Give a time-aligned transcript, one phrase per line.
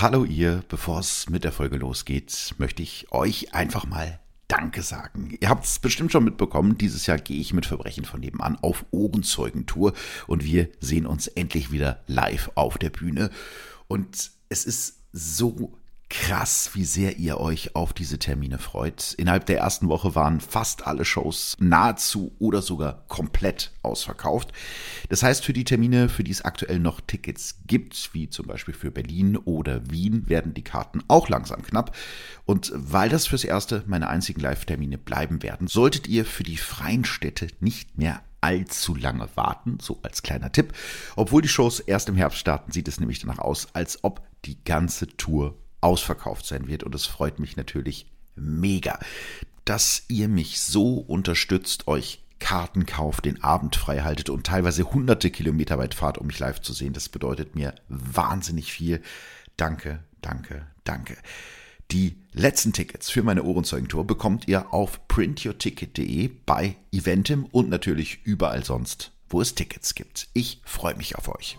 [0.00, 5.36] Hallo ihr, bevor es mit der Folge losgeht, möchte ich euch einfach mal Danke sagen.
[5.38, 8.86] Ihr habt es bestimmt schon mitbekommen, dieses Jahr gehe ich mit Verbrechen von nebenan auf
[8.92, 9.92] Ohrenzeugentour
[10.26, 13.28] und wir sehen uns endlich wieder live auf der Bühne.
[13.88, 15.76] Und es ist so
[16.10, 19.14] krass, wie sehr ihr euch auf diese Termine freut.
[19.14, 24.52] Innerhalb der ersten Woche waren fast alle Shows nahezu oder sogar komplett ausverkauft.
[25.08, 28.74] Das heißt, für die Termine, für die es aktuell noch Tickets gibt, wie zum Beispiel
[28.74, 31.96] für Berlin oder Wien, werden die Karten auch langsam knapp.
[32.44, 37.04] Und weil das fürs Erste meine einzigen Live-Termine bleiben werden, solltet ihr für die freien
[37.04, 40.72] Städte nicht mehr allzu lange warten, so als kleiner Tipp.
[41.14, 44.62] Obwohl die Shows erst im Herbst starten, sieht es nämlich danach aus, als ob die
[44.64, 46.82] ganze Tour ausverkauft sein wird.
[46.82, 48.98] Und es freut mich natürlich mega,
[49.64, 55.30] dass ihr mich so unterstützt, euch Karten kauft, den Abend frei haltet und teilweise hunderte
[55.30, 56.94] Kilometer weit fahrt, um mich live zu sehen.
[56.94, 59.02] Das bedeutet mir wahnsinnig viel.
[59.56, 61.16] Danke, danke, danke.
[61.90, 68.64] Die letzten Tickets für meine Ohrenzeugentour bekommt ihr auf printyourticket.de bei Eventim und natürlich überall
[68.64, 70.28] sonst, wo es Tickets gibt.
[70.32, 71.58] Ich freue mich auf euch.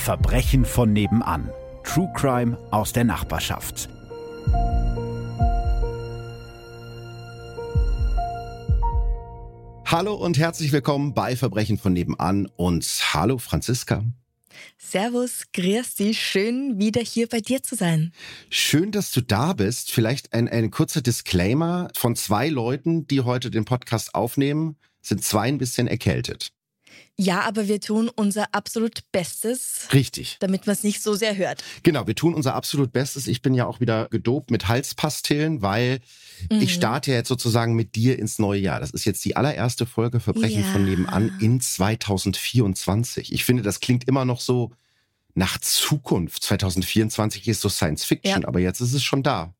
[0.00, 1.50] Verbrechen von nebenan.
[1.84, 3.90] True Crime aus der Nachbarschaft.
[9.84, 14.02] Hallo und herzlich willkommen bei Verbrechen von nebenan und hallo Franziska.
[14.78, 18.14] Servus, grüß dich, schön wieder hier bei dir zu sein.
[18.48, 19.92] Schön, dass du da bist.
[19.92, 25.48] Vielleicht ein, ein kurzer Disclaimer von zwei Leuten, die heute den Podcast aufnehmen, sind zwei
[25.48, 26.54] ein bisschen erkältet.
[27.22, 29.88] Ja, aber wir tun unser absolut Bestes.
[29.92, 30.38] Richtig.
[30.40, 31.62] Damit man es nicht so sehr hört.
[31.82, 33.26] Genau, wir tun unser absolut Bestes.
[33.26, 36.00] Ich bin ja auch wieder gedopt mit Halspastillen, weil
[36.50, 36.62] mhm.
[36.62, 38.80] ich starte ja jetzt sozusagen mit dir ins neue Jahr.
[38.80, 40.72] Das ist jetzt die allererste Folge Verbrechen ja.
[40.72, 43.34] von nebenan in 2024.
[43.34, 44.70] Ich finde, das klingt immer noch so
[45.34, 46.42] nach Zukunft.
[46.42, 48.48] 2024 ist so Science Fiction, ja.
[48.48, 49.52] aber jetzt ist es schon da.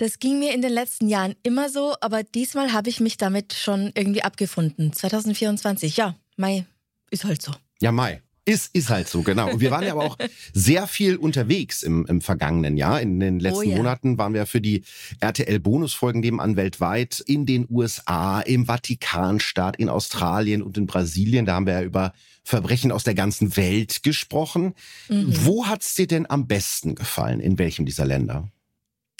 [0.00, 3.52] Das ging mir in den letzten Jahren immer so, aber diesmal habe ich mich damit
[3.52, 4.94] schon irgendwie abgefunden.
[4.94, 6.64] 2024, ja, Mai
[7.10, 7.52] ist halt so.
[7.82, 8.22] Ja, Mai.
[8.46, 9.50] Ist, ist halt so, genau.
[9.52, 10.16] Und wir waren ja aber auch
[10.54, 13.02] sehr viel unterwegs im, im vergangenen Jahr.
[13.02, 13.76] In den letzten oh, ja.
[13.76, 14.84] Monaten waren wir für die
[15.20, 21.44] RTL-Bonusfolgen nebenan weltweit in den USA, im Vatikanstaat, in Australien und in Brasilien.
[21.44, 24.72] Da haben wir ja über Verbrechen aus der ganzen Welt gesprochen.
[25.10, 25.26] Mhm.
[25.44, 27.40] Wo hat's dir denn am besten gefallen?
[27.40, 28.50] In welchem dieser Länder?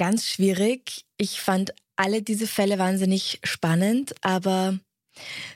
[0.00, 1.04] Ganz schwierig.
[1.18, 4.78] Ich fand alle diese Fälle wahnsinnig spannend, aber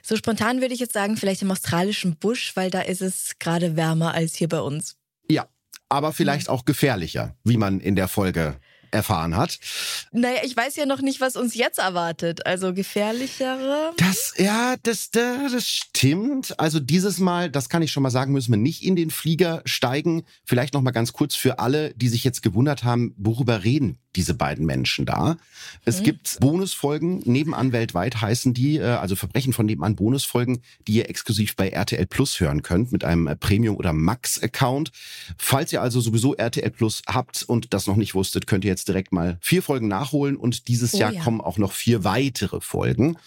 [0.03, 3.75] so spontan würde ich jetzt sagen, vielleicht im australischen Busch, weil da ist es gerade
[3.75, 4.97] wärmer als hier bei uns.
[5.27, 5.47] Ja,
[5.89, 8.59] aber vielleicht auch gefährlicher, wie man in der Folge
[8.91, 9.57] erfahren hat.
[10.11, 12.45] Naja, ich weiß ja noch nicht, was uns jetzt erwartet.
[12.45, 13.93] Also gefährlichere.
[13.97, 16.59] Das, ja, das, das stimmt.
[16.59, 19.63] Also dieses Mal, das kann ich schon mal sagen, müssen wir nicht in den Flieger
[19.65, 20.23] steigen.
[20.43, 24.33] Vielleicht noch mal ganz kurz für alle, die sich jetzt gewundert haben, worüber reden diese
[24.33, 25.37] beiden Menschen da.
[25.83, 26.03] Es mhm.
[26.03, 31.55] gibt Bonusfolgen, nebenan weltweit heißen die, äh, also Verbrechen von nebenan Bonusfolgen, die ihr exklusiv
[31.55, 34.91] bei RTL Plus hören könnt mit einem äh, Premium- oder Max-Account.
[35.37, 38.87] Falls ihr also sowieso RTL Plus habt und das noch nicht wusstet, könnt ihr jetzt
[38.87, 41.23] direkt mal vier Folgen nachholen und dieses oh, Jahr ja.
[41.23, 43.17] kommen auch noch vier weitere Folgen.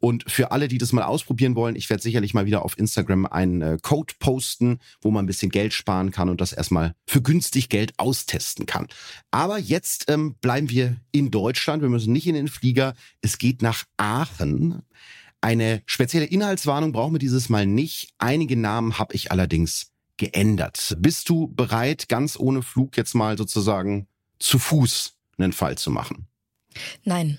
[0.00, 3.26] Und für alle, die das mal ausprobieren wollen, ich werde sicherlich mal wieder auf Instagram
[3.26, 7.22] einen äh, Code posten, wo man ein bisschen Geld sparen kann und das erstmal für
[7.22, 8.86] günstig Geld austesten kann.
[9.30, 11.82] Aber jetzt ähm, bleiben wir in Deutschland.
[11.82, 12.94] Wir müssen nicht in den Flieger.
[13.20, 14.82] Es geht nach Aachen.
[15.40, 18.10] Eine spezielle Inhaltswarnung brauchen wir dieses Mal nicht.
[18.18, 20.96] Einige Namen habe ich allerdings geändert.
[20.98, 26.26] Bist du bereit, ganz ohne Flug jetzt mal sozusagen zu Fuß einen Fall zu machen?
[27.04, 27.38] Nein.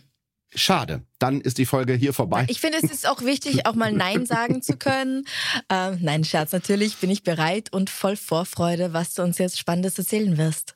[0.56, 1.04] Schade.
[1.20, 2.46] Dann ist die Folge hier vorbei.
[2.50, 5.26] Ich finde, es ist auch wichtig, auch mal Nein sagen zu können.
[5.72, 9.98] Ähm, nein, Scherz, natürlich bin ich bereit und voll Vorfreude, was du uns jetzt Spannendes
[10.00, 10.76] erzählen wirst.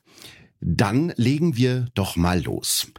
[0.66, 2.90] Dann legen wir doch mal los.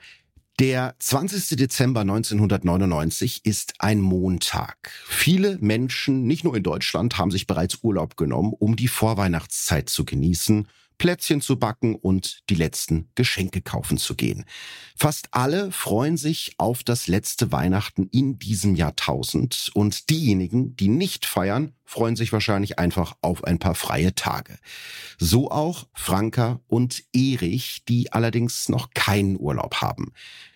[0.60, 1.58] Der 20.
[1.58, 4.92] Dezember 1999 ist ein Montag.
[5.08, 10.06] Viele Menschen, nicht nur in Deutschland, haben sich bereits Urlaub genommen, um die Vorweihnachtszeit zu
[10.06, 10.68] genießen,
[10.98, 14.46] Plätzchen zu backen und die letzten Geschenke kaufen zu gehen.
[14.96, 21.26] Fast alle freuen sich auf das letzte Weihnachten in diesem Jahrtausend und diejenigen, die nicht
[21.26, 24.58] feiern, freuen sich wahrscheinlich einfach auf ein paar freie Tage.
[25.18, 30.12] So auch Franka und Erich, die allerdings noch keinen Urlaub haben.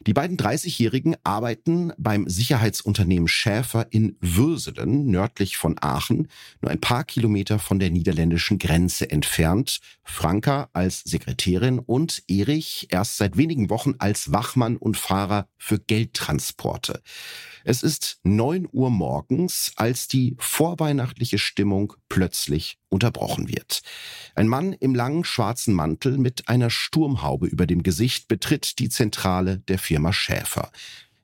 [0.07, 6.29] Die beiden 30-Jährigen arbeiten beim Sicherheitsunternehmen Schäfer in Würselen, nördlich von Aachen,
[6.61, 9.79] nur ein paar Kilometer von der niederländischen Grenze entfernt.
[10.03, 17.01] Franka als Sekretärin und Erich erst seit wenigen Wochen als Wachmann und Fahrer für Geldtransporte.
[17.65, 23.81] Es ist neun Uhr morgens, als die vorweihnachtliche Stimmung plötzlich unterbrochen wird.
[24.33, 29.59] Ein Mann im langen schwarzen Mantel mit einer Sturmhaube über dem Gesicht betritt die Zentrale
[29.59, 30.71] der Firma Schäfer.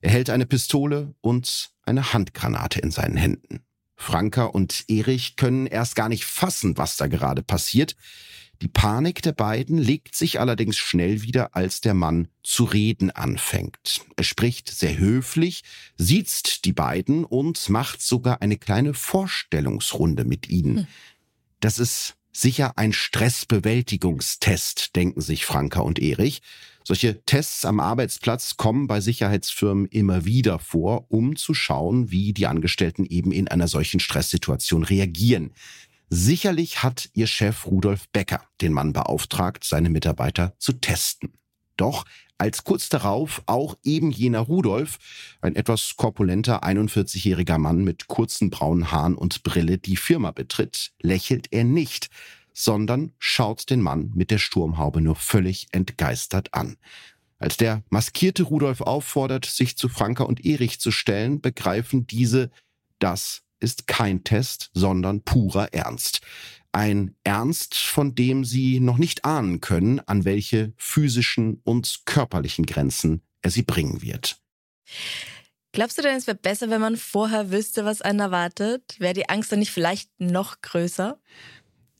[0.02, 3.60] Er hält eine Pistole und eine Handgranate in seinen Händen.
[3.96, 7.96] Franka und Erich können erst gar nicht fassen, was da gerade passiert.
[8.64, 14.02] Die Panik der beiden legt sich allerdings schnell wieder, als der Mann zu reden anfängt.
[14.16, 15.62] Er spricht sehr höflich,
[15.96, 20.78] siezt die beiden und macht sogar eine kleine Vorstellungsrunde mit ihnen.
[20.78, 20.88] Hm.
[21.60, 26.42] Das ist sicher ein Stressbewältigungstest, denken sich Franka und Erich.
[26.88, 32.46] Solche Tests am Arbeitsplatz kommen bei Sicherheitsfirmen immer wieder vor, um zu schauen, wie die
[32.46, 35.52] Angestellten eben in einer solchen Stresssituation reagieren.
[36.10, 41.34] Sicherlich hat ihr Chef Rudolf Becker den Mann beauftragt, seine Mitarbeiter zu testen.
[41.76, 42.06] Doch
[42.38, 45.00] als kurz darauf auch eben jener Rudolf,
[45.42, 51.48] ein etwas korpulenter 41-jähriger Mann mit kurzen braunen Haaren und Brille, die Firma betritt, lächelt
[51.52, 52.12] er nicht,
[52.56, 56.78] sondern schaut den Mann mit der Sturmhaube nur völlig entgeistert an.
[57.38, 62.50] Als der maskierte Rudolf auffordert, sich zu Franka und Erich zu stellen, begreifen diese,
[63.00, 66.22] das ist kein Test, sondern purer Ernst.
[66.72, 73.22] Ein Ernst, von dem sie noch nicht ahnen können, an welche physischen und körperlichen Grenzen
[73.42, 74.40] er sie bringen wird.
[75.74, 78.96] Glaubst du denn, es wäre besser, wenn man vorher wüsste, was einen erwartet?
[79.00, 81.20] Wäre die Angst dann nicht vielleicht noch größer?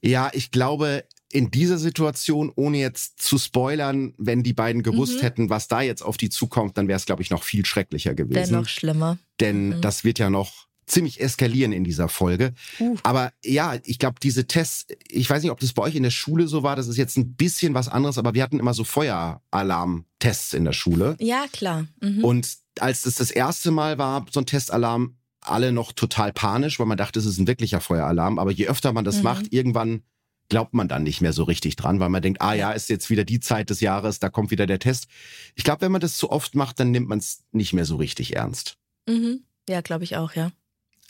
[0.06, 5.22] Ja, ich glaube, in dieser Situation, ohne jetzt zu spoilern, wenn die beiden gewusst mhm.
[5.22, 8.14] hätten, was da jetzt auf die zukommt, dann wäre es, glaube ich, noch viel schrecklicher
[8.14, 8.36] gewesen.
[8.36, 9.18] Wäre noch schlimmer.
[9.40, 9.82] Denn mhm.
[9.82, 12.54] das wird ja noch ziemlich eskalieren in dieser Folge.
[12.80, 12.96] Uh.
[13.04, 16.12] Aber ja, ich glaube, diese Tests, ich weiß nicht, ob das bei euch in der
[16.12, 18.84] Schule so war, das ist jetzt ein bisschen was anderes, aber wir hatten immer so
[18.84, 21.16] Feueralarm-Tests in der Schule.
[21.20, 21.88] Ja, klar.
[22.02, 22.24] Mhm.
[22.24, 26.86] Und als es das erste Mal war, so ein Testalarm, alle noch total panisch, weil
[26.86, 28.40] man dachte, es ist ein wirklicher Feueralarm.
[28.40, 29.24] Aber je öfter man das mhm.
[29.24, 30.04] macht, irgendwann
[30.50, 33.10] glaubt man dann nicht mehr so richtig dran, weil man denkt, ah ja, ist jetzt
[33.10, 35.08] wieder die Zeit des Jahres, da kommt wieder der Test.
[35.56, 37.96] Ich glaube, wenn man das zu oft macht, dann nimmt man es nicht mehr so
[37.96, 38.78] richtig ernst.
[39.08, 39.42] Mhm.
[39.68, 40.52] Ja, glaube ich auch, ja.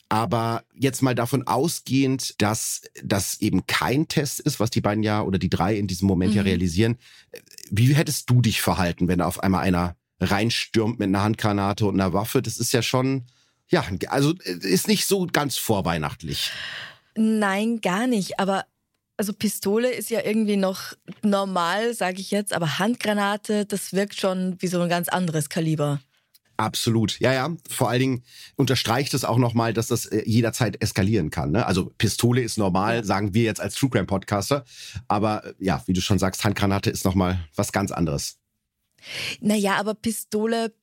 [0.07, 5.21] Aber jetzt mal davon ausgehend, dass das eben kein Test ist, was die beiden ja
[5.21, 6.37] oder die drei in diesem Moment mhm.
[6.37, 6.97] ja realisieren,
[7.71, 11.99] wie hättest du dich verhalten, wenn da auf einmal einer reinstürmt mit einer Handgranate und
[11.99, 12.41] einer Waffe?
[12.41, 13.25] Das ist ja schon,
[13.69, 16.51] ja, also ist nicht so ganz vorweihnachtlich.
[17.15, 18.39] Nein, gar nicht.
[18.39, 18.65] Aber
[19.17, 24.57] also Pistole ist ja irgendwie noch normal, sage ich jetzt, aber Handgranate, das wirkt schon
[24.59, 26.01] wie so ein ganz anderes Kaliber.
[26.57, 27.19] Absolut.
[27.19, 27.53] Ja, ja.
[27.69, 28.23] Vor allen Dingen
[28.55, 31.51] unterstreicht es auch nochmal, dass das äh, jederzeit eskalieren kann.
[31.51, 31.65] Ne?
[31.65, 34.63] Also Pistole ist normal, sagen wir jetzt als True Crime Podcaster.
[35.09, 38.37] Aber äh, ja, wie du schon sagst, Handgranate ist nochmal was ganz anderes.
[39.41, 40.73] Naja, aber Pistole,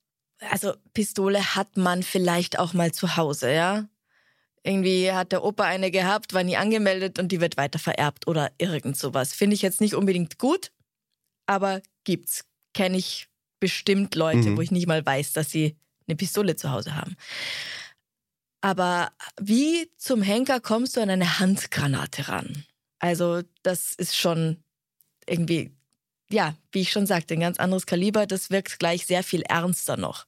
[0.50, 3.88] also Pistole hat man vielleicht auch mal zu Hause, ja?
[4.64, 8.52] Irgendwie hat der Opa eine gehabt, war nie angemeldet und die wird weiter vererbt oder
[8.58, 9.32] irgend sowas.
[9.32, 10.70] Finde ich jetzt nicht unbedingt gut,
[11.46, 12.44] aber gibt's.
[12.74, 13.28] Kenne ich
[13.58, 14.56] bestimmt Leute, mhm.
[14.56, 17.16] wo ich nicht mal weiß, dass sie eine Pistole zu Hause haben.
[18.60, 19.10] Aber
[19.40, 22.64] wie zum Henker kommst du an eine Handgranate ran?
[23.00, 24.62] Also das ist schon
[25.26, 25.72] irgendwie,
[26.30, 28.26] ja, wie ich schon sagte, ein ganz anderes Kaliber.
[28.26, 30.26] Das wirkt gleich sehr viel ernster noch.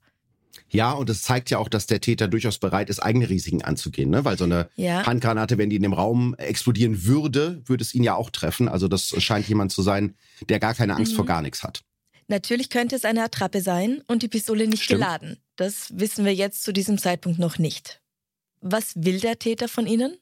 [0.70, 4.10] Ja, und es zeigt ja auch, dass der Täter durchaus bereit ist, eigene Risiken anzugehen,
[4.10, 4.24] ne?
[4.24, 5.06] Weil so eine ja.
[5.06, 8.68] Handgranate, wenn die in dem Raum explodieren würde, würde es ihn ja auch treffen.
[8.68, 10.14] Also das scheint jemand zu sein,
[10.48, 11.16] der gar keine Angst mhm.
[11.16, 11.82] vor gar nichts hat.
[12.28, 15.00] Natürlich könnte es eine Attrappe sein und die Pistole nicht Stimmt.
[15.00, 15.36] geladen.
[15.56, 18.00] Das wissen wir jetzt zu diesem Zeitpunkt noch nicht.
[18.60, 20.16] Was will der Täter von Ihnen?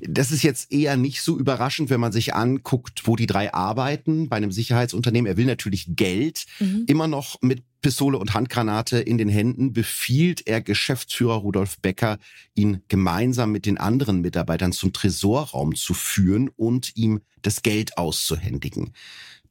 [0.00, 4.28] Das ist jetzt eher nicht so überraschend, wenn man sich anguckt, wo die drei arbeiten
[4.28, 5.30] bei einem Sicherheitsunternehmen.
[5.30, 6.46] Er will natürlich Geld.
[6.58, 6.84] Mhm.
[6.86, 12.18] Immer noch mit Pistole und Handgranate in den Händen befiehlt er Geschäftsführer Rudolf Becker,
[12.56, 18.92] ihn gemeinsam mit den anderen Mitarbeitern zum Tresorraum zu führen und ihm das Geld auszuhändigen.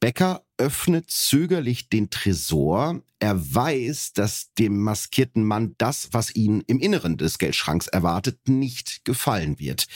[0.02, 3.02] Becker öffnet zögerlich den Tresor.
[3.20, 9.06] Er weiß, dass dem maskierten Mann das, was ihn im Inneren des Geldschranks erwartet, nicht
[9.06, 9.88] gefallen wird.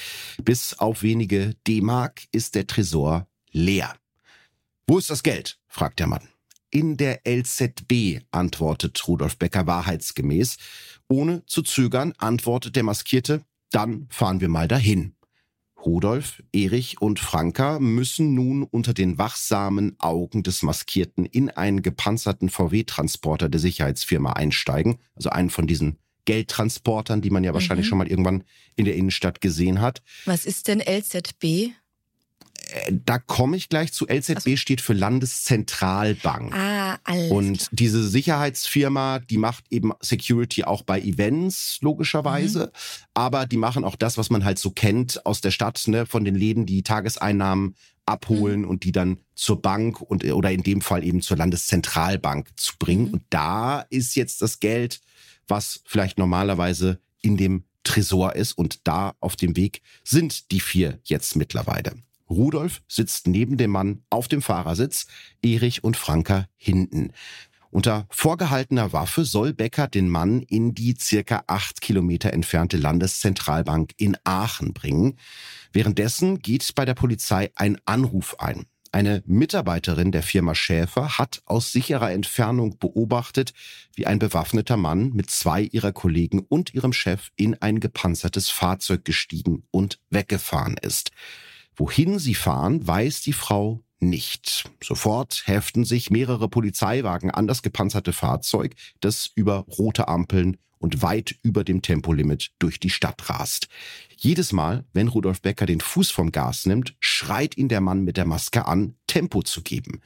[0.41, 3.97] Bis auf wenige D-Mark ist der Tresor leer.
[4.87, 5.59] Wo ist das Geld?
[5.67, 6.29] fragt der Mann.
[6.71, 10.57] In der LZB, antwortet Rudolf Becker wahrheitsgemäß.
[11.07, 15.15] Ohne zu zögern antwortet der Maskierte, dann fahren wir mal dahin.
[15.85, 22.49] Rudolf, Erich und Franka müssen nun unter den wachsamen Augen des Maskierten in einen gepanzerten
[22.49, 27.89] VW-Transporter der Sicherheitsfirma einsteigen, also einen von diesen Geldtransportern, die man ja wahrscheinlich mhm.
[27.89, 28.43] schon mal irgendwann
[28.75, 30.01] in der Innenstadt gesehen hat.
[30.25, 31.71] Was ist denn LZB?
[32.71, 34.05] Äh, da komme ich gleich zu.
[34.07, 34.57] LZB also.
[34.57, 36.53] steht für Landeszentralbank.
[36.55, 37.31] Ah, alles.
[37.31, 42.65] Und diese Sicherheitsfirma, die macht eben Security auch bei Events, logischerweise.
[42.65, 42.99] Mhm.
[43.13, 46.23] Aber die machen auch das, was man halt so kennt aus der Stadt, ne, von
[46.23, 48.67] den Läden, die Tageseinnahmen abholen mhm.
[48.67, 53.07] und die dann zur Bank und oder in dem Fall eben zur Landeszentralbank zu bringen.
[53.07, 53.13] Mhm.
[53.13, 55.01] Und da ist jetzt das Geld,
[55.47, 58.53] was vielleicht normalerweise in dem Tresor ist.
[58.53, 61.93] Und da auf dem Weg sind die vier jetzt mittlerweile.
[62.29, 65.07] Rudolf sitzt neben dem Mann auf dem Fahrersitz,
[65.41, 67.11] Erich und Franka hinten.
[67.71, 74.17] Unter vorgehaltener Waffe soll Becker den Mann in die circa acht Kilometer entfernte Landeszentralbank in
[74.23, 75.17] Aachen bringen.
[75.71, 78.65] Währenddessen geht bei der Polizei ein Anruf ein.
[78.91, 83.53] Eine Mitarbeiterin der Firma Schäfer hat aus sicherer Entfernung beobachtet,
[83.93, 89.05] wie ein bewaffneter Mann mit zwei ihrer Kollegen und ihrem Chef in ein gepanzertes Fahrzeug
[89.05, 91.11] gestiegen und weggefahren ist.
[91.79, 94.69] Wohin sie fahren, weiß die Frau nicht.
[94.83, 101.35] Sofort heften sich mehrere Polizeiwagen an das gepanzerte Fahrzeug, das über rote Ampeln und weit
[101.41, 103.69] über dem Tempolimit durch die Stadt rast.
[104.17, 108.17] Jedes Mal, wenn Rudolf Becker den Fuß vom Gas nimmt, schreit ihn der Mann mit
[108.17, 110.01] der Maske an, Tempo zu geben.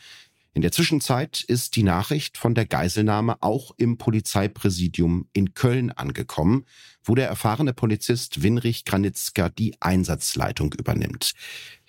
[0.55, 6.65] In der Zwischenzeit ist die Nachricht von der Geiselnahme auch im Polizeipräsidium in Köln angekommen,
[7.03, 11.33] wo der erfahrene Polizist Winrich Granitzka die Einsatzleitung übernimmt.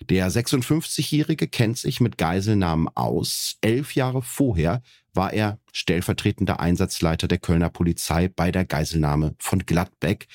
[0.09, 3.57] Der 56-Jährige kennt sich mit Geiselnahmen aus.
[3.61, 4.81] Elf Jahre vorher
[5.13, 10.27] war er stellvertretender Einsatzleiter der Kölner Polizei bei der Geiselnahme von Gladbeck.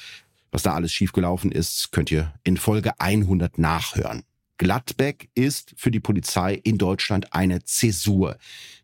[0.53, 4.23] Was da alles schiefgelaufen ist, könnt ihr in Folge 100 nachhören.
[4.61, 8.37] Gladbeck ist für die Polizei in Deutschland eine Zäsur.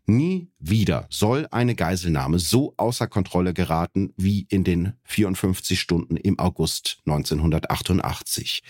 [0.07, 6.39] Nie wieder soll eine Geiselnahme so außer Kontrolle geraten wie in den 54 Stunden im
[6.39, 8.63] August 1988.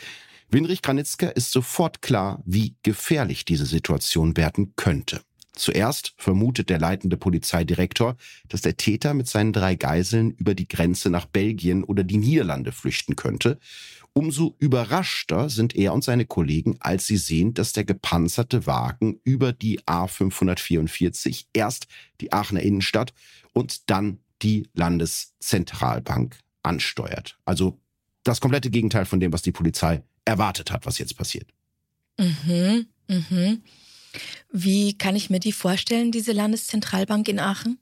[0.50, 5.22] Winrich Granitzka ist sofort klar, wie gefährlich diese Situation werden könnte.
[5.54, 8.18] Zuerst vermutet der leitende Polizeidirektor,
[8.50, 12.74] dass der Täter mit seinen drei Geiseln über die Grenze nach Belgien oder die Niederlande
[12.74, 13.60] flüchten könnte
[14.18, 19.54] Umso überraschter sind er und seine Kollegen, als sie sehen, dass der gepanzerte Wagen über
[19.54, 21.86] die A544 erst
[22.20, 23.14] die Aachener Innenstadt
[23.54, 27.38] und dann die Landeszentralbank ansteuert.
[27.46, 27.80] Also
[28.24, 31.52] das komplette Gegenteil von dem, was die Polizei erwartet hat, was jetzt passiert.
[32.18, 33.62] Mhm, mhm.
[34.52, 37.78] Wie kann ich mir die vorstellen, diese Landeszentralbank in Aachen?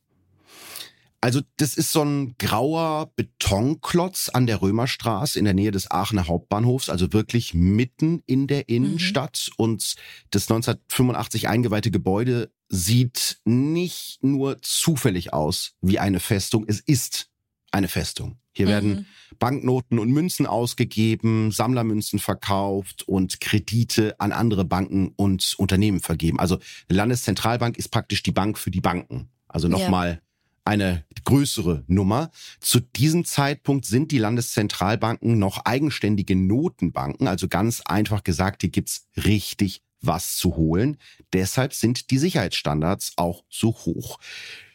[1.26, 6.28] Also das ist so ein grauer Betonklotz an der Römerstraße in der Nähe des Aachener
[6.28, 9.50] Hauptbahnhofs, also wirklich mitten in der Innenstadt.
[9.50, 9.64] Mhm.
[9.64, 9.96] Und
[10.30, 17.32] das 1985 eingeweihte Gebäude sieht nicht nur zufällig aus wie eine Festung, es ist
[17.72, 18.38] eine Festung.
[18.52, 18.70] Hier mhm.
[18.70, 19.08] werden
[19.40, 26.40] Banknoten und Münzen ausgegeben, Sammlermünzen verkauft und Kredite an andere Banken und Unternehmen vergeben.
[26.40, 29.30] Also die Landeszentralbank ist praktisch die Bank für die Banken.
[29.48, 30.25] Also nochmal ja
[30.66, 32.32] eine größere Nummer.
[32.60, 39.08] Zu diesem Zeitpunkt sind die Landeszentralbanken noch eigenständige Notenbanken, also ganz einfach gesagt, hier gibt's
[39.16, 40.98] richtig was zu holen.
[41.34, 44.20] Deshalb sind die Sicherheitsstandards auch so hoch.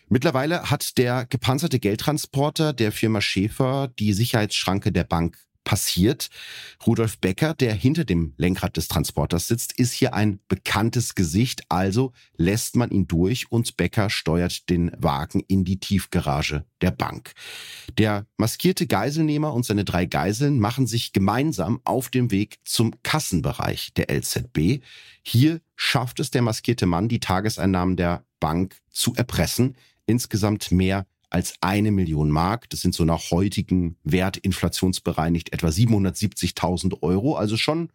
[0.08, 6.30] Mittlerweile hat der gepanzerte Geldtransporter der Firma Schäfer die Sicherheitsschranke der Bank passiert.
[6.86, 12.12] Rudolf Becker, der hinter dem Lenkrad des Transporters sitzt, ist hier ein bekanntes Gesicht, also
[12.36, 17.32] lässt man ihn durch und Becker steuert den Wagen in die Tiefgarage der Bank.
[17.98, 23.92] Der maskierte Geiselnehmer und seine drei Geiseln machen sich gemeinsam auf dem Weg zum Kassenbereich
[23.94, 24.82] der LZB.
[25.22, 29.76] Hier schafft es der maskierte Mann, die Tageseinnahmen der Bank zu erpressen.
[30.06, 32.68] Insgesamt mehr als eine Million Mark.
[32.70, 37.36] Das sind so nach heutigen Wert inflationsbereinigt etwa 770.000 Euro.
[37.36, 37.90] Also schon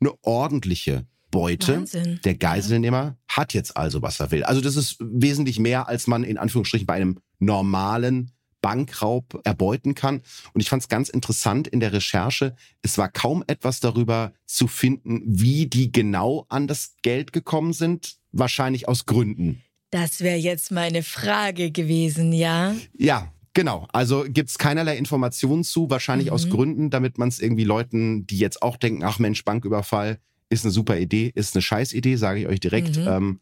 [0.00, 1.78] eine ordentliche Beute.
[1.78, 2.20] Wahnsinn.
[2.24, 4.44] Der Geiselnehmer hat jetzt also, was er will.
[4.44, 10.22] Also das ist wesentlich mehr, als man in Anführungsstrichen bei einem normalen Bankraub erbeuten kann.
[10.54, 14.68] Und ich fand es ganz interessant in der Recherche, es war kaum etwas darüber zu
[14.68, 18.16] finden, wie die genau an das Geld gekommen sind.
[18.30, 19.62] Wahrscheinlich aus Gründen.
[19.92, 22.74] Das wäre jetzt meine Frage gewesen, ja?
[22.96, 26.32] Ja, Genau, also gibt's keinerlei Informationen zu, wahrscheinlich mhm.
[26.32, 30.18] aus Gründen, damit man es irgendwie Leuten, die jetzt auch denken, ach Mensch, Banküberfall
[30.48, 32.96] ist eine super Idee, ist eine Scheißidee, sage ich euch direkt.
[32.96, 33.06] Mhm.
[33.06, 33.40] Ähm,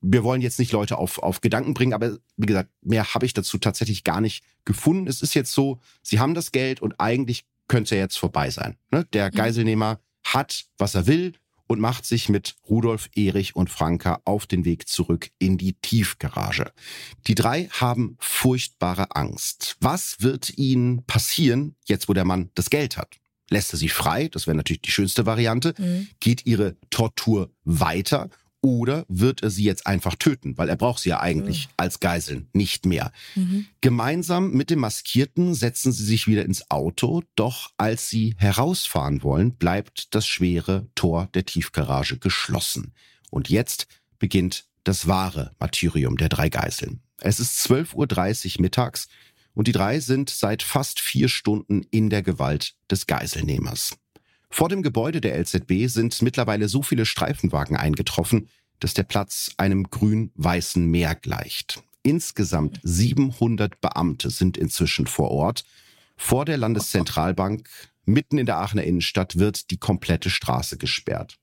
[0.00, 3.34] wir wollen jetzt nicht Leute auf, auf Gedanken bringen, aber wie gesagt, mehr habe ich
[3.34, 5.08] dazu tatsächlich gar nicht gefunden.
[5.08, 8.50] Es ist jetzt so, sie haben das Geld und eigentlich könnte es ja jetzt vorbei
[8.50, 8.76] sein.
[8.92, 9.06] Ne?
[9.12, 9.34] Der mhm.
[9.34, 11.32] Geiselnehmer hat, was er will
[11.72, 16.72] und macht sich mit Rudolf, Erich und Franka auf den Weg zurück in die Tiefgarage.
[17.26, 19.76] Die drei haben furchtbare Angst.
[19.80, 23.16] Was wird ihnen passieren, jetzt wo der Mann das Geld hat?
[23.48, 24.28] Lässt er sie frei?
[24.28, 25.74] Das wäre natürlich die schönste Variante.
[25.78, 26.08] Mhm.
[26.20, 28.30] Geht ihre Tortur weiter?
[28.64, 30.56] Oder wird er sie jetzt einfach töten?
[30.56, 31.72] Weil er braucht sie ja eigentlich mhm.
[31.76, 33.12] als Geiseln nicht mehr.
[33.34, 33.66] Mhm.
[33.80, 37.22] Gemeinsam mit dem Maskierten setzen sie sich wieder ins Auto.
[37.34, 42.94] Doch als sie herausfahren wollen, bleibt das schwere Tor der Tiefgarage geschlossen.
[43.30, 43.88] Und jetzt
[44.20, 47.00] beginnt das wahre Martyrium der drei Geiseln.
[47.18, 49.08] Es ist 12.30 Uhr mittags
[49.54, 53.96] und die drei sind seit fast vier Stunden in der Gewalt des Geiselnehmers.
[54.54, 59.84] Vor dem Gebäude der LZB sind mittlerweile so viele Streifenwagen eingetroffen, dass der Platz einem
[59.88, 61.82] grün-weißen Meer gleicht.
[62.02, 65.64] Insgesamt 700 Beamte sind inzwischen vor Ort.
[66.18, 67.66] Vor der Landeszentralbank,
[68.04, 71.38] mitten in der Aachener Innenstadt, wird die komplette Straße gesperrt.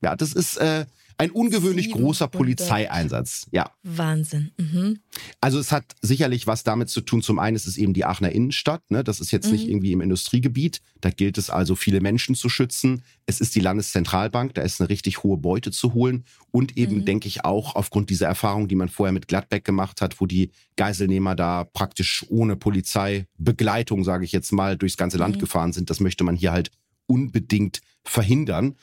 [0.00, 0.86] Ja, das ist äh,
[1.18, 3.46] ein ungewöhnlich großer Polizeieinsatz.
[3.50, 3.70] Ja.
[3.82, 4.50] Wahnsinn.
[4.58, 4.98] Mhm.
[5.40, 7.22] Also es hat sicherlich was damit zu tun.
[7.22, 8.90] Zum einen ist es eben die Aachener Innenstadt.
[8.90, 9.02] Ne?
[9.02, 9.52] Das ist jetzt mhm.
[9.52, 10.82] nicht irgendwie im Industriegebiet.
[11.00, 13.02] Da gilt es also, viele Menschen zu schützen.
[13.24, 14.54] Es ist die Landeszentralbank.
[14.54, 16.24] Da ist eine richtig hohe Beute zu holen.
[16.50, 17.04] Und eben, mhm.
[17.06, 20.50] denke ich, auch aufgrund dieser Erfahrung, die man vorher mit Gladbeck gemacht hat, wo die
[20.76, 25.40] Geiselnehmer da praktisch ohne Polizeibegleitung, sage ich jetzt mal, durchs ganze Land mhm.
[25.40, 25.88] gefahren sind.
[25.88, 26.70] Das möchte man hier halt
[27.06, 28.76] unbedingt verhindern.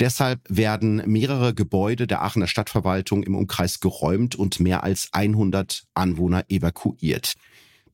[0.00, 6.44] Deshalb werden mehrere Gebäude der Aachener Stadtverwaltung im Umkreis geräumt und mehr als 100 Anwohner
[6.48, 7.34] evakuiert.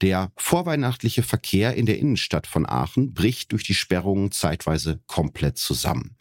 [0.03, 6.17] Der vorweihnachtliche Verkehr in der Innenstadt von Aachen bricht durch die Sperrungen zeitweise komplett zusammen.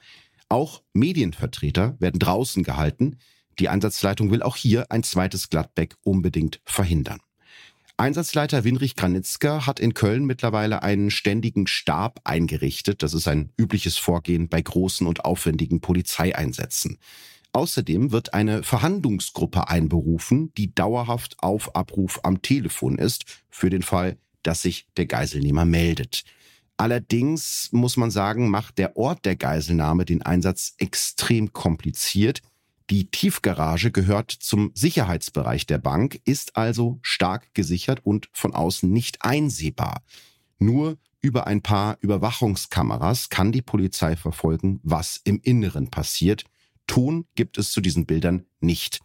[0.48, 3.18] Auch Medienvertreter werden draußen gehalten.
[3.60, 7.20] Die Einsatzleitung will auch hier ein zweites Gladbeck unbedingt verhindern.
[7.98, 13.04] Einsatzleiter Winrich Granitzka hat in Köln mittlerweile einen ständigen Stab eingerichtet.
[13.04, 16.98] Das ist ein übliches Vorgehen bei großen und aufwendigen Polizeieinsätzen.
[17.52, 24.18] Außerdem wird eine Verhandlungsgruppe einberufen, die dauerhaft auf Abruf am Telefon ist, für den Fall,
[24.42, 26.24] dass sich der Geiselnehmer meldet.
[26.78, 32.42] Allerdings muss man sagen, macht der Ort der Geiselnahme den Einsatz extrem kompliziert.
[32.90, 39.24] Die Tiefgarage gehört zum Sicherheitsbereich der Bank, ist also stark gesichert und von außen nicht
[39.24, 40.02] einsehbar.
[40.60, 46.44] Nur über ein paar Überwachungskameras kann die Polizei verfolgen, was im Inneren passiert.
[46.86, 49.00] Ton gibt es zu diesen Bildern nicht.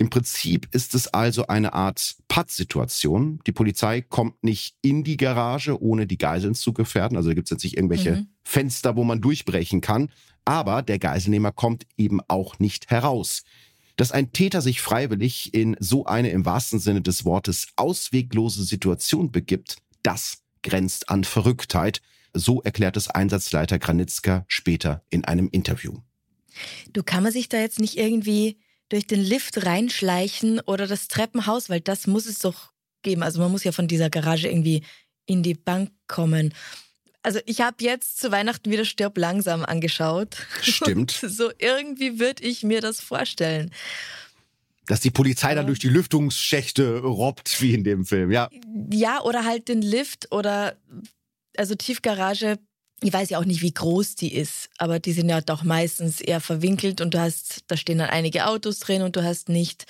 [0.00, 3.40] Im Prinzip ist es also eine Art Pattsituation.
[3.48, 7.16] Die Polizei kommt nicht in die Garage, ohne die Geiseln zu gefährden.
[7.16, 8.28] Also gibt es jetzt nicht irgendwelche mhm.
[8.44, 10.10] Fenster, wo man durchbrechen kann.
[10.48, 13.42] Aber der Geiselnehmer kommt eben auch nicht heraus.
[13.96, 19.30] Dass ein Täter sich freiwillig in so eine im wahrsten Sinne des Wortes ausweglose Situation
[19.30, 22.00] begibt, das grenzt an Verrücktheit.
[22.32, 25.98] So erklärt es Einsatzleiter Granitzka später in einem Interview.
[26.94, 28.58] Du kann man sich da jetzt nicht irgendwie
[28.88, 33.22] durch den Lift reinschleichen oder das Treppenhaus, weil das muss es doch geben.
[33.22, 34.82] Also man muss ja von dieser Garage irgendwie
[35.26, 36.54] in die Bank kommen.
[37.22, 40.36] Also ich habe jetzt zu Weihnachten wieder Stirb langsam angeschaut.
[40.62, 41.10] Stimmt.
[41.22, 43.72] so irgendwie würde ich mir das vorstellen.
[44.86, 48.48] Dass die Polizei dann durch die Lüftungsschächte robbt, wie in dem Film, ja.
[48.90, 50.76] Ja, oder halt den Lift oder
[51.56, 52.58] also Tiefgarage
[53.02, 56.20] ich weiß ja auch nicht, wie groß die ist, aber die sind ja doch meistens
[56.20, 59.86] eher verwinkelt und du hast, da stehen dann einige Autos drin und du hast nicht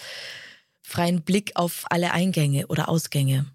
[0.82, 3.46] freien Blick auf alle Eingänge oder Ausgänge.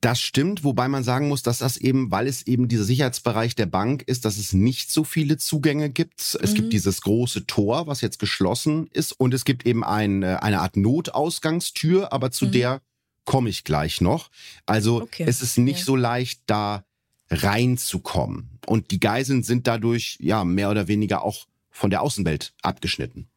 [0.00, 3.66] Das stimmt, wobei man sagen muss, dass das eben, weil es eben dieser Sicherheitsbereich der
[3.66, 6.20] Bank ist, dass es nicht so viele Zugänge gibt.
[6.20, 6.54] Es mhm.
[6.54, 10.60] gibt dieses große Tor, was jetzt geschlossen ist, und es gibt eben ein, äh, eine
[10.60, 12.52] Art Notausgangstür, aber zu mhm.
[12.52, 12.82] der
[13.24, 14.30] komme ich gleich noch.
[14.66, 15.24] Also okay.
[15.26, 15.84] es ist nicht ja.
[15.84, 16.84] so leicht, da
[17.30, 18.58] reinzukommen.
[18.66, 23.28] Und die Geiseln sind dadurch ja mehr oder weniger auch von der Außenwelt abgeschnitten.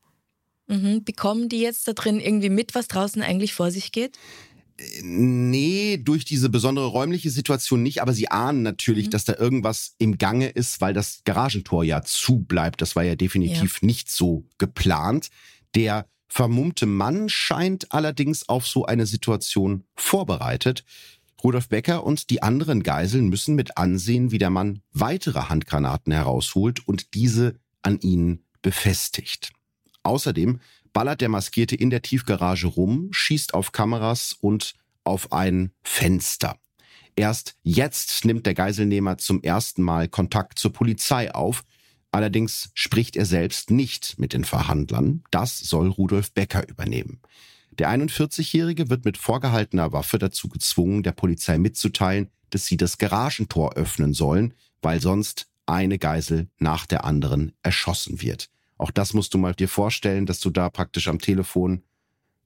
[0.67, 1.03] Mhm.
[1.03, 4.17] Bekommen die jetzt da drin irgendwie mit, was draußen eigentlich vor sich geht?
[5.03, 9.12] Nee, durch diese besondere räumliche Situation nicht, aber sie ahnen natürlich, mhm.
[9.12, 12.81] dass da irgendwas im Gange ist, weil das Garagentor ja zu bleibt.
[12.81, 13.86] Das war ja definitiv ja.
[13.86, 15.29] nicht so geplant.
[15.75, 20.83] Der vermummte Mann scheint allerdings auf so eine Situation vorbereitet.
[21.43, 26.88] Rudolf Becker und die anderen Geiseln müssen mit ansehen, wie der Mann weitere Handgranaten herausholt
[26.88, 29.51] und diese an ihnen befestigt.
[30.01, 30.59] Außerdem
[30.93, 36.58] ballert der Maskierte in der Tiefgarage rum, schießt auf Kameras und auf ein Fenster.
[37.15, 41.63] Erst jetzt nimmt der Geiselnehmer zum ersten Mal Kontakt zur Polizei auf.
[42.12, 45.23] Allerdings spricht er selbst nicht mit den Verhandlern.
[45.32, 47.21] Das soll Rudolf Becker übernehmen.
[47.79, 53.73] Der 41-Jährige wird mit vorgehaltener Waffe dazu gezwungen, der Polizei mitzuteilen, dass sie das Garagentor
[53.73, 58.49] öffnen sollen, weil sonst eine Geisel nach der anderen erschossen wird.
[58.84, 61.84] Auch das musst du mal dir vorstellen, dass du da praktisch am Telefon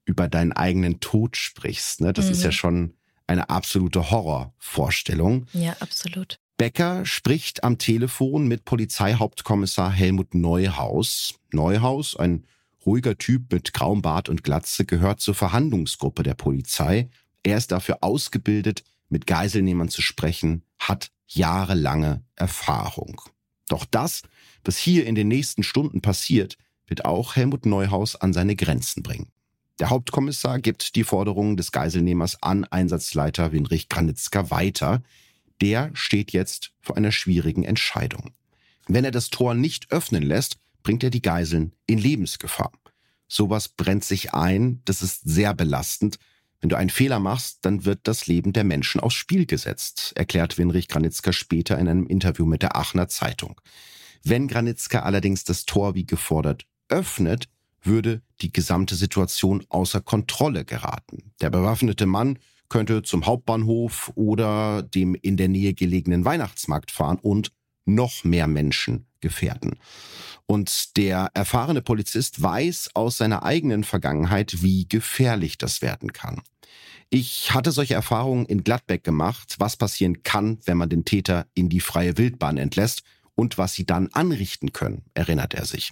[0.06, 2.02] über deinen eigenen Tod sprichst.
[2.02, 2.14] Ne?
[2.14, 2.32] Das mhm.
[2.32, 2.54] ist ja mhm.
[2.54, 2.94] schon
[3.26, 5.48] eine absolute Horrorvorstellung.
[5.54, 6.40] Ja, absolut.
[6.58, 11.34] Becker spricht am Telefon mit Polizeihauptkommissar Helmut Neuhaus.
[11.52, 12.46] Neuhaus, ein
[12.86, 17.10] ruhiger Typ mit grauem Bart und Glatze, gehört zur Verhandlungsgruppe der Polizei.
[17.42, 23.22] Er ist dafür ausgebildet, mit Geiselnehmern zu sprechen, hat jahrelange Erfahrung.
[23.70, 24.22] Doch das,
[24.68, 29.32] was hier in den nächsten Stunden passiert, wird auch Helmut Neuhaus an seine Grenzen bringen.
[29.80, 35.04] Der Hauptkommissar gibt die Forderungen des Geiselnehmers an Einsatzleiter Winrich Granitzka weiter.
[35.62, 38.32] Der steht jetzt vor einer schwierigen Entscheidung.
[38.88, 42.72] Wenn er das Tor nicht öffnen lässt, bringt er die Geiseln in Lebensgefahr.
[43.28, 46.18] Sowas brennt sich ein, das ist sehr belastend.
[46.62, 50.58] Wenn du einen Fehler machst, dann wird das Leben der Menschen aufs Spiel gesetzt, erklärt
[50.58, 53.62] Winrich Granitzka später in einem Interview mit der Aachener Zeitung.
[54.24, 57.48] Wenn Granitzka allerdings das Tor wie gefordert öffnet,
[57.84, 61.32] würde die gesamte Situation außer Kontrolle geraten.
[61.42, 67.52] Der bewaffnete Mann könnte zum Hauptbahnhof oder dem in der Nähe gelegenen Weihnachtsmarkt fahren und
[67.86, 69.80] noch mehr Menschen gefährden.
[70.46, 76.42] Und der erfahrene Polizist weiß aus seiner eigenen Vergangenheit, wie gefährlich das werden kann.
[77.10, 81.70] Ich hatte solche Erfahrungen in Gladbeck gemacht, was passieren kann, wenn man den Täter in
[81.70, 83.04] die freie Wildbahn entlässt
[83.38, 85.92] und was sie dann anrichten können, erinnert er sich.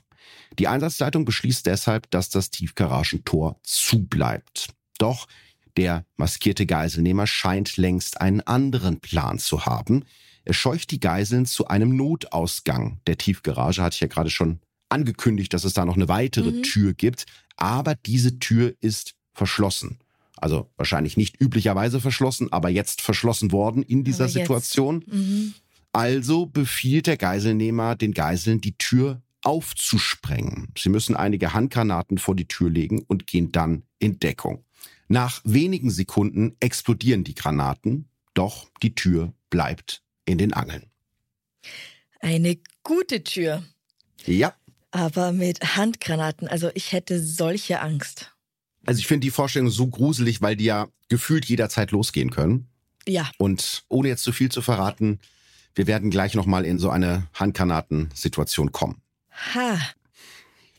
[0.57, 4.69] Die Einsatzleitung beschließt deshalb, dass das Tiefgaragentor zubleibt.
[4.97, 5.27] Doch
[5.77, 10.05] der maskierte Geiselnehmer scheint längst einen anderen Plan zu haben.
[10.43, 15.53] Er scheucht die Geiseln zu einem Notausgang der Tiefgarage, hatte ich ja gerade schon angekündigt,
[15.53, 16.63] dass es da noch eine weitere mhm.
[16.63, 17.25] Tür gibt.
[17.57, 19.99] Aber diese Tür ist verschlossen.
[20.37, 25.03] Also wahrscheinlich nicht üblicherweise verschlossen, aber jetzt verschlossen worden in dieser Situation.
[25.07, 25.53] Mhm.
[25.95, 30.73] Also befiehlt der Geiselnehmer den Geiseln, die Tür aufzusprengen.
[30.77, 34.65] Sie müssen einige Handgranaten vor die Tür legen und gehen dann in Deckung.
[35.07, 40.83] Nach wenigen Sekunden explodieren die Granaten, doch die Tür bleibt in den Angeln.
[42.19, 43.63] Eine gute Tür.
[44.25, 44.53] Ja.
[44.91, 48.35] Aber mit Handgranaten, also ich hätte solche Angst.
[48.85, 52.67] Also ich finde die Vorstellung so gruselig, weil die ja gefühlt jederzeit losgehen können.
[53.07, 53.31] Ja.
[53.37, 55.21] Und ohne jetzt zu viel zu verraten,
[55.75, 59.01] wir werden gleich nochmal in so eine Handgranatensituation kommen.
[59.53, 59.79] Ha.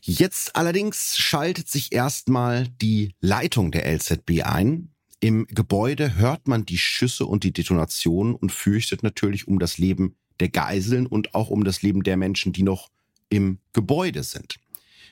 [0.01, 4.89] Jetzt allerdings schaltet sich erstmal die Leitung der LZB ein.
[5.19, 10.15] Im Gebäude hört man die Schüsse und die Detonationen und fürchtet natürlich um das Leben
[10.39, 12.89] der Geiseln und auch um das Leben der Menschen, die noch
[13.29, 14.57] im Gebäude sind.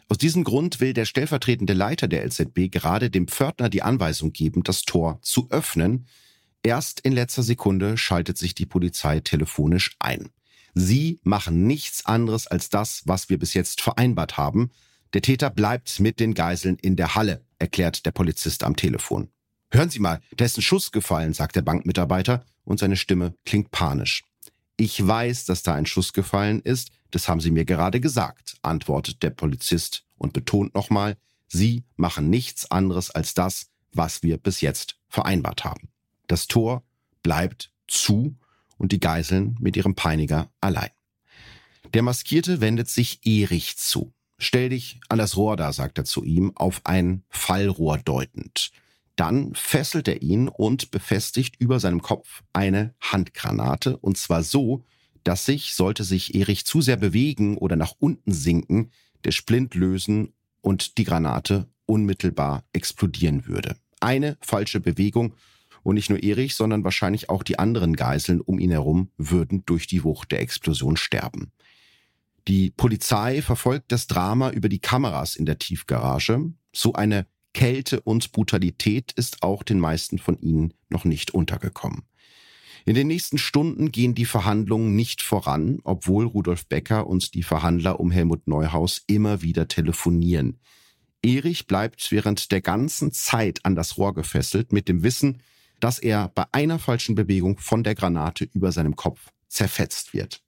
[0.08, 4.64] Aus diesem Grund will der stellvertretende Leiter der LZB gerade dem Pförtner die Anweisung geben,
[4.64, 6.06] das Tor zu öffnen.
[6.66, 10.32] Erst in letzter Sekunde schaltet sich die Polizei telefonisch ein.
[10.74, 14.72] Sie machen nichts anderes als das, was wir bis jetzt vereinbart haben.
[15.14, 19.30] Der Täter bleibt mit den Geiseln in der Halle, erklärt der Polizist am Telefon.
[19.70, 23.70] Hören Sie mal, da ist ein Schuss gefallen, sagt der Bankmitarbeiter und seine Stimme klingt
[23.70, 24.24] panisch.
[24.76, 29.22] Ich weiß, dass da ein Schuss gefallen ist, das haben Sie mir gerade gesagt, antwortet
[29.22, 31.16] der Polizist und betont nochmal,
[31.48, 35.90] Sie machen nichts anderes als das, was wir bis jetzt vereinbart haben.
[36.28, 36.84] Das Tor
[37.24, 38.36] bleibt zu
[38.78, 40.90] und die Geiseln mit ihrem Peiniger allein.
[41.94, 44.14] Der Maskierte wendet sich Erich zu.
[44.38, 48.72] Stell dich an das Rohr da, sagt er zu ihm, auf ein Fallrohr deutend.
[49.16, 54.84] Dann fesselt er ihn und befestigt über seinem Kopf eine Handgranate, und zwar so,
[55.24, 58.92] dass sich, sollte sich Erich zu sehr bewegen oder nach unten sinken,
[59.24, 63.78] der Splint lösen und die Granate unmittelbar explodieren würde.
[64.02, 65.34] Eine falsche Bewegung
[65.86, 69.86] und nicht nur Erich, sondern wahrscheinlich auch die anderen Geiseln um ihn herum würden durch
[69.86, 71.52] die Wucht der Explosion sterben.
[72.48, 76.52] Die Polizei verfolgt das Drama über die Kameras in der Tiefgarage.
[76.74, 82.02] So eine Kälte und Brutalität ist auch den meisten von ihnen noch nicht untergekommen.
[82.86, 88.00] In den nächsten Stunden gehen die Verhandlungen nicht voran, obwohl Rudolf Becker und die Verhandler
[88.00, 90.60] um Helmut Neuhaus immer wieder telefonieren.
[91.24, 95.42] Erich bleibt während der ganzen Zeit an das Rohr gefesselt mit dem Wissen,
[95.80, 100.42] dass er bei einer falschen Bewegung von der Granate über seinem Kopf zerfetzt wird.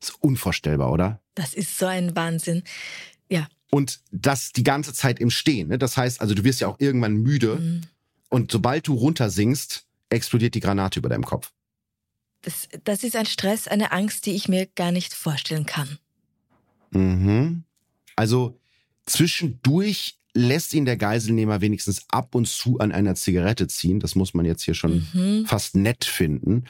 [0.00, 1.20] Das ist unvorstellbar, oder?
[1.34, 2.62] Das ist so ein Wahnsinn.
[3.28, 3.48] Ja.
[3.70, 5.68] Und das die ganze Zeit im Stehen.
[5.68, 5.78] Ne?
[5.78, 7.56] Das heißt, also du wirst ja auch irgendwann müde.
[7.56, 7.80] Mhm.
[8.28, 11.52] Und sobald du runtersinkst, explodiert die Granate über deinem Kopf.
[12.42, 15.98] Das, das ist ein Stress, eine Angst, die ich mir gar nicht vorstellen kann.
[16.90, 17.64] Mhm.
[18.16, 18.58] Also
[19.06, 24.00] zwischendurch lässt ihn der Geiselnehmer wenigstens ab und zu an einer Zigarette ziehen.
[24.00, 25.46] Das muss man jetzt hier schon mhm.
[25.46, 26.64] fast nett finden.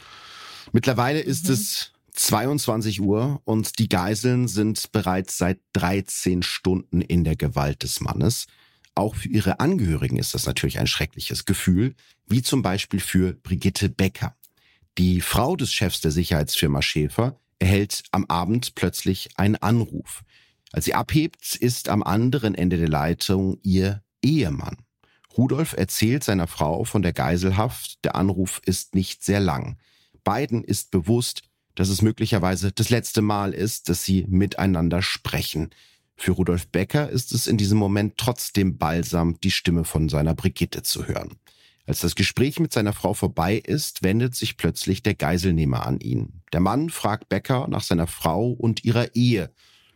[0.73, 1.55] Mittlerweile ist mhm.
[1.55, 8.01] es 22 Uhr und die Geiseln sind bereits seit 13 Stunden in der Gewalt des
[8.01, 8.47] Mannes.
[8.95, 11.95] Auch für ihre Angehörigen ist das natürlich ein schreckliches Gefühl,
[12.27, 14.37] wie zum Beispiel für Brigitte Becker.
[14.99, 20.23] Die Frau des Chefs der Sicherheitsfirma Schäfer erhält am Abend plötzlich einen Anruf.
[20.73, 24.79] Als sie abhebt, ist am anderen Ende der Leitung ihr Ehemann.
[25.37, 28.05] Rudolf erzählt seiner Frau von der Geiselhaft.
[28.05, 29.79] Der Anruf ist nicht sehr lang.
[30.25, 31.43] Beiden ist bewusst,
[31.75, 35.71] dass es möglicherweise das letzte Mal ist, dass sie miteinander sprechen.
[36.17, 40.83] Für Rudolf Becker ist es in diesem Moment trotzdem balsam, die Stimme von seiner Brigitte
[40.83, 41.37] zu hören.
[41.87, 46.43] Als das Gespräch mit seiner Frau vorbei ist, wendet sich plötzlich der Geiselnehmer an ihn.
[46.53, 49.51] Der Mann fragt Becker nach seiner Frau und ihrer Ehe,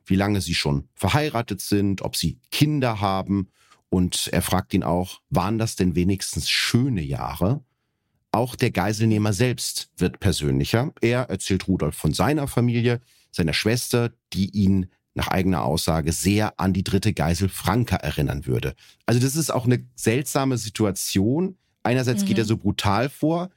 [0.07, 3.51] wie lange sie schon verheiratet sind, ob sie Kinder haben,
[3.89, 7.63] und er fragt ihn auch, waren das denn wenigstens schöne Jahre?
[8.33, 10.93] Auch der Geiselnehmer selbst wird persönlicher.
[11.01, 16.75] Er erzählt Rudolf von seiner Familie, seiner Schwester, die ihn nach eigener Aussage sehr an
[16.75, 18.75] die dritte Geisel Franka erinnern würde.
[19.07, 21.57] Also das ist auch eine seltsame Situation.
[21.83, 22.27] Einerseits mhm.
[22.27, 23.49] geht er so brutal vor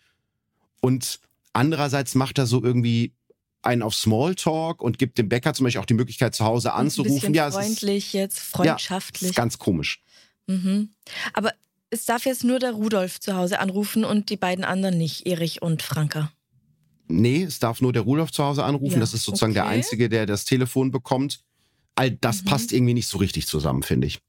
[0.79, 1.19] und
[1.51, 3.13] andererseits macht er so irgendwie
[3.61, 7.29] einen auf Smalltalk und gibt dem Bäcker zum Beispiel auch die Möglichkeit, zu Hause anzurufen.
[7.29, 9.21] Ein ja, freundlich ist, jetzt, freundschaftlich.
[9.21, 10.01] Ja, ist ganz komisch.
[10.47, 10.89] Mhm.
[11.33, 11.53] Aber
[11.89, 15.61] es darf jetzt nur der Rudolf zu Hause anrufen und die beiden anderen nicht, Erich
[15.61, 16.31] und Franka.
[17.07, 18.95] Nee, es darf nur der Rudolf zu Hause anrufen.
[18.95, 19.61] Ja, das ist sozusagen okay.
[19.61, 21.41] der Einzige, der das Telefon bekommt.
[21.95, 22.45] All das mhm.
[22.45, 24.19] passt irgendwie nicht so richtig zusammen, finde ich.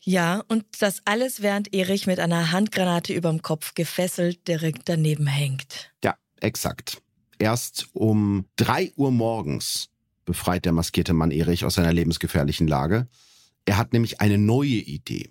[0.00, 5.92] Ja, und das alles, während Erich mit einer Handgranate überm Kopf gefesselt direkt daneben hängt.
[6.04, 7.02] Ja, exakt.
[7.38, 9.90] Erst um drei Uhr morgens
[10.24, 13.08] befreit der maskierte Mann Erich aus seiner lebensgefährlichen Lage.
[13.64, 15.30] Er hat nämlich eine neue Idee.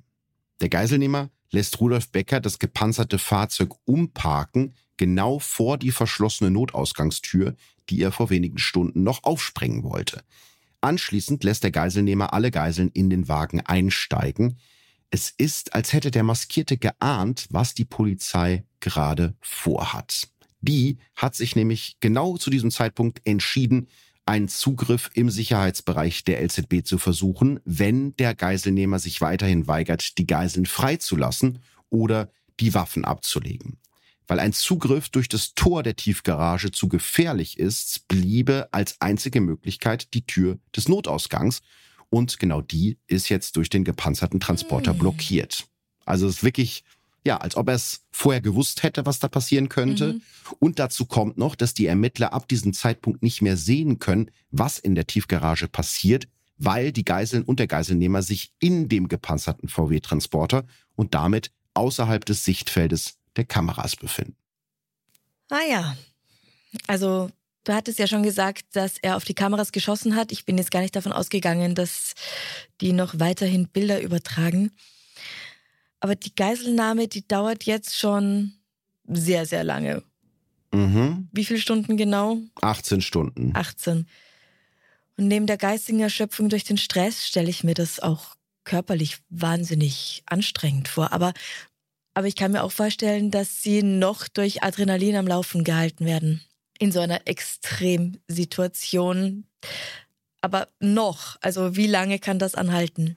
[0.62, 7.56] Der Geiselnehmer lässt Rudolf Becker das gepanzerte Fahrzeug umparken, genau vor die verschlossene Notausgangstür,
[7.89, 10.24] die er vor wenigen Stunden noch aufsprengen wollte.
[10.82, 14.58] Anschließend lässt der Geiselnehmer alle Geiseln in den Wagen einsteigen.
[15.12, 20.28] Es ist, als hätte der Maskierte geahnt, was die Polizei gerade vorhat.
[20.63, 23.88] Die hat sich nämlich genau zu diesem Zeitpunkt entschieden,
[24.26, 30.26] einen Zugriff im Sicherheitsbereich der LZB zu versuchen, wenn der Geiselnehmer sich weiterhin weigert, die
[30.26, 33.78] Geiseln freizulassen oder die Waffen abzulegen.
[34.26, 40.13] Weil ein Zugriff durch das Tor der Tiefgarage zu gefährlich ist, bliebe als einzige Möglichkeit
[40.13, 41.60] die Tür des Notausgangs.
[42.10, 45.65] Und genau die ist jetzt durch den gepanzerten Transporter blockiert.
[46.06, 46.86] Also es ist wirklich
[47.26, 50.14] ja, als ob er es vorher gewusst hätte, was da passieren könnte.
[50.14, 50.22] Mhm.
[50.60, 54.78] Und dazu kommt noch, dass die Ermittler ab diesem Zeitpunkt nicht mehr sehen können, was
[54.78, 60.66] in der Tiefgarage passiert, weil die Geiseln und der Geiselnehmer sich in dem gepanzerten VW-Transporter
[60.96, 64.36] und damit außerhalb des Sichtfeldes der Kameras befinden.
[65.50, 65.98] Ah ja,
[66.88, 67.30] also
[67.64, 70.32] du hattest ja schon gesagt, dass er auf die Kameras geschossen hat.
[70.32, 72.14] Ich bin jetzt gar nicht davon ausgegangen, dass
[72.82, 74.72] die noch weiterhin Bilder übertragen.
[76.04, 78.52] Aber die Geiselnahme, die dauert jetzt schon
[79.08, 80.04] sehr, sehr lange.
[80.74, 81.30] Mhm.
[81.32, 82.39] Wie viele Stunden genau?
[82.62, 83.56] 18 Stunden.
[83.56, 84.06] 18.
[85.16, 88.36] Und neben der geistigen Erschöpfung durch den Stress stelle ich mir das auch
[88.66, 91.13] körperlich wahnsinnig anstrengend vor.
[91.13, 91.32] Aber,
[92.16, 96.42] aber ich kann mir auch vorstellen, dass sie noch durch Adrenalin am Laufen gehalten werden.
[96.80, 99.46] In so einer Extremsituation.
[100.42, 103.16] Aber noch, also wie lange kann das anhalten?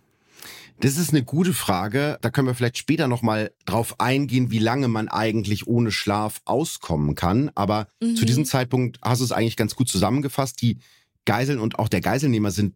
[0.81, 2.19] Das ist eine gute Frage.
[2.21, 7.15] Da können wir vielleicht später nochmal drauf eingehen, wie lange man eigentlich ohne Schlaf auskommen
[7.15, 7.51] kann.
[7.55, 8.17] Aber mhm.
[8.17, 10.61] zu diesem Zeitpunkt hast du es eigentlich ganz gut zusammengefasst.
[10.61, 10.79] Die
[11.25, 12.75] Geiseln und auch der Geiselnehmer sind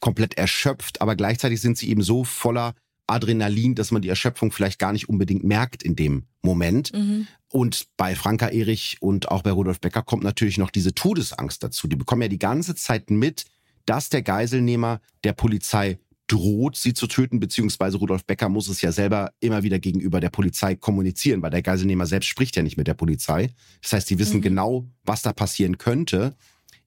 [0.00, 2.74] komplett erschöpft, aber gleichzeitig sind sie eben so voller
[3.08, 6.92] Adrenalin, dass man die Erschöpfung vielleicht gar nicht unbedingt merkt in dem Moment.
[6.92, 7.26] Mhm.
[7.50, 11.88] Und bei Franka Erich und auch bei Rudolf Becker kommt natürlich noch diese Todesangst dazu.
[11.88, 13.46] Die bekommen ja die ganze Zeit mit,
[13.86, 18.92] dass der Geiselnehmer der Polizei droht, sie zu töten, beziehungsweise Rudolf Becker muss es ja
[18.92, 22.86] selber immer wieder gegenüber der Polizei kommunizieren, weil der Geiselnehmer selbst spricht ja nicht mit
[22.86, 23.50] der Polizei.
[23.82, 24.42] Das heißt, die wissen mhm.
[24.42, 26.36] genau, was da passieren könnte.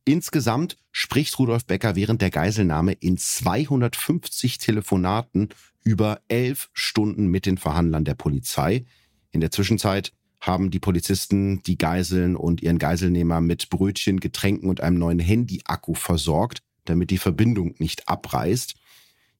[0.05, 5.49] Insgesamt spricht Rudolf Becker während der Geiselnahme in 250 Telefonaten
[5.83, 8.85] über elf Stunden mit den Verhandlern der Polizei.
[9.31, 14.81] In der Zwischenzeit haben die Polizisten die Geiseln und ihren Geiselnehmer mit Brötchen, Getränken und
[14.81, 18.75] einem neuen Handy-Akku versorgt, damit die Verbindung nicht abreißt.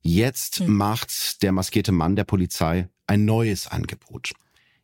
[0.01, 0.75] Jetzt hm.
[0.75, 4.33] macht der maskierte Mann der Polizei ein neues Angebot.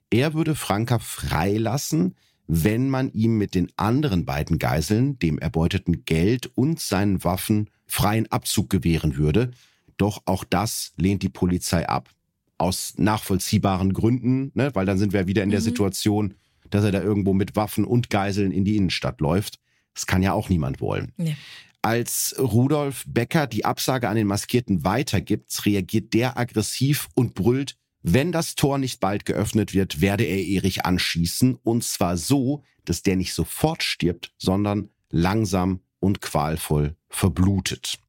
[0.10, 2.16] Er würde Franka freilassen,
[2.48, 8.32] wenn man ihm mit den anderen beiden Geiseln, dem erbeuteten Geld und seinen Waffen, freien
[8.32, 9.52] Abzug gewähren würde.
[9.98, 12.10] Doch auch das lehnt die Polizei ab.
[12.58, 14.72] Aus nachvollziehbaren Gründen, ne?
[14.74, 15.66] weil dann sind wir wieder in der mhm.
[15.66, 16.34] Situation,
[16.70, 19.60] dass er da irgendwo mit Waffen und Geiseln in die Innenstadt läuft.
[19.94, 21.12] Das kann ja auch niemand wollen.
[21.18, 21.36] Nee.
[21.82, 28.32] Als Rudolf Becker die Absage an den Maskierten weitergibt, reagiert der aggressiv und brüllt, wenn
[28.32, 31.56] das Tor nicht bald geöffnet wird, werde er Erich anschießen.
[31.64, 38.00] Und zwar so, dass der nicht sofort stirbt, sondern langsam und qualvoll verblutet.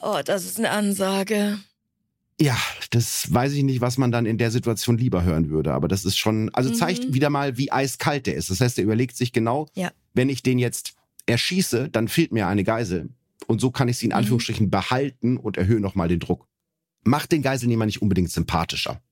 [0.00, 1.58] Oh, das ist eine Ansage.
[2.40, 2.56] Ja,
[2.90, 6.04] das weiß ich nicht, was man dann in der Situation lieber hören würde, aber das
[6.04, 6.74] ist schon, also Mhm.
[6.74, 8.50] zeigt wieder mal, wie eiskalt der ist.
[8.50, 9.92] Das heißt, er überlegt sich genau, Ja.
[10.14, 10.94] wenn ich den jetzt
[11.26, 13.10] erschieße, dann fehlt mir eine Geisel.
[13.46, 14.18] Und so kann ich sie in Mhm.
[14.18, 16.46] Anführungsstrichen behalten und erhöhe nochmal den Druck.
[17.04, 19.02] Macht den Geiselnehmer nicht unbedingt sympathischer.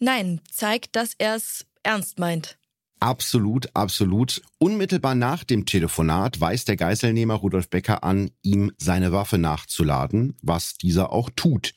[0.00, 2.58] Nein, zeigt, dass er es ernst meint.
[3.00, 4.40] Absolut, absolut.
[4.58, 10.74] Unmittelbar nach dem Telefonat weist der Geiselnehmer Rudolf Becker an, ihm seine Waffe nachzuladen, was
[10.74, 11.74] dieser auch tut.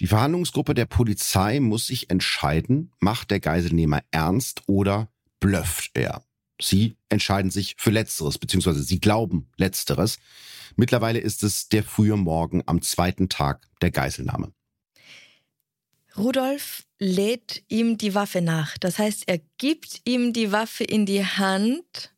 [0.00, 6.24] Die Verhandlungsgruppe der Polizei muss sich entscheiden, macht der Geiselnehmer ernst oder blöfft er.
[6.60, 10.18] Sie entscheiden sich für Letzteres, beziehungsweise sie glauben Letzteres.
[10.76, 14.52] Mittlerweile ist es der frühe Morgen am zweiten Tag der Geiselnahme.
[16.16, 18.78] Rudolf lädt ihm die Waffe nach.
[18.78, 22.14] Das heißt, er gibt ihm die Waffe in die Hand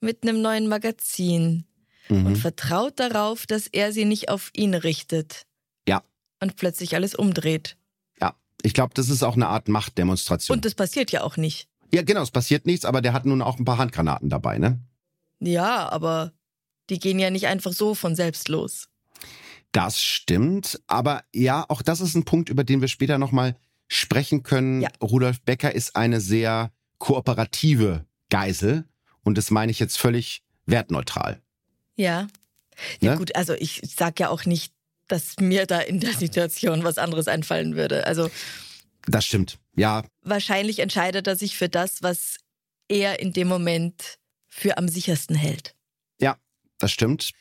[0.00, 1.64] mit einem neuen Magazin
[2.08, 2.36] und Mhm.
[2.36, 5.44] vertraut darauf, dass er sie nicht auf ihn richtet.
[5.88, 6.04] Ja.
[6.40, 7.76] Und plötzlich alles umdreht.
[8.20, 10.56] Ja, ich glaube, das ist auch eine Art Machtdemonstration.
[10.56, 11.68] Und das passiert ja auch nicht.
[11.92, 14.80] Ja, genau, es passiert nichts, aber der hat nun auch ein paar Handgranaten dabei, ne?
[15.40, 16.32] Ja, aber
[16.90, 18.88] die gehen ja nicht einfach so von selbst los.
[19.72, 23.56] Das stimmt, aber ja, auch das ist ein Punkt, über den wir später nochmal
[23.88, 24.80] sprechen können.
[24.80, 24.88] Ja.
[25.02, 28.84] Rudolf Becker ist eine sehr kooperative Geisel
[29.22, 31.40] und das meine ich jetzt völlig wertneutral.
[31.96, 32.26] Ja.
[33.00, 33.16] Ja Ne?
[33.18, 34.72] gut, also ich sag ja auch nicht,
[35.08, 38.06] dass mir da in der Situation was anderes einfallen würde.
[38.06, 38.28] Also
[39.06, 39.58] Das stimmt.
[39.76, 42.38] Ja, wahrscheinlich entscheidet er sich für das, was
[42.88, 45.74] er in dem Moment für am sichersten hält.
[46.18, 46.36] ja,
[46.78, 47.32] das stimmt.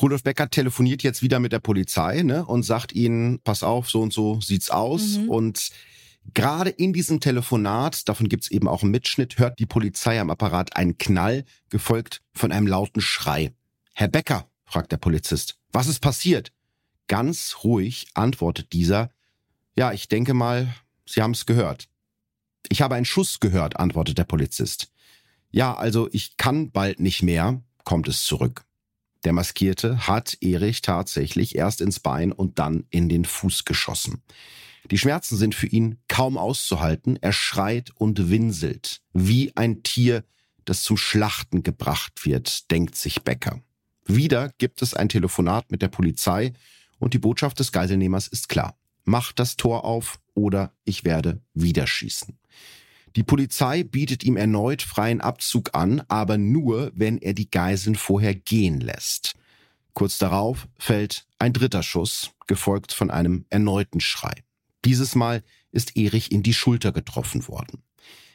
[0.00, 4.00] Rudolf Becker telefoniert jetzt wieder mit der Polizei ne, und sagt ihnen, pass auf, so
[4.00, 5.18] und so sieht's aus.
[5.18, 5.28] Mhm.
[5.28, 5.70] Und
[6.32, 10.76] gerade in diesem Telefonat, davon gibt's eben auch einen Mitschnitt, hört die Polizei am Apparat
[10.76, 13.52] einen Knall, gefolgt von einem lauten Schrei.
[13.92, 16.52] Herr Becker, fragt der Polizist, was ist passiert?
[17.08, 19.10] Ganz ruhig antwortet dieser,
[19.76, 20.72] ja, ich denke mal,
[21.10, 21.88] Sie haben's gehört.
[22.68, 24.92] Ich habe einen Schuss gehört, antwortet der Polizist.
[25.50, 28.64] Ja, also ich kann bald nicht mehr, kommt es zurück.
[29.24, 34.22] Der Maskierte hat Erich tatsächlich erst ins Bein und dann in den Fuß geschossen.
[34.90, 37.18] Die Schmerzen sind für ihn kaum auszuhalten.
[37.20, 40.24] Er schreit und winselt, wie ein Tier,
[40.64, 43.60] das zum Schlachten gebracht wird, denkt sich Becker.
[44.06, 46.52] Wieder gibt es ein Telefonat mit der Polizei
[46.98, 48.78] und die Botschaft des Geiselnehmers ist klar.
[49.04, 52.38] Macht das Tor auf oder ich werde wieder schießen.
[53.16, 58.34] Die Polizei bietet ihm erneut freien Abzug an, aber nur, wenn er die Geiseln vorher
[58.34, 59.34] gehen lässt.
[59.92, 64.44] Kurz darauf fällt ein dritter Schuss, gefolgt von einem erneuten Schrei.
[64.84, 67.82] Dieses Mal ist Erich in die Schulter getroffen worden.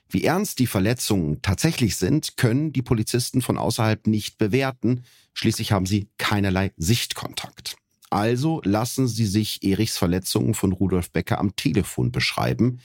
[0.09, 5.03] Wie ernst die Verletzungen tatsächlich sind, können die Polizisten von außerhalb nicht bewerten.
[5.33, 7.77] Schließlich haben sie keinerlei Sichtkontakt.
[8.09, 12.79] Also lassen sie sich Erichs Verletzungen von Rudolf Becker am Telefon beschreiben.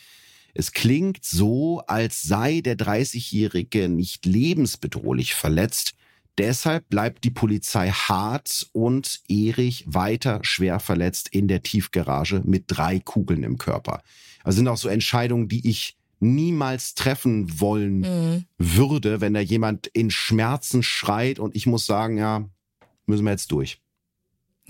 [0.55, 5.93] Es klingt so, als sei der 30-Jährige nicht lebensbedrohlich verletzt.
[6.39, 12.99] Deshalb bleibt die Polizei hart und Erich weiter schwer verletzt in der Tiefgarage mit drei
[12.99, 14.03] Kugeln im Körper.
[14.43, 18.45] Also sind auch so Entscheidungen, die ich niemals treffen wollen Mhm.
[18.59, 22.49] würde, wenn da jemand in Schmerzen schreit und ich muss sagen, ja,
[23.07, 23.81] müssen wir jetzt durch.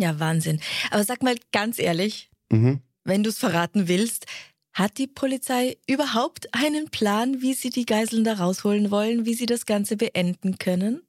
[0.01, 0.61] Ja, Wahnsinn.
[0.91, 2.81] Aber sag mal ganz ehrlich, Mhm.
[3.05, 4.25] wenn du es verraten willst,
[4.73, 9.45] hat die Polizei überhaupt einen Plan, wie sie die Geiseln da rausholen wollen, wie sie
[9.47, 11.03] das Ganze beenden können?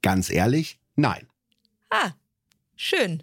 [0.00, 1.26] Ganz ehrlich, nein.
[1.90, 2.12] Ah,
[2.74, 3.22] schön.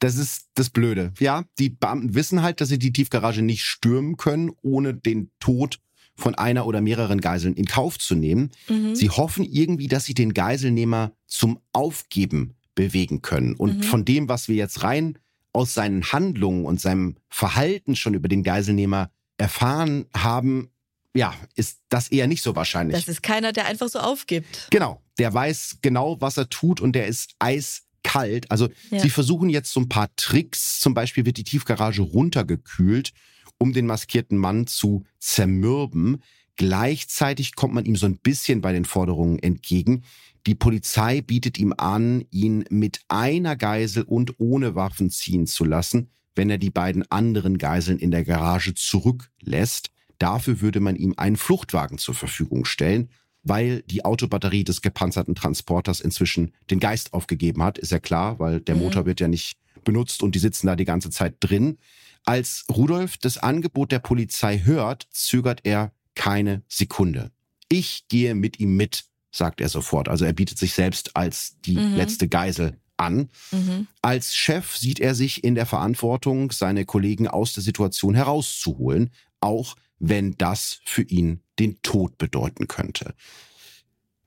[0.00, 1.12] Das ist das Blöde.
[1.20, 5.78] Ja, die Beamten wissen halt, dass sie die Tiefgarage nicht stürmen können, ohne den Tod
[6.16, 8.50] von einer oder mehreren Geiseln in Kauf zu nehmen.
[8.68, 8.94] Mhm.
[8.94, 13.54] Sie hoffen irgendwie, dass sie den Geiselnehmer zum Aufgeben bewegen können.
[13.54, 13.82] Und Mhm.
[13.82, 15.18] von dem, was wir jetzt rein
[15.52, 20.70] aus seinen Handlungen und seinem Verhalten schon über den Geiselnehmer erfahren haben,
[21.14, 22.96] ja, ist das eher nicht so wahrscheinlich.
[22.96, 24.68] Das ist keiner, der einfach so aufgibt.
[24.70, 28.48] Genau, der weiß genau, was er tut und der ist eiskalt.
[28.50, 29.00] Also Ja.
[29.00, 30.78] sie versuchen jetzt so ein paar Tricks.
[30.78, 33.12] Zum Beispiel wird die Tiefgarage runtergekühlt,
[33.58, 36.22] um den maskierten Mann zu zermürben.
[36.56, 40.04] Gleichzeitig kommt man ihm so ein bisschen bei den Forderungen entgegen.
[40.46, 46.10] Die Polizei bietet ihm an, ihn mit einer Geisel und ohne Waffen ziehen zu lassen,
[46.34, 49.90] wenn er die beiden anderen Geiseln in der Garage zurücklässt.
[50.18, 53.10] Dafür würde man ihm einen Fluchtwagen zur Verfügung stellen.
[53.42, 57.78] weil die Autobatterie des gepanzerten Transporters inzwischen den Geist aufgegeben hat.
[57.78, 58.82] Ist ja klar, weil der mhm.
[58.82, 61.78] Motor wird ja nicht benutzt und die sitzen da die ganze Zeit drin.
[62.24, 67.30] Als Rudolf das Angebot der Polizei hört, zögert er keine Sekunde.
[67.68, 70.08] Ich gehe mit ihm mit, sagt er sofort.
[70.08, 71.96] Also er bietet sich selbst als die mhm.
[71.96, 73.30] letzte Geisel an.
[73.50, 73.86] Mhm.
[74.02, 79.76] Als Chef sieht er sich in der Verantwortung, seine Kollegen aus der Situation herauszuholen, auch
[79.98, 83.14] wenn das für ihn den Tod bedeuten könnte.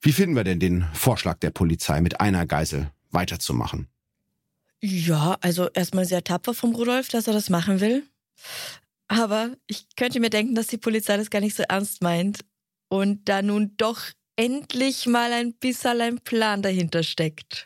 [0.02, 3.88] Wie finden wir denn den Vorschlag der Polizei, mit einer Geisel weiterzumachen?
[4.82, 8.04] Ja, also erstmal sehr tapfer vom Rudolf, dass er das machen will.
[9.08, 12.39] Aber ich könnte mir denken, dass die Polizei das gar nicht so ernst meint
[12.89, 14.01] und da nun doch
[14.36, 17.66] endlich mal ein bisschen ein Plan dahinter steckt.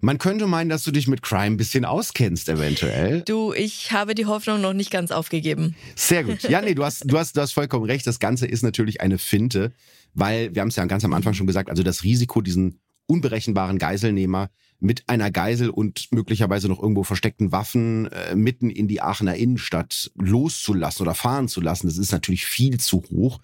[0.00, 3.22] Man könnte meinen, dass du dich mit Crime ein bisschen auskennst, eventuell.
[3.22, 5.74] Du, ich habe die Hoffnung noch nicht ganz aufgegeben.
[5.94, 6.42] Sehr gut.
[6.42, 8.06] Ja, nee, du hast, du hast, du hast vollkommen recht.
[8.06, 9.72] Das Ganze ist natürlich eine Finte,
[10.12, 13.78] weil wir haben es ja ganz am Anfang schon gesagt, also das Risiko, diesen unberechenbaren
[13.78, 19.34] Geiselnehmer mit einer Geisel und möglicherweise noch irgendwo versteckten Waffen äh, mitten in die Aachener
[19.34, 23.40] Innenstadt loszulassen oder fahren zu lassen, das ist natürlich viel zu hoch.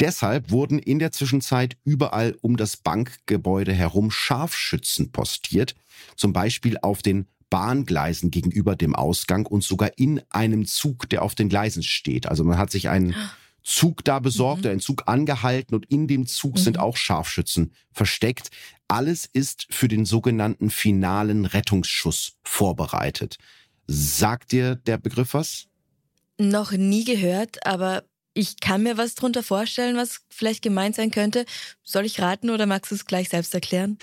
[0.00, 5.74] Deshalb wurden in der Zwischenzeit überall um das Bankgebäude herum Scharfschützen postiert,
[6.16, 11.34] zum Beispiel auf den Bahngleisen gegenüber dem Ausgang und sogar in einem Zug, der auf
[11.34, 12.26] den Gleisen steht.
[12.26, 13.14] Also man hat sich einen
[13.68, 14.70] Zug da besorgt, mhm.
[14.70, 16.58] einen Zug angehalten und in dem Zug mhm.
[16.58, 18.50] sind auch Scharfschützen versteckt.
[18.88, 23.36] Alles ist für den sogenannten finalen Rettungsschuss vorbereitet.
[23.86, 25.66] Sagt dir der Begriff was?
[26.38, 31.44] Noch nie gehört, aber ich kann mir was drunter vorstellen, was vielleicht gemeint sein könnte.
[31.82, 33.98] Soll ich raten oder magst du es gleich selbst erklären?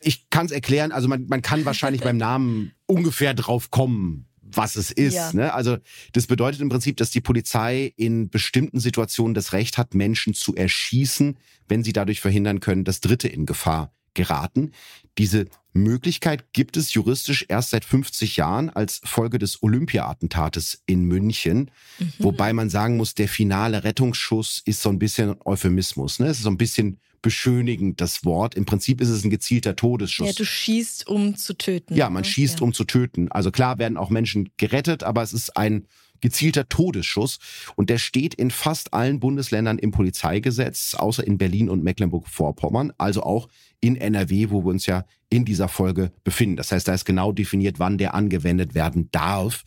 [0.00, 0.90] Ich kann es erklären.
[0.90, 4.26] Also man, man kann wahrscheinlich beim Namen ungefähr drauf kommen,
[4.56, 5.14] was es ist.
[5.14, 5.32] Ja.
[5.32, 5.52] Ne?
[5.54, 5.78] Also
[6.12, 10.54] das bedeutet im Prinzip, dass die Polizei in bestimmten Situationen das Recht hat, Menschen zu
[10.54, 11.36] erschießen,
[11.68, 14.72] wenn sie dadurch verhindern können, dass Dritte in Gefahr geraten.
[15.18, 21.70] Diese Möglichkeit gibt es juristisch erst seit 50 Jahren als Folge des Olympia-Attentates in München.
[21.98, 22.12] Mhm.
[22.18, 26.18] Wobei man sagen muss, der finale Rettungsschuss ist so ein bisschen Euphemismus.
[26.18, 26.26] Ne?
[26.26, 28.54] Es ist so ein bisschen beschönigend, das Wort.
[28.54, 30.26] Im Prinzip ist es ein gezielter Todesschuss.
[30.26, 31.94] Ja, du schießt, um zu töten.
[31.94, 32.28] Ja, man ne?
[32.28, 32.64] schießt, ja.
[32.64, 33.30] um zu töten.
[33.30, 35.86] Also klar werden auch Menschen gerettet, aber es ist ein
[36.20, 37.38] gezielter Todesschuss.
[37.76, 43.22] Und der steht in fast allen Bundesländern im Polizeigesetz, außer in Berlin und Mecklenburg-Vorpommern, also
[43.22, 43.48] auch
[43.80, 46.56] in NRW, wo wir uns ja in dieser Folge befinden.
[46.56, 49.64] Das heißt, da ist genau definiert, wann der angewendet werden darf.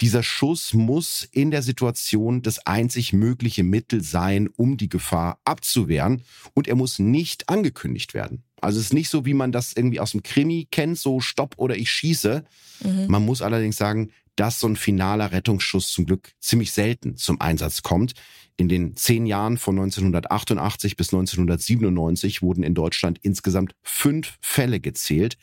[0.00, 6.22] Dieser Schuss muss in der Situation das einzig mögliche Mittel sein, um die Gefahr abzuwehren.
[6.54, 8.42] Und er muss nicht angekündigt werden.
[8.60, 11.54] Also es ist nicht so, wie man das irgendwie aus dem Krimi kennt, so Stopp
[11.56, 12.44] oder ich schieße.
[12.84, 13.06] Mhm.
[13.08, 17.82] Man muss allerdings sagen, dass so ein finaler Rettungsschuss zum Glück ziemlich selten zum Einsatz
[17.82, 18.12] kommt.
[18.58, 25.36] In den zehn Jahren von 1988 bis 1997 wurden in Deutschland insgesamt fünf Fälle gezählt.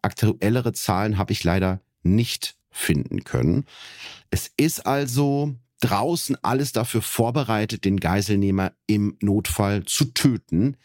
[0.00, 3.64] Aktuellere Zahlen habe ich leider nicht finden können.
[4.30, 10.76] Es ist also draußen alles dafür vorbereitet, den Geiselnehmer im Notfall zu töten.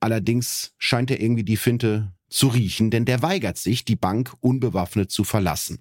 [0.00, 5.10] Allerdings scheint er irgendwie die Finte zu riechen, denn der weigert sich, die Bank unbewaffnet
[5.10, 5.80] zu verlassen.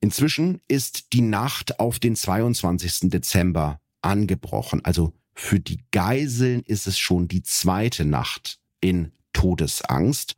[0.00, 3.10] Inzwischen ist die Nacht auf den 22.
[3.10, 4.84] Dezember angebrochen.
[4.84, 10.36] Also für die Geiseln ist es schon die zweite Nacht in Todesangst.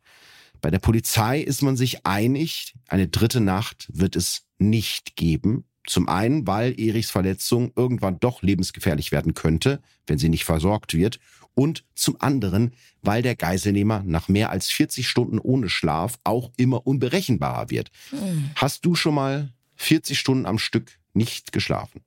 [0.67, 5.63] Bei der Polizei ist man sich einig, eine dritte Nacht wird es nicht geben.
[5.85, 11.21] Zum einen, weil Erichs Verletzung irgendwann doch lebensgefährlich werden könnte, wenn sie nicht versorgt wird.
[11.53, 16.85] Und zum anderen, weil der Geiselnehmer nach mehr als 40 Stunden ohne Schlaf auch immer
[16.85, 17.89] unberechenbarer wird.
[18.09, 18.49] Hm.
[18.55, 22.01] Hast du schon mal 40 Stunden am Stück nicht geschlafen?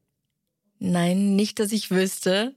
[0.82, 2.54] Nein, nicht, dass ich wüsste.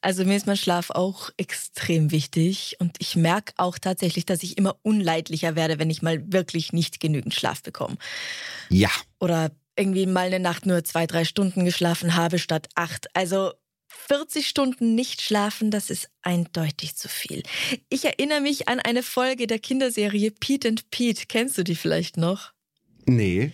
[0.00, 4.56] Also mir ist mein Schlaf auch extrem wichtig und ich merke auch tatsächlich, dass ich
[4.56, 7.98] immer unleidlicher werde, wenn ich mal wirklich nicht genügend Schlaf bekomme.
[8.70, 8.88] Ja.
[9.20, 13.14] Oder irgendwie mal eine Nacht nur zwei, drei Stunden geschlafen habe statt acht.
[13.14, 13.52] Also
[14.08, 17.42] 40 Stunden nicht schlafen, das ist eindeutig zu viel.
[17.90, 21.26] Ich erinnere mich an eine Folge der Kinderserie Pete and Pete.
[21.28, 22.52] Kennst du die vielleicht noch?
[23.04, 23.52] Nee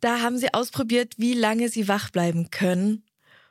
[0.00, 3.04] da haben sie ausprobiert, wie lange sie wach bleiben können.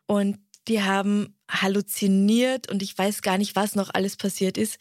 [0.06, 4.78] Und die haben halluziniert und ich weiß gar nicht, was noch alles passiert ist.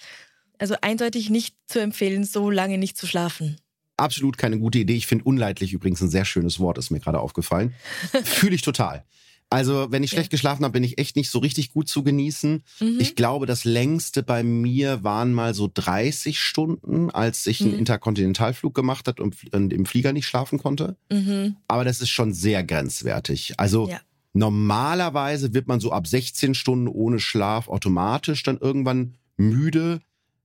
[0.58, 3.56] Also eindeutig nicht zu empfehlen, so lange nicht zu schlafen.
[3.96, 4.96] Absolut keine gute Idee.
[4.96, 7.74] Ich finde unleidlich übrigens ein sehr schönes Wort, ist mir gerade aufgefallen.
[8.24, 9.04] Fühle ich total.
[9.48, 10.36] Also, wenn ich schlecht ja.
[10.36, 12.64] geschlafen habe, bin ich echt nicht so richtig gut zu genießen.
[12.80, 12.96] Mhm.
[12.98, 17.68] Ich glaube, das längste bei mir waren mal so 30 Stunden, als ich mhm.
[17.68, 20.96] einen Interkontinentalflug gemacht hat und im Flieger nicht schlafen konnte.
[21.10, 21.56] Mhm.
[21.68, 23.54] Aber das ist schon sehr grenzwertig.
[23.58, 24.00] Also, ja.
[24.36, 30.00] Normalerweise wird man so ab 16 Stunden ohne Schlaf automatisch dann irgendwann müde.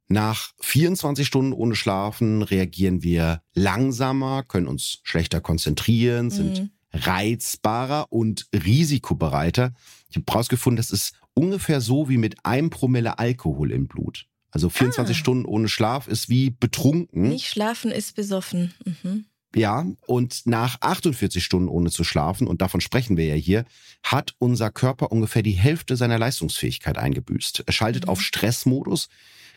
[0.08, 6.70] Nach 24 Stunden ohne Schlafen reagieren wir langsamer, können uns schlechter konzentrieren, sind Mhm.
[6.94, 9.74] Reizbarer und risikobereiter.
[10.10, 14.26] Ich habe rausgefunden, das ist ungefähr so wie mit einem Promille Alkohol im Blut.
[14.52, 15.20] Also 24 Ah.
[15.20, 17.30] Stunden ohne Schlaf ist wie betrunken.
[17.30, 18.74] Nicht schlafen ist besoffen.
[18.86, 19.26] Mhm.
[19.56, 23.66] Ja, und nach 48 Stunden ohne zu schlafen, und davon sprechen wir ja hier,
[24.04, 27.64] hat unser Körper ungefähr die Hälfte seiner Leistungsfähigkeit eingebüßt.
[27.66, 28.10] Er schaltet Mhm.
[28.10, 29.08] auf Stressmodus,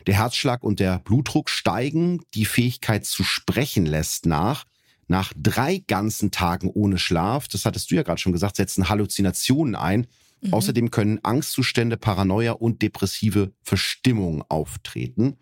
[0.05, 4.65] der Herzschlag und der Blutdruck steigen, die Fähigkeit zu sprechen lässt nach.
[5.07, 9.75] Nach drei ganzen Tagen ohne Schlaf, das hattest du ja gerade schon gesagt, setzen Halluzinationen
[9.75, 10.07] ein.
[10.41, 10.53] Mhm.
[10.53, 15.37] Außerdem können Angstzustände, Paranoia und depressive Verstimmungen auftreten.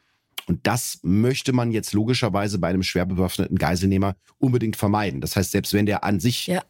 [0.45, 5.22] Und das möchte man jetzt logischerweise bei einem schwer bewaffneten Geiselnehmer unbedingt vermeiden.
[5.22, 6.64] Das heißt, selbst wenn der an sich Ja.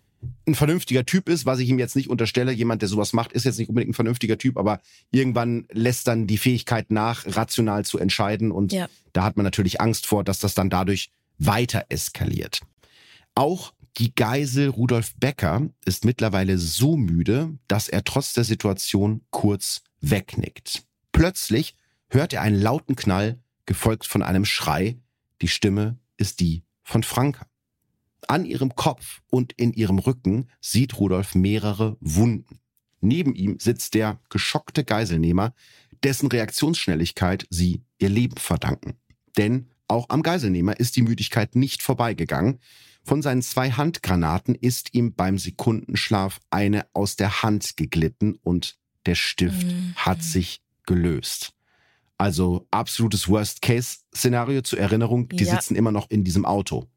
[0.47, 3.45] ein vernünftiger Typ ist, was ich ihm jetzt nicht unterstelle, jemand, der sowas macht, ist
[3.45, 4.79] jetzt nicht unbedingt ein vernünftiger Typ, aber
[5.11, 8.51] irgendwann lässt dann die Fähigkeit nach, rational zu entscheiden.
[8.51, 8.87] Und Ja.
[9.11, 12.61] da hat man natürlich Angst vor, dass das dann dadurch weiter eskaliert.
[13.35, 19.81] Auch die Geisel Rudolf Becker ist mittlerweile so müde, dass er trotz der Situation kurz
[20.01, 20.85] wegnickt.
[21.11, 21.75] Plötzlich
[22.09, 24.97] hört er einen lauten Knall, gefolgt von einem Schrei.
[25.41, 27.47] Die Stimme ist die von Franka.
[28.27, 32.59] An ihrem Kopf und in ihrem Rücken sieht Rudolf mehrere Wunden.
[33.01, 35.53] Neben ihm sitzt der geschockte Geiselnehmer,
[36.03, 38.95] dessen Reaktionsschnelligkeit sie ihr Leben verdanken.
[39.37, 42.59] Denn auch am Geiselnehmer ist die Müdigkeit nicht vorbeigegangen.
[43.03, 49.15] Von seinen zwei Handgranaten ist ihm beim Sekundenschlaf eine aus der Hand geglitten und der
[49.15, 49.93] Stift Mhm.
[49.97, 51.53] hat sich gelöst.
[52.17, 55.27] Also absolutes Worst-Case-Szenario zur Erinnerung.
[55.29, 55.55] Die Ja.
[55.55, 56.87] sitzen immer noch in diesem Auto.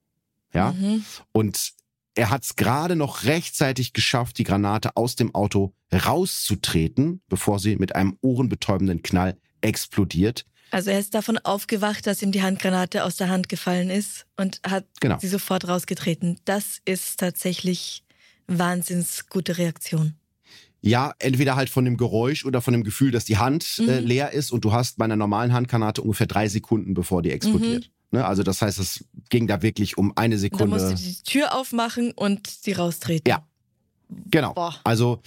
[0.55, 0.73] Ja.
[0.73, 1.05] Mhm.
[1.33, 1.73] Und
[2.15, 7.77] er hat es gerade noch rechtzeitig geschafft, die Granate aus dem Auto rauszutreten, bevor sie
[7.77, 10.47] mit einem ohrenbetäubenden Knall explodiert.
[10.71, 14.61] Also er ist davon aufgewacht, dass ihm die Handgranate aus der Hand gefallen ist und
[14.67, 15.19] hat Genau.
[15.21, 16.39] sie sofort rausgetreten.
[16.45, 18.03] Das ist tatsächlich
[18.49, 20.15] wahnsinns gute Reaktion.
[20.83, 24.07] Ja, entweder halt von dem Geräusch oder von dem Gefühl, dass die Hand äh, Mhm.
[24.07, 27.91] leer ist und du hast bei einer normalen Handgranate ungefähr drei Sekunden, bevor die explodiert.
[28.13, 28.25] Ne?
[28.25, 30.67] Also das heißt, es ging da wirklich um eine Und dann Sekunde.
[30.91, 33.29] musste die Tür aufmachen und die raustreten.
[33.29, 33.45] Ja.
[34.31, 34.55] Genau.
[34.55, 34.77] Boah.
[34.85, 35.21] Also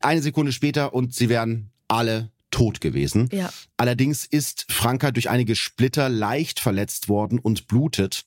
[0.00, 3.28] eine Sekunde später und sie wären alle tot gewesen.
[3.32, 3.50] Ja.
[3.76, 8.24] Allerdings ist Franka durch einige Splitter leicht verletzt worden und blutet.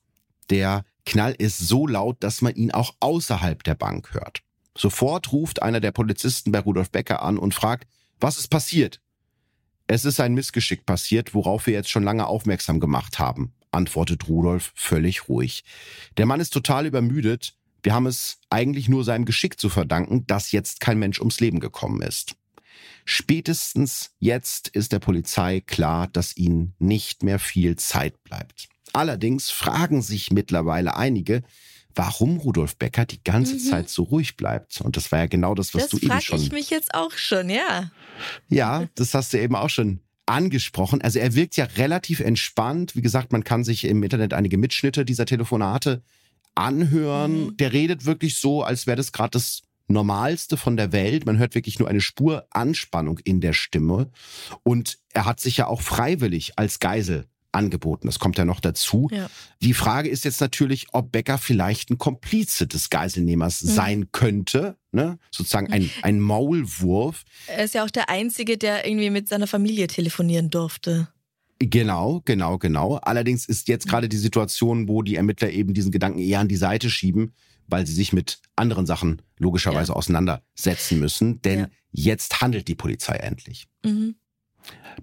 [0.50, 4.42] Der Knall ist so laut, dass man ihn auch außerhalb der Bank hört.
[4.78, 7.88] Sofort ruft einer der Polizisten bei Rudolf Becker an und fragt,
[8.20, 9.02] was ist passiert?
[9.88, 14.72] Es ist ein Missgeschick passiert, worauf wir jetzt schon lange aufmerksam gemacht haben, antwortet Rudolf
[14.76, 15.64] völlig ruhig.
[16.18, 17.56] Der Mann ist total übermüdet.
[17.84, 21.60] Wir haben es eigentlich nur seinem Geschick zu verdanken, dass jetzt kein Mensch ums Leben
[21.60, 22.36] gekommen ist.
[23.06, 28.68] Spätestens jetzt ist der Polizei klar, dass ihnen nicht mehr viel Zeit bleibt.
[28.94, 31.44] Allerdings fragen sich mittlerweile einige,
[31.96, 33.60] warum Rudolf Becker die ganze Mhm.
[33.60, 34.82] Zeit so ruhig bleibt.
[34.82, 36.42] Und das war ja genau das, was Das du eben frage schon.
[36.42, 37.92] ich mich jetzt auch schon, ja.
[38.50, 41.02] Ja, das hast du eben auch schon angesprochen.
[41.02, 42.96] Also er wirkt ja relativ entspannt.
[42.96, 46.02] Wie gesagt, man kann sich im Internet einige Mitschnitte dieser Telefonate
[46.56, 47.46] anhören.
[47.48, 47.58] Mhm.
[47.58, 51.26] Der redet wirklich so, als wäre das gerade das Normalste von der Welt.
[51.26, 54.10] Man hört wirklich nur eine Spur Anspannung in der Stimme.
[54.64, 58.08] Und er hat sich ja auch freiwillig als Geisel angeboten.
[58.08, 59.10] Das kommt ja noch dazu.
[59.12, 59.30] Ja.
[59.62, 63.68] Die Frage ist jetzt natürlich, ob Becker vielleicht ein Komplize des Geiselnehmers Mhm.
[63.68, 64.78] sein könnte.
[64.92, 65.20] Ne?
[65.32, 67.24] Sozusagen ein, ein Maulwurf.
[67.48, 71.10] Er ist ja auch der Einzige, der irgendwie mit seiner Familie telefonieren durfte.
[71.60, 72.96] Genau, genau, genau.
[72.96, 76.56] Allerdings ist jetzt gerade die Situation, wo die Ermittler eben diesen Gedanken eher an die
[76.56, 77.34] Seite schieben,
[77.68, 81.42] weil sie sich mit anderen Sachen logischerweise auseinandersetzen müssen.
[81.42, 81.70] Denn Ja.
[81.92, 83.68] jetzt handelt die Polizei endlich.
[83.84, 84.16] Mhm.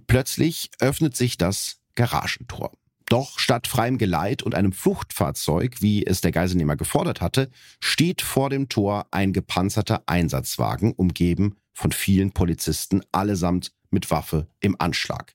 [0.07, 2.73] Plötzlich öffnet sich das Garagentor.
[3.07, 7.51] Doch statt freiem Geleit und einem Fluchtfahrzeug, wie es der Geiselnehmer gefordert hatte,
[7.81, 14.77] steht vor dem Tor ein gepanzerter Einsatzwagen, umgeben von vielen Polizisten, allesamt mit Waffe im
[14.79, 15.35] Anschlag.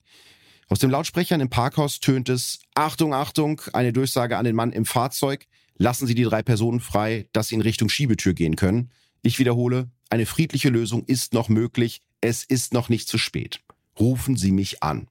[0.70, 4.86] Aus den Lautsprechern im Parkhaus tönt es Achtung, Achtung, eine Durchsage an den Mann im
[4.86, 5.48] Fahrzeug.
[5.78, 8.92] Lassen Sie die drei Personen frei, dass sie in Richtung Schiebetür gehen können.
[9.22, 12.02] Ich wiederhole, eine friedliche Lösung ist noch möglich.
[12.22, 13.62] Es ist noch nicht zu spät.
[14.00, 15.08] Rufen Sie mich an.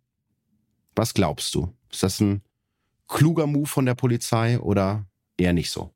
[0.95, 1.73] Was glaubst du?
[1.91, 2.43] Ist das ein
[3.09, 5.07] kluger Move von der Polizei oder
[5.37, 5.93] eher nicht so?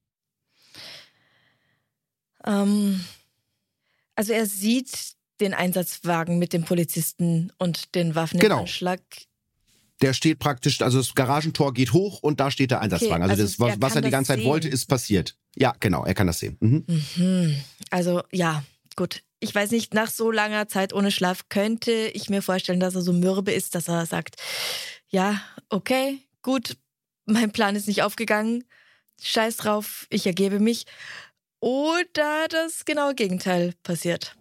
[2.44, 3.04] Ähm,
[4.14, 8.56] also er sieht den Einsatzwagen mit dem Polizisten und den Waffen Genau.
[8.56, 9.02] im Anschlag.
[10.02, 13.22] Der steht praktisch, also das Garagentor geht hoch und da steht der Einsatzwagen.
[13.22, 14.48] also, also das, was, er was er die ganze Zeit sehen.
[14.48, 15.36] wollte, ist passiert.
[15.56, 16.58] Ja, genau, er kann das sehen.
[16.60, 16.84] Mhm.
[17.16, 17.56] Mhm.
[17.90, 18.62] Also ja,
[18.94, 19.22] gut.
[19.40, 23.02] ich weiß nicht, nach so langer Zeit ohne Schlaf könnte ich mir vorstellen, dass er
[23.02, 24.36] so mürbe ist, dass er sagt,
[25.08, 26.76] ja, okay, gut,
[27.24, 28.64] mein Plan ist nicht aufgegangen,
[29.22, 30.86] scheiß drauf, ich ergebe mich.
[31.60, 34.36] Oder das genaue Gegenteil passiert.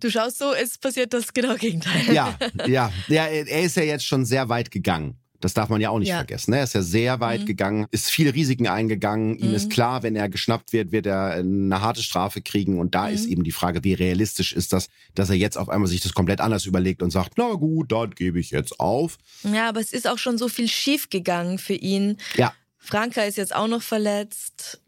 [0.00, 2.14] Du schaust so, es passiert das genaue Gegenteil.
[2.14, 5.18] Ja, ja, ja, er ist ja jetzt schon sehr weit gegangen.
[5.40, 6.16] Das darf man ja auch nicht ja.
[6.16, 6.50] vergessen.
[6.50, 6.58] Ne?
[6.58, 7.46] Er ist ja sehr weit mhm.
[7.46, 9.32] gegangen, ist viele Risiken eingegangen.
[9.34, 9.38] Mhm.
[9.38, 9.70] Ihm ist mhm.
[9.70, 12.80] klar, wenn er geschnappt wird, wird er eine harte Strafe kriegen.
[12.80, 13.14] Und da mhm.
[13.14, 16.12] ist eben die Frage, wie realistisch ist das, dass er jetzt auf einmal sich das
[16.12, 19.18] komplett anders überlegt und sagt, na gut, dann gebe ich jetzt auf.
[19.44, 22.16] Ja, aber es ist auch schon so viel schief gegangen für ihn.
[22.34, 22.52] Ja.
[22.78, 24.80] Franka ist jetzt auch noch verletzt.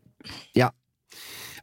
[0.55, 0.73] Ja,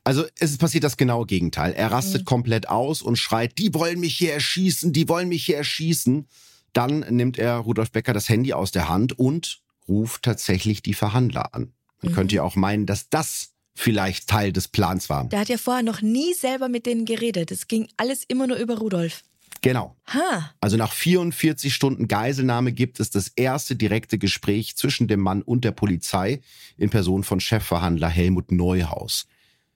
[0.08, 1.74] also es passiert das genaue Gegenteil.
[1.74, 2.26] Er rastet mhm.
[2.26, 6.28] komplett aus und schreit, die wollen mich hier erschießen, die wollen mich hier erschießen.
[6.72, 11.54] Dann nimmt er Rudolf Becker das Handy aus der Hand und ruft tatsächlich die Verhandler
[11.54, 11.74] an.
[12.02, 12.16] Man mhm.
[12.16, 15.26] könnte ja auch meinen, dass das vielleicht Teil des Plans war.
[15.26, 17.52] Der hat ja vorher noch nie selber mit denen geredet.
[17.52, 19.24] Es ging alles immer nur über Rudolf.
[19.62, 19.98] Genau.
[20.08, 20.52] Ha.
[20.62, 25.66] Also nach 44 Stunden Geiselnahme gibt es das erste direkte Gespräch zwischen dem Mann und
[25.66, 26.40] der Polizei
[26.78, 29.28] in Person von Chefverhandler Helmut Neuhaus.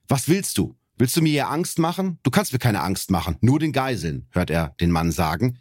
[0.08, 0.76] Was willst du?
[0.98, 2.18] Willst du mir hier Angst machen?
[2.22, 5.58] Du kannst mir keine Angst machen, nur den Geiseln, hört er den Mann sagen.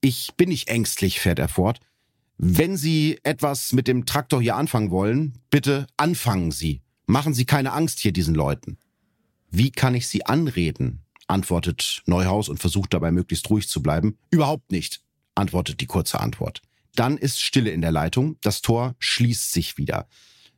[0.00, 1.80] Ich bin nicht ängstlich, fährt er fort.
[2.36, 6.82] Wenn Sie etwas mit dem Traktor hier anfangen wollen, bitte anfangen Sie.
[7.06, 8.78] Machen Sie keine Angst hier diesen Leuten.
[9.50, 11.02] Wie kann ich Sie anreden?
[11.28, 14.18] antwortet Neuhaus und versucht dabei möglichst ruhig zu bleiben.
[14.30, 15.02] Überhaupt nicht,
[15.34, 16.62] antwortet die kurze Antwort.
[16.94, 20.08] Dann ist Stille in der Leitung, das Tor schließt sich wieder.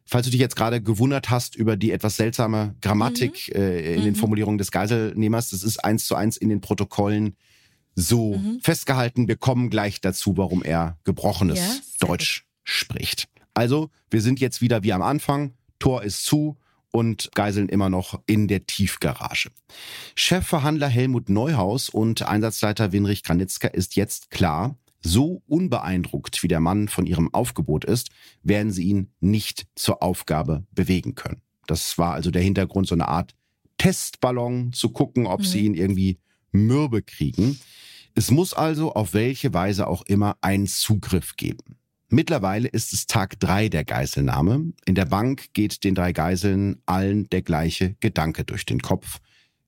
[0.06, 3.60] Falls du dich jetzt gerade gewundert hast über die etwas seltsame Grammatik mhm.
[3.60, 4.04] äh, in mhm.
[4.04, 7.36] den Formulierungen des Geiselnehmers, das ist eins zu eins in den Protokollen
[7.94, 8.60] so mhm.
[8.60, 9.28] festgehalten.
[9.28, 12.48] Wir kommen gleich dazu, warum er gebrochenes ja, Deutsch gut.
[12.64, 13.28] spricht.
[13.54, 15.54] Also, wir sind jetzt wieder wie am Anfang.
[15.78, 16.58] Tor ist zu
[16.90, 19.50] und Geiseln immer noch in der Tiefgarage.
[20.14, 26.88] Chefverhandler Helmut Neuhaus und Einsatzleiter Winrich Granitzka ist jetzt klar, so unbeeindruckt wie der Mann
[26.88, 28.10] von ihrem Aufgebot ist,
[28.42, 31.42] werden sie ihn nicht zur Aufgabe bewegen können.
[31.66, 33.34] Das war also der Hintergrund, so eine Art
[33.78, 35.44] Testballon zu gucken, ob mhm.
[35.44, 36.18] sie ihn irgendwie
[36.52, 37.58] mürbe kriegen.
[38.14, 41.76] Es muss also auf welche Weise auch immer einen Zugriff geben.
[42.08, 44.72] Mittlerweile ist es Tag drei der Geiselnahme.
[44.86, 49.18] In der Bank geht den drei Geiseln allen der gleiche Gedanke durch den Kopf.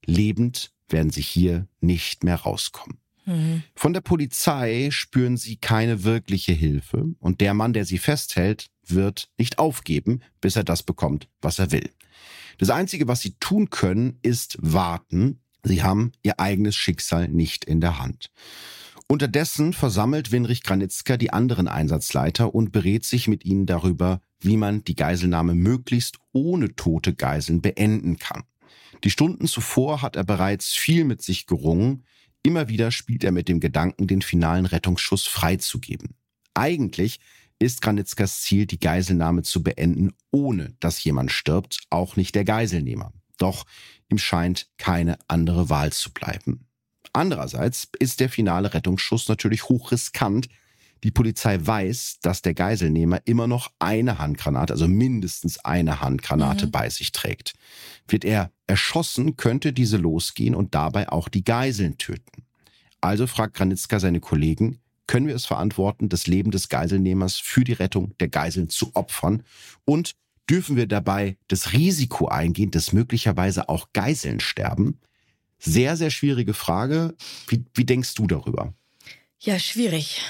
[0.05, 2.99] Lebend werden sie hier nicht mehr rauskommen.
[3.27, 3.63] Mhm.
[3.75, 9.29] Von der Polizei spüren sie keine wirkliche Hilfe und der Mann, der sie festhält, wird
[9.37, 11.91] nicht aufgeben, bis er das bekommt, was er will.
[12.59, 17.81] Das Einzige, was sie tun können, ist warten Sie haben ihr eigenes Schicksal nicht in
[17.81, 18.31] der Hand.
[19.09, 24.85] Unterdessen versammelt Winrich Granitzka die anderen Einsatzleiter und berät sich mit ihnen darüber, wie man
[24.85, 28.45] die Geiselnahme möglichst ohne tote Geiseln beenden kann.
[29.05, 32.05] Die Stunden zuvor hat er bereits viel mit sich gerungen.
[32.47, 36.15] Immer wieder spielt er mit dem Gedanken, den finalen Rettungsschuss freizugeben.
[36.55, 37.19] Eigentlich
[37.59, 43.13] ist Granitzkas Ziel, die Geiselnahme zu beenden, ohne dass jemand stirbt, auch nicht der Geiselnehmer.
[43.37, 43.65] Doch
[44.09, 46.69] ihm scheint keine andere Wahl zu bleiben.
[47.13, 50.49] Andererseits ist der finale Rettungsschuss natürlich hochriskant.
[51.03, 56.71] Die Polizei weiß, dass der Geiselnehmer immer noch eine Handgranate, also mindestens eine Handgranate mhm.
[56.71, 57.55] bei sich trägt.
[58.07, 62.45] Wird er erschossen, könnte diese losgehen und dabei auch die Geiseln töten.
[63.01, 67.75] Also fragt Granitzka seine Kollegen, können wir es verantworten, das Leben des Geiselnehmers für die
[67.75, 69.45] Rettung der Geiseln zu opfern?
[69.85, 70.17] Und
[70.51, 74.99] dürfen wir dabei das Risiko eingehen, dass möglicherweise auch Geiseln sterben?
[75.59, 77.15] Sehr, sehr schwierige Frage.
[77.47, 78.75] Wie, wie denkst du darüber?
[79.39, 80.23] Ja, schwierig.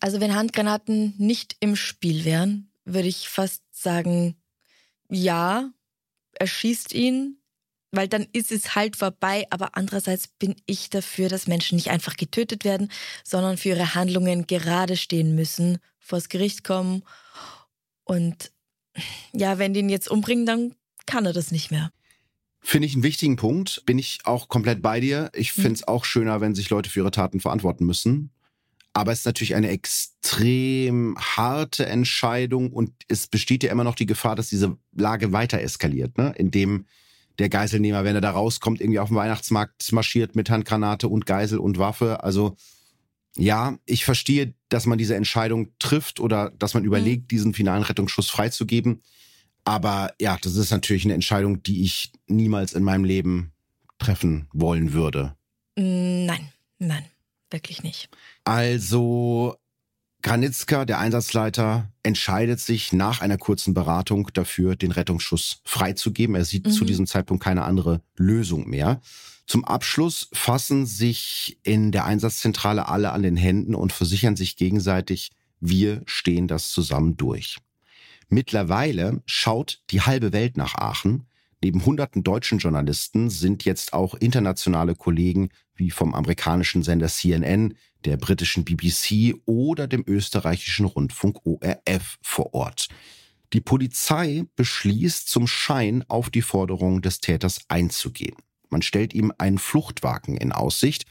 [0.00, 4.36] Also wenn Handgranaten nicht im Spiel wären, würde ich fast sagen,
[5.08, 5.70] ja,
[6.32, 7.39] er schießt ihn,
[7.92, 9.46] weil dann ist es halt vorbei.
[9.50, 12.90] Aber andererseits bin ich dafür, dass Menschen nicht einfach getötet werden,
[13.24, 17.02] sondern für ihre Handlungen gerade stehen müssen, vors Gericht kommen
[18.10, 18.50] und
[19.32, 20.74] ja, wenn die ihn jetzt umbringen, dann
[21.06, 21.92] kann er das nicht mehr.
[22.60, 23.84] Finde ich einen wichtigen Punkt.
[23.86, 25.30] Bin ich auch komplett bei dir.
[25.32, 25.88] Ich finde es mhm.
[25.88, 28.30] auch schöner, wenn sich Leute für ihre Taten verantworten müssen.
[28.92, 34.06] Aber es ist natürlich eine extrem harte Entscheidung und es besteht ja immer noch die
[34.06, 36.34] Gefahr, dass diese Lage weiter eskaliert, ne?
[36.36, 36.86] indem
[37.40, 41.58] der Geiselnehmer, wenn er da rauskommt, irgendwie auf dem Weihnachtsmarkt marschiert mit Handgranate und Geisel
[41.58, 42.22] und Waffe.
[42.22, 42.56] Also
[43.36, 46.88] ja, ich verstehe, dass man diese Entscheidung trifft oder dass man mhm.
[46.88, 47.28] überlegt, mhm.
[47.28, 49.02] diesen finalen Rettungsschuss freizugeben.
[49.64, 53.52] Aber ja, das ist natürlich eine Entscheidung, die ich niemals in meinem Leben
[53.98, 55.36] treffen wollen würde.
[55.76, 57.04] Nein, nein,
[57.50, 58.08] wirklich nicht.
[58.44, 59.56] Also,
[60.22, 66.34] Granitzka, der Einsatzleiter, entscheidet sich nach einer kurzen Beratung dafür, den Rettungsschuss freizugeben.
[66.34, 66.72] Er sieht mhm.
[66.72, 69.00] zu diesem Zeitpunkt keine andere Lösung mehr.
[69.46, 75.30] Zum Abschluss fassen sich in der Einsatzzentrale alle an den Händen und versichern sich gegenseitig,
[75.58, 77.58] wir stehen das zusammen durch.
[78.28, 81.26] Mittlerweile schaut die halbe Welt nach Aachen.
[81.62, 87.74] Neben hunderten deutschen Journalisten sind jetzt auch internationale Kollegen wie vom amerikanischen Sender CNN,
[88.04, 92.88] der britischen BBC oder dem österreichischen Rundfunk ORF vor Ort.
[93.52, 98.36] Die Polizei beschließt zum Schein auf die Forderung des Täters einzugehen.
[98.68, 101.04] Man stellt ihm einen Fluchtwagen in Aussicht.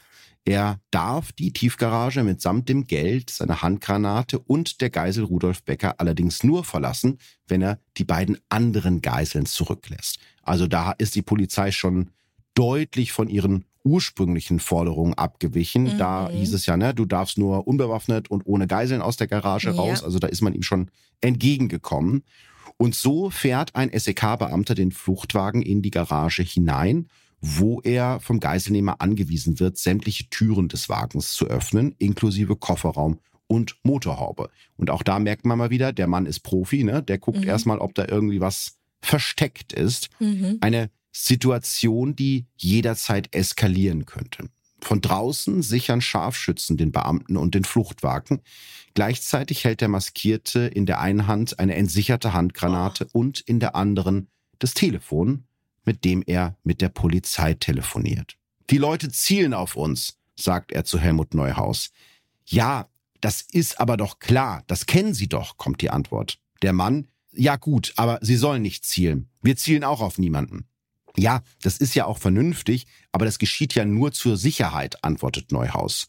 [0.46, 6.42] Er darf die Tiefgarage mitsamt dem Geld, seiner Handgranate und der Geisel Rudolf Becker allerdings
[6.42, 10.18] nur verlassen, wenn er die beiden anderen Geiseln zurücklässt.
[10.42, 12.10] Also da ist die Polizei schon
[12.54, 15.84] deutlich von ihren ursprünglichen Forderungen abgewichen.
[15.84, 15.98] Mhm.
[15.98, 19.70] Da hieß es ja, ne, du darfst nur unbewaffnet und ohne Geiseln aus der Garage
[19.70, 19.74] ja.
[19.74, 20.04] raus.
[20.04, 22.24] Also da ist man ihm schon entgegengekommen.
[22.76, 27.08] Und so fährt ein SEK-Beamter den Fluchtwagen in die Garage hinein,
[27.40, 33.76] wo er vom Geiselnehmer angewiesen wird, sämtliche Türen des Wagens zu öffnen, inklusive Kofferraum und
[33.82, 34.50] Motorhaube.
[34.76, 37.02] Und auch da merkt man mal wieder, der Mann ist Profi, ne?
[37.02, 37.48] Der guckt mhm.
[37.48, 40.08] erstmal, ob da irgendwie was versteckt ist.
[40.20, 40.58] Mhm.
[40.60, 44.48] Eine Situation, die jederzeit eskalieren könnte.
[44.82, 48.40] Von draußen sichern Scharfschützen den Beamten und den Fluchtwagen.
[48.94, 53.20] Gleichzeitig hält der Maskierte in der einen Hand eine entsicherte Handgranate oh.
[53.20, 55.44] und in der anderen das Telefon,
[55.84, 58.36] mit dem er mit der Polizei telefoniert.
[58.70, 61.90] Die Leute zielen auf uns, sagt er zu Helmut Neuhaus.
[62.46, 62.88] Ja,
[63.20, 66.38] das ist aber doch klar, das kennen Sie doch, kommt die Antwort.
[66.62, 69.28] Der Mann, ja gut, aber Sie sollen nicht zielen.
[69.42, 70.66] Wir zielen auch auf niemanden.
[71.16, 76.08] Ja, das ist ja auch vernünftig, aber das geschieht ja nur zur Sicherheit, antwortet Neuhaus.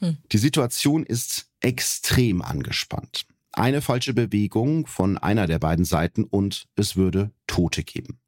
[0.00, 0.18] Hm.
[0.30, 3.24] Die Situation ist extrem angespannt.
[3.52, 8.18] Eine falsche Bewegung von einer der beiden Seiten und es würde Tote geben.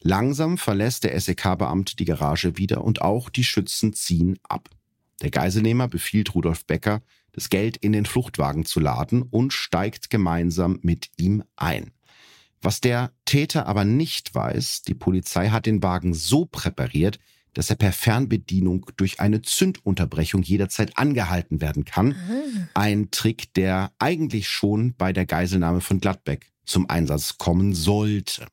[0.00, 4.68] Langsam verlässt der SEK-Beamte die Garage wieder und auch die Schützen ziehen ab.
[5.22, 7.02] Der Geiselnehmer befiehlt Rudolf Becker,
[7.32, 11.92] das Geld in den Fluchtwagen zu laden und steigt gemeinsam mit ihm ein.
[12.66, 17.20] Was der Täter aber nicht weiß, die Polizei hat den Wagen so präpariert,
[17.54, 22.16] dass er per Fernbedienung durch eine Zündunterbrechung jederzeit angehalten werden kann.
[22.16, 22.68] Ah.
[22.74, 28.48] Ein Trick, der eigentlich schon bei der Geiselnahme von Gladbeck zum Einsatz kommen sollte.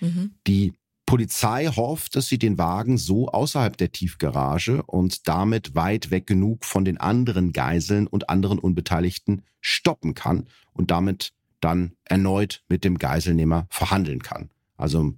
[0.00, 0.32] Mhm.
[0.48, 0.72] Die
[1.06, 6.64] Polizei hofft, dass sie den Wagen so außerhalb der Tiefgarage und damit weit weg genug
[6.64, 11.32] von den anderen Geiseln und anderen Unbeteiligten stoppen kann und damit
[11.64, 14.50] dann erneut mit dem Geiselnehmer verhandeln kann.
[14.76, 15.14] Also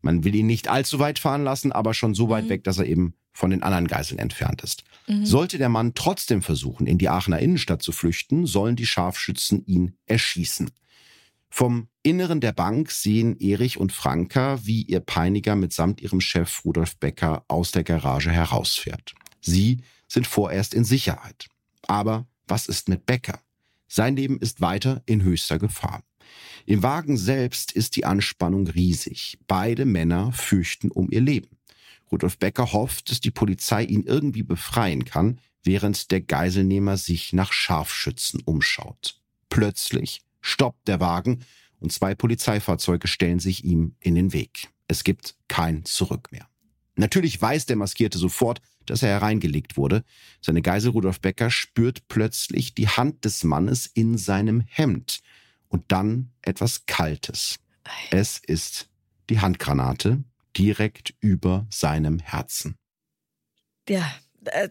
[0.00, 2.50] man will ihn nicht allzu weit fahren lassen, aber schon so weit mhm.
[2.50, 4.84] weg, dass er eben von den anderen Geiseln entfernt ist.
[5.06, 5.26] Mhm.
[5.26, 9.96] Sollte der Mann trotzdem versuchen, in die Aachener Innenstadt zu flüchten, sollen die Scharfschützen ihn
[10.06, 10.70] erschießen.
[11.50, 16.96] Vom Inneren der Bank sehen Erich und Franka, wie ihr Peiniger mitsamt ihrem Chef Rudolf
[16.98, 19.14] Becker aus der Garage herausfährt.
[19.40, 19.78] Sie
[20.08, 21.48] sind vorerst in Sicherheit.
[21.86, 23.40] Aber was ist mit Becker?
[23.88, 26.02] Sein Leben ist weiter in höchster Gefahr.
[26.66, 29.38] Im Wagen selbst ist die Anspannung riesig.
[29.46, 31.58] Beide Männer fürchten um ihr Leben.
[32.12, 37.52] Rudolf Becker hofft, dass die Polizei ihn irgendwie befreien kann, während der Geiselnehmer sich nach
[37.52, 39.20] Scharfschützen umschaut.
[39.48, 41.44] Plötzlich stoppt der Wagen
[41.80, 44.68] und zwei Polizeifahrzeuge stellen sich ihm in den Weg.
[44.86, 46.48] Es gibt kein Zurück mehr.
[46.98, 50.04] Natürlich weiß der Maskierte sofort, dass er hereingelegt wurde.
[50.40, 55.20] Seine Geisel Rudolf Becker spürt plötzlich die Hand des Mannes in seinem Hemd
[55.68, 57.60] und dann etwas Kaltes.
[58.10, 58.88] Es ist
[59.30, 60.24] die Handgranate
[60.56, 62.76] direkt über seinem Herzen.
[63.88, 64.12] Ja,
[64.46, 64.70] äh,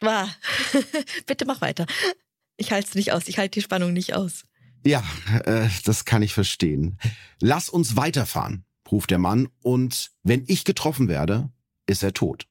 [0.00, 0.34] war.
[1.26, 1.86] Bitte mach weiter.
[2.56, 3.28] Ich halte es nicht aus.
[3.28, 4.44] Ich halte die Spannung nicht aus.
[4.86, 5.04] Ja,
[5.44, 6.98] äh, das kann ich verstehen.
[7.40, 11.50] Lass uns weiterfahren, ruft der Mann, und wenn ich getroffen werde,
[11.86, 12.46] ist er tot.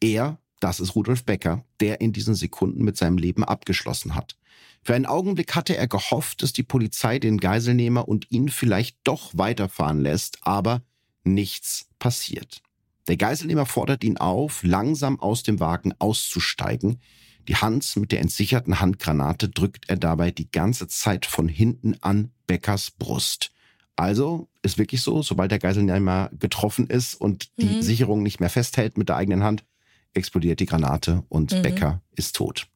[0.00, 4.36] Er, das ist Rudolf Becker, der in diesen Sekunden mit seinem Leben abgeschlossen hat.
[4.82, 9.32] Für einen Augenblick hatte er gehofft, dass die Polizei den Geiselnehmer und ihn vielleicht doch
[9.34, 10.82] weiterfahren lässt, aber
[11.24, 12.62] nichts passiert.
[13.08, 17.00] Der Geiselnehmer fordert ihn auf, langsam aus dem Wagen auszusteigen.
[17.48, 22.32] Die Hand mit der entsicherten Handgranate drückt er dabei die ganze Zeit von hinten an
[22.46, 23.52] Beckers Brust.
[23.96, 27.82] Also ist wirklich so, sobald der Geiselnehmer getroffen ist und die mhm.
[27.82, 29.64] Sicherung nicht mehr festhält mit der eigenen Hand,
[30.12, 31.62] explodiert die Granate und mhm.
[31.62, 32.68] Becker ist tot.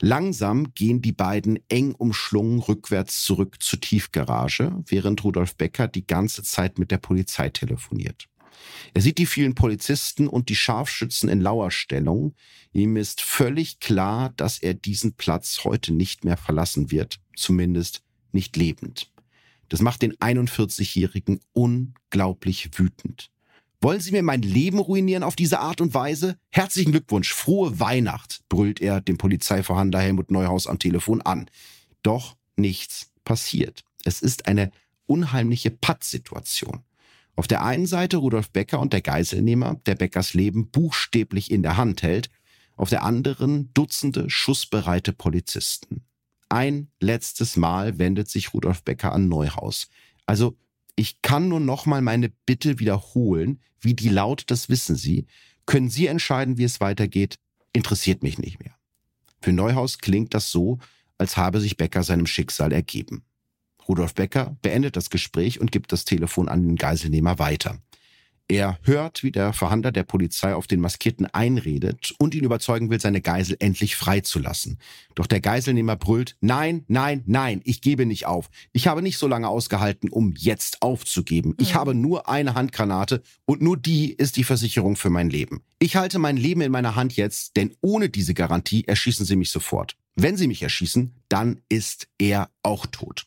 [0.00, 6.42] Langsam gehen die beiden eng umschlungen rückwärts zurück zur Tiefgarage, während Rudolf Becker die ganze
[6.42, 8.28] Zeit mit der Polizei telefoniert.
[8.94, 12.34] Er sieht die vielen Polizisten und die Scharfschützen in Lauerstellung.
[12.72, 18.02] Ihm ist völlig klar, dass er diesen Platz heute nicht mehr verlassen wird, zumindest
[18.32, 19.11] nicht lebend.
[19.72, 23.30] Das macht den 41-Jährigen unglaublich wütend.
[23.80, 26.36] Wollen Sie mir mein Leben ruinieren auf diese Art und Weise?
[26.50, 31.48] Herzlichen Glückwunsch, frohe Weihnacht, brüllt er dem Polizeiverhandler Helmut Neuhaus am Telefon an.
[32.02, 33.82] Doch nichts passiert.
[34.04, 34.72] Es ist eine
[35.06, 36.82] unheimliche Pattsituation.
[37.34, 41.78] Auf der einen Seite Rudolf Becker und der Geiselnehmer, der Beckers Leben buchstäblich in der
[41.78, 42.28] Hand hält,
[42.76, 46.04] auf der anderen Dutzende schussbereite Polizisten.
[46.52, 49.88] Ein letztes Mal wendet sich Rudolf Becker an Neuhaus.
[50.26, 50.58] Also
[50.96, 53.58] ich kann nur noch mal meine Bitte wiederholen.
[53.80, 55.24] Wie die lautet, das wissen Sie.
[55.64, 57.36] Können Sie entscheiden, wie es weitergeht?
[57.72, 58.74] Interessiert mich nicht mehr.
[59.40, 60.78] Für Neuhaus klingt das so,
[61.16, 63.24] als habe sich Becker seinem Schicksal ergeben.
[63.88, 67.78] Rudolf Becker beendet das Gespräch und gibt das Telefon an den Geiselnehmer weiter.
[68.48, 73.00] Er hört, wie der Verhandler der Polizei auf den Maskierten einredet und ihn überzeugen will,
[73.00, 74.78] seine Geisel endlich freizulassen.
[75.14, 78.50] Doch der Geiselnehmer brüllt, nein, nein, nein, ich gebe nicht auf.
[78.72, 81.54] Ich habe nicht so lange ausgehalten, um jetzt aufzugeben.
[81.58, 81.78] Ich mhm.
[81.78, 85.62] habe nur eine Handgranate und nur die ist die Versicherung für mein Leben.
[85.78, 89.50] Ich halte mein Leben in meiner Hand jetzt, denn ohne diese Garantie erschießen sie mich
[89.50, 89.96] sofort.
[90.14, 93.26] Wenn sie mich erschießen, dann ist er auch tot.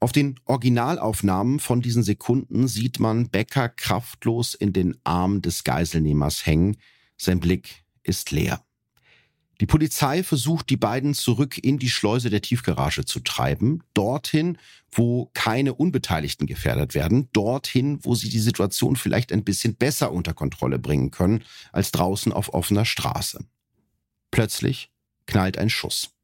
[0.00, 6.46] Auf den Originalaufnahmen von diesen Sekunden sieht man Becker kraftlos in den Arm des Geiselnehmers
[6.46, 6.76] hängen.
[7.16, 8.62] Sein Blick ist leer.
[9.60, 14.56] Die Polizei versucht, die beiden zurück in die Schleuse der Tiefgarage zu treiben, dorthin,
[14.92, 20.32] wo keine Unbeteiligten gefährdet werden, dorthin, wo sie die Situation vielleicht ein bisschen besser unter
[20.32, 21.42] Kontrolle bringen können,
[21.72, 23.44] als draußen auf offener Straße.
[24.30, 24.92] Plötzlich
[25.26, 26.17] knallt ein Schuss.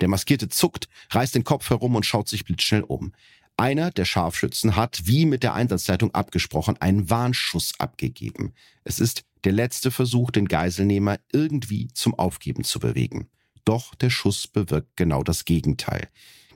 [0.00, 3.12] Der Maskierte zuckt, reißt den Kopf herum und schaut sich blitzschnell um.
[3.56, 8.52] Einer der Scharfschützen hat, wie mit der Einsatzzeitung abgesprochen, einen Warnschuss abgegeben.
[8.84, 13.28] Es ist der letzte Versuch, den Geiselnehmer irgendwie zum Aufgeben zu bewegen.
[13.64, 16.08] Doch der Schuss bewirkt genau das Gegenteil.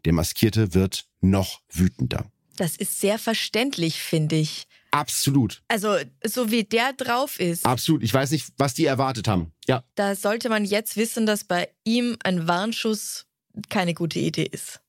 [0.04, 2.30] Der Maskierte wird noch wütender.
[2.56, 4.66] Das ist sehr verständlich, finde ich.
[4.90, 5.62] Absolut.
[5.68, 7.64] Also, so wie der drauf ist.
[7.64, 8.02] Absolut.
[8.02, 9.52] Ich weiß nicht, was die erwartet haben.
[9.66, 9.84] Ja.
[9.94, 13.26] Da sollte man jetzt wissen, dass bei ihm ein Warnschuss
[13.68, 14.80] keine gute Idee ist.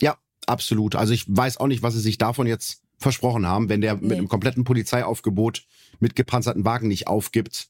[0.00, 0.16] Ja,
[0.46, 0.96] absolut.
[0.96, 3.68] Also ich weiß auch nicht, was sie sich davon jetzt versprochen haben.
[3.68, 4.08] Wenn der nee.
[4.08, 5.66] mit einem kompletten Polizeiaufgebot
[5.98, 7.68] mit gepanzerten Wagen nicht aufgibt,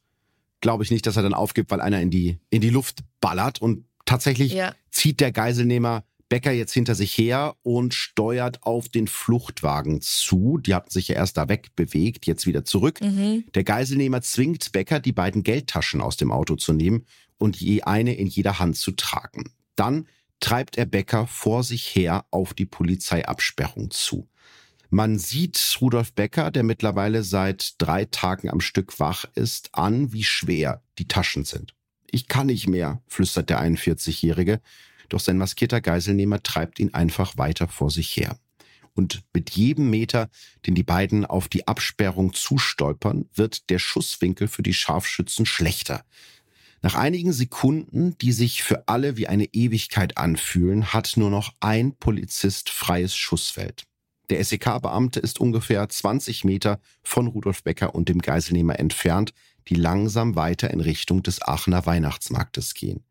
[0.60, 3.62] glaube ich nicht, dass er dann aufgibt, weil einer in die, in die Luft ballert.
[3.62, 4.74] Und tatsächlich ja.
[4.90, 10.58] zieht der Geiselnehmer Becker jetzt hinter sich her und steuert auf den Fluchtwagen zu.
[10.58, 13.00] Die hatten sich ja erst da wegbewegt, jetzt wieder zurück.
[13.00, 13.44] Mhm.
[13.54, 17.04] Der Geiselnehmer zwingt Becker, die beiden Geldtaschen aus dem Auto zu nehmen
[17.36, 19.50] und je eine in jeder Hand zu tragen.
[19.74, 20.06] Dann
[20.40, 24.28] treibt er Becker vor sich her auf die Polizeiabsperrung zu.
[24.92, 30.24] Man sieht Rudolf Becker, der mittlerweile seit drei Tagen am Stück wach ist, an, wie
[30.24, 31.74] schwer die Taschen sind.
[32.10, 34.60] Ich kann nicht mehr, flüstert der 41-Jährige,
[35.08, 38.36] doch sein maskierter Geiselnehmer treibt ihn einfach weiter vor sich her.
[38.94, 40.28] Und mit jedem Meter,
[40.66, 46.04] den die beiden auf die Absperrung zustolpern, wird der Schusswinkel für die Scharfschützen schlechter.
[46.82, 51.94] Nach einigen Sekunden, die sich für alle wie eine Ewigkeit anfühlen, hat nur noch ein
[51.96, 53.84] Polizist freies Schussfeld.
[54.30, 59.34] Der SEK-Beamte ist ungefähr 20 Meter von Rudolf Becker und dem Geiselnehmer entfernt,
[59.68, 63.04] die langsam weiter in Richtung des Aachener Weihnachtsmarktes gehen.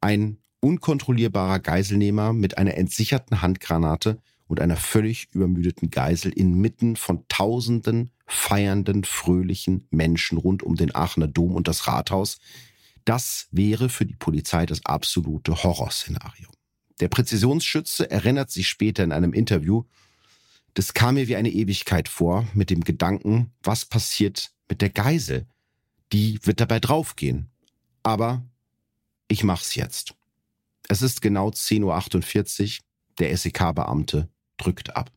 [0.00, 8.10] Ein unkontrollierbarer Geiselnehmer mit einer entsicherten Handgranate und einer völlig übermüdeten Geisel inmitten von tausenden
[8.26, 12.38] feiernden, fröhlichen Menschen rund um den Aachener Dom und das Rathaus,
[13.04, 16.48] das wäre für die Polizei das absolute Horrorszenario.
[17.00, 19.84] Der Präzisionsschütze erinnert sich später in einem Interview,
[20.74, 25.46] das kam mir wie eine Ewigkeit vor, mit dem Gedanken, was passiert mit der Geisel?
[26.12, 27.50] Die wird dabei draufgehen.
[28.02, 28.44] Aber
[29.28, 30.14] ich mach's jetzt.
[30.88, 32.84] Es ist genau 10.48 Uhr,
[33.18, 35.12] der SEK-Beamte drückt ab.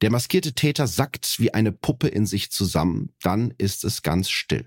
[0.00, 4.64] Der maskierte Täter sackt wie eine Puppe in sich zusammen, dann ist es ganz still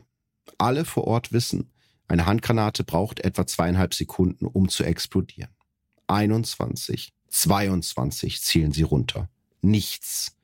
[0.58, 1.72] alle vor Ort wissen,
[2.08, 5.50] eine Handgranate braucht etwa zweieinhalb Sekunden, um zu explodieren.
[6.08, 9.30] 21, 22 zielen sie runter.
[9.62, 10.36] Nichts.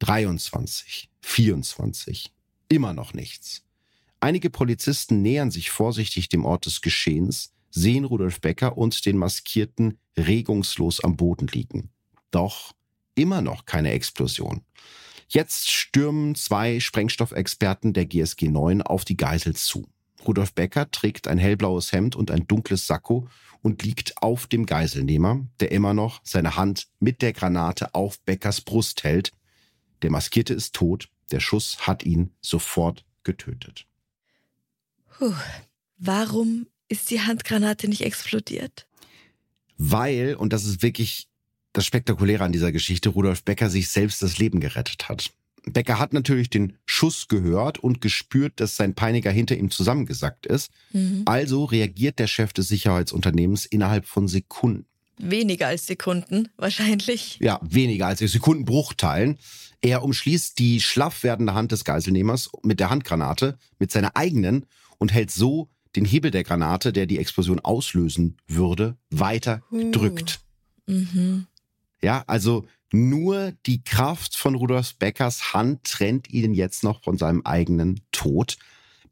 [0.00, 2.32] 23, 24,
[2.68, 3.62] immer noch nichts.
[4.20, 9.98] Einige Polizisten nähern sich vorsichtig dem Ort des Geschehens, sehen Rudolf Becker und den Maskierten
[10.16, 11.90] regungslos am Boden liegen.
[12.30, 12.74] Doch
[13.14, 14.62] immer noch keine Explosion.
[15.32, 19.88] Jetzt stürmen zwei Sprengstoffexperten der GSG 9 auf die Geisel zu.
[20.26, 23.28] Rudolf Becker trägt ein hellblaues Hemd und ein dunkles Sakko
[23.62, 28.60] und liegt auf dem Geiselnehmer, der immer noch seine Hand mit der Granate auf Beckers
[28.60, 29.30] Brust hält.
[30.02, 33.86] Der Maskierte ist tot, Der Schuss hat ihn sofort getötet.
[35.16, 35.32] Puh.
[35.96, 38.88] Warum ist die Handgranate nicht explodiert?
[39.76, 41.29] Weil, und das ist wirklich
[41.72, 45.30] das Spektakuläre an dieser Geschichte, Rudolf Becker sich selbst das Leben gerettet hat.
[45.66, 50.70] Becker hat natürlich den Schuss gehört und gespürt, dass sein Peiniger hinter ihm zusammengesackt ist.
[50.92, 51.22] Mhm.
[51.26, 54.86] Also reagiert der Chef des Sicherheitsunternehmens innerhalb von Sekunden.
[55.18, 57.38] Weniger als Sekunden, wahrscheinlich.
[57.40, 59.38] Ja, weniger als Sekundenbruchteilen.
[59.82, 64.64] Er umschließt die schlaff werdende Hand des Geiselnehmers mit der Handgranate, mit seiner eigenen
[64.98, 70.40] und hält so den Hebel der Granate, der die Explosion auslösen würde, weiter gedrückt.
[70.88, 70.92] Uh.
[70.92, 71.46] Mhm.
[72.02, 77.42] Ja, also nur die Kraft von Rudolf Beckers Hand trennt ihn jetzt noch von seinem
[77.44, 78.56] eigenen Tod.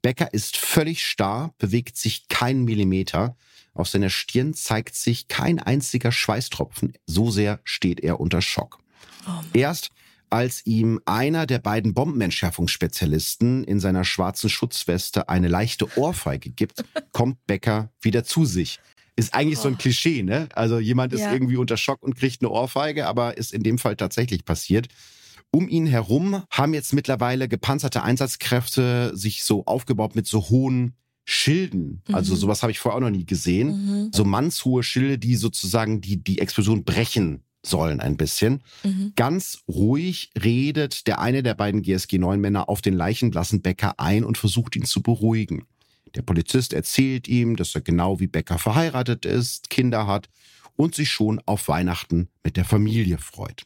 [0.02, 3.36] Becker ist völlig starr, bewegt sich keinen Millimeter.
[3.74, 6.94] Auf seiner Stirn zeigt sich kein einziger Schweißtropfen.
[7.06, 8.78] So sehr steht er unter Schock.
[9.26, 9.90] Oh Erst
[10.30, 17.46] als ihm einer der beiden Bombenentschärfungsspezialisten in seiner schwarzen Schutzweste eine leichte Ohrfeige gibt, kommt
[17.46, 18.80] Becker wieder zu sich.
[19.18, 19.62] Ist eigentlich oh.
[19.62, 19.78] so ein oh.
[19.78, 20.48] Klischee, ne?
[20.54, 21.32] Also jemand ist ja.
[21.32, 24.86] irgendwie unter Schock und kriegt eine Ohrfeige, aber ist in dem Fall tatsächlich passiert.
[25.50, 30.94] Um ihn herum haben jetzt mittlerweile gepanzerte Einsatzkräfte sich so aufgebaut mit so hohen
[31.24, 32.02] Schilden.
[32.12, 32.38] Also mhm.
[32.38, 33.68] sowas habe ich vorher auch noch nie gesehen.
[33.68, 34.10] Mhm.
[34.14, 38.62] So mannshohe Schilde, die sozusagen die, die Explosion brechen sollen ein bisschen.
[38.84, 39.14] Mhm.
[39.16, 44.76] Ganz ruhig redet der eine der beiden GSG-9-Männer auf den leichenblassen Becker ein und versucht
[44.76, 45.64] ihn zu beruhigen.
[46.14, 50.28] Der Polizist erzählt ihm, dass er genau wie Becker verheiratet ist, Kinder hat
[50.76, 53.64] und sich schon auf Weihnachten mit der Familie freut.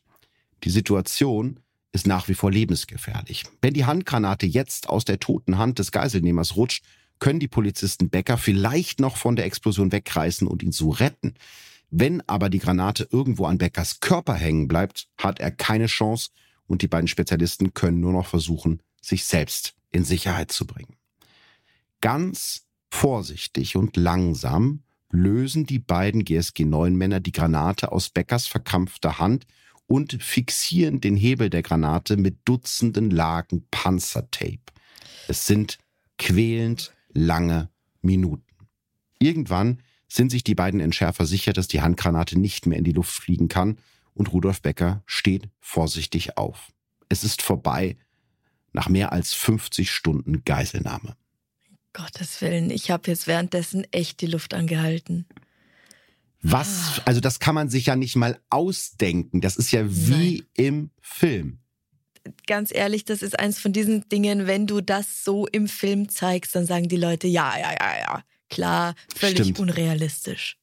[0.64, 1.60] Die Situation
[1.92, 3.44] ist nach wie vor lebensgefährlich.
[3.60, 6.84] Wenn die Handgranate jetzt aus der toten Hand des Geiselnehmers rutscht,
[7.18, 11.34] können die Polizisten Becker vielleicht noch von der Explosion wegreißen und ihn so retten.
[11.90, 16.30] Wenn aber die Granate irgendwo an Beckers Körper hängen bleibt, hat er keine Chance
[16.66, 20.96] und die beiden Spezialisten können nur noch versuchen, sich selbst in Sicherheit zu bringen.
[22.02, 29.46] Ganz vorsichtig und langsam lösen die beiden GSG-9-Männer die Granate aus Beckers verkrampfter Hand
[29.86, 34.58] und fixieren den Hebel der Granate mit Dutzenden Lagen Panzertape.
[35.28, 35.78] Es sind
[36.18, 38.66] quälend lange Minuten.
[39.20, 43.12] Irgendwann sind sich die beiden Entschärfer sicher, dass die Handgranate nicht mehr in die Luft
[43.12, 43.78] fliegen kann
[44.12, 46.72] und Rudolf Becker steht vorsichtig auf.
[47.08, 47.96] Es ist vorbei
[48.72, 51.16] nach mehr als 50 Stunden Geiselnahme.
[51.92, 55.26] Gottes Willen, ich habe jetzt währenddessen echt die Luft angehalten.
[56.40, 56.98] Was?
[56.98, 57.02] Ah.
[57.04, 59.40] Also das kann man sich ja nicht mal ausdenken.
[59.40, 60.66] Das ist ja wie Nein.
[60.66, 61.58] im Film.
[62.46, 66.54] Ganz ehrlich, das ist eins von diesen Dingen, wenn du das so im Film zeigst,
[66.54, 69.58] dann sagen die Leute, ja, ja, ja, ja klar, völlig Stimmt.
[69.58, 70.58] unrealistisch.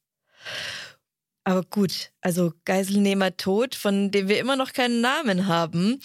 [1.44, 6.00] Aber gut, also Geiselnehmer tot, von dem wir immer noch keinen Namen haben.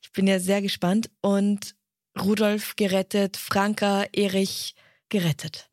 [0.00, 1.10] Ich bin ja sehr gespannt.
[1.20, 1.75] Und
[2.20, 4.74] Rudolf gerettet, Franka, Erich
[5.08, 5.68] gerettet.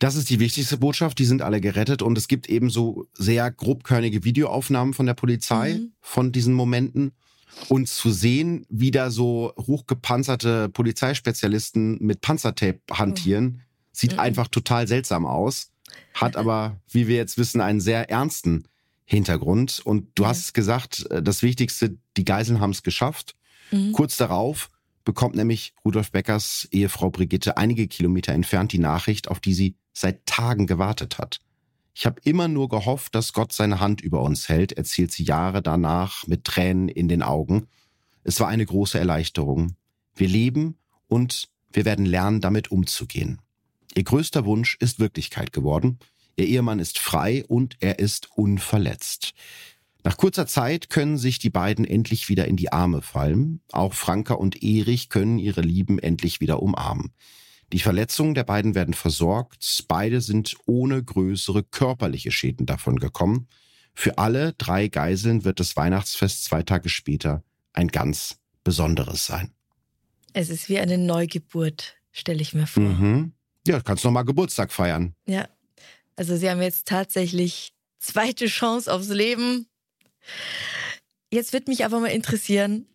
[0.00, 1.18] Das ist die wichtigste Botschaft.
[1.18, 5.74] Die sind alle gerettet und es gibt eben so sehr grobkörnige Videoaufnahmen von der Polizei
[5.74, 5.92] mhm.
[6.00, 7.12] von diesen Momenten.
[7.68, 13.60] Und zu sehen, wie da so hochgepanzerte Polizeispezialisten mit Panzertape hantieren, mhm.
[13.94, 14.18] Sieht mhm.
[14.18, 15.70] einfach total seltsam aus,
[16.14, 18.64] hat aber, wie wir jetzt wissen, einen sehr ernsten
[19.04, 19.80] Hintergrund.
[19.84, 23.36] Und du hast es gesagt, äh, das Wichtigste, die Geiseln haben es geschafft.
[23.70, 23.92] Mhm.
[23.92, 24.70] Kurz darauf
[25.04, 30.26] bekommt nämlich Rudolf Beckers Ehefrau Brigitte einige Kilometer entfernt die Nachricht, auf die sie seit
[30.26, 31.38] Tagen gewartet hat.
[31.94, 35.62] Ich habe immer nur gehofft, dass Gott seine Hand über uns hält, erzählt sie Jahre
[35.62, 37.68] danach mit Tränen in den Augen.
[38.24, 39.76] Es war eine große Erleichterung.
[40.14, 40.76] Wir leben
[41.06, 43.40] und wir werden lernen, damit umzugehen.
[43.94, 46.00] Ihr größter Wunsch ist Wirklichkeit geworden.
[46.36, 49.34] Ihr Ehemann ist frei und er ist unverletzt.
[50.04, 53.62] Nach kurzer Zeit können sich die beiden endlich wieder in die Arme fallen.
[53.72, 57.14] Auch Franka und Erich können ihre Lieben endlich wieder umarmen.
[57.72, 59.84] Die Verletzungen der beiden werden versorgt.
[59.88, 63.48] Beide sind ohne größere körperliche Schäden davon gekommen.
[63.94, 67.42] Für alle drei Geiseln wird das Weihnachtsfest zwei Tage später
[67.72, 69.52] ein ganz besonderes sein.
[70.34, 72.82] Es ist wie eine Neugeburt, stelle ich mir vor.
[72.82, 73.32] Mhm.
[73.66, 75.14] Ja, kannst noch mal Geburtstag feiern.
[75.26, 75.48] Ja.
[76.16, 79.66] Also sie haben jetzt tatsächlich zweite Chance aufs Leben.
[81.30, 82.86] Jetzt wird mich aber mal interessieren,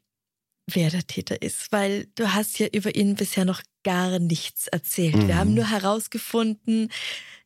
[0.68, 5.16] wer der Täter ist, weil du hast ja über ihn bisher noch gar nichts erzählt.
[5.16, 5.28] Mhm.
[5.28, 6.90] Wir haben nur herausgefunden,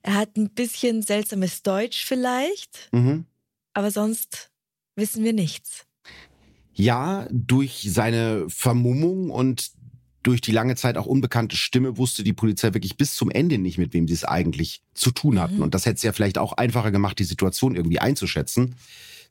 [0.02, 3.26] er hat ein bisschen seltsames Deutsch vielleicht, mhm.
[3.74, 4.52] aber sonst
[4.96, 5.86] wissen wir nichts.
[6.74, 9.72] Ja, durch seine Vermummung und
[10.24, 13.78] durch die lange Zeit auch unbekannte Stimme wusste die Polizei wirklich bis zum Ende nicht,
[13.78, 15.58] mit wem sie es eigentlich zu tun hatten.
[15.58, 15.64] Mhm.
[15.64, 18.76] Und das hätte es ja vielleicht auch einfacher gemacht, die Situation irgendwie einzuschätzen.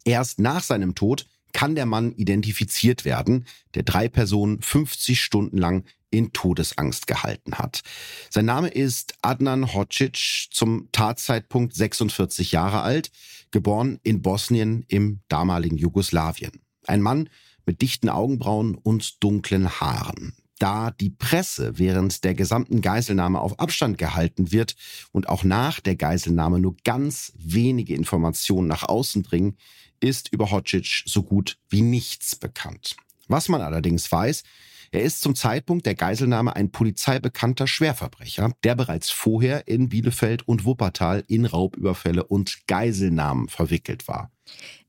[0.04, 5.84] Erst nach seinem Tod kann der Mann identifiziert werden, der drei Personen 50 Stunden lang
[6.10, 7.82] in Todesangst gehalten hat.
[8.30, 13.10] Sein Name ist Adnan Hocic, zum Tatzeitpunkt 46 Jahre alt,
[13.50, 16.52] geboren in Bosnien im damaligen Jugoslawien.
[16.86, 17.28] Ein Mann
[17.64, 20.34] mit dichten Augenbrauen und dunklen Haaren.
[20.58, 24.76] Da die Presse während der gesamten Geiselnahme auf Abstand gehalten wird
[25.10, 29.56] und auch nach der Geiselnahme nur ganz wenige Informationen nach außen dringen,
[30.02, 32.96] ist über Hocic so gut wie nichts bekannt.
[33.28, 34.42] Was man allerdings weiß,
[34.90, 40.66] er ist zum Zeitpunkt der Geiselnahme ein polizeibekannter Schwerverbrecher, der bereits vorher in Bielefeld und
[40.66, 44.30] Wuppertal in Raubüberfälle und Geiselnahmen verwickelt war.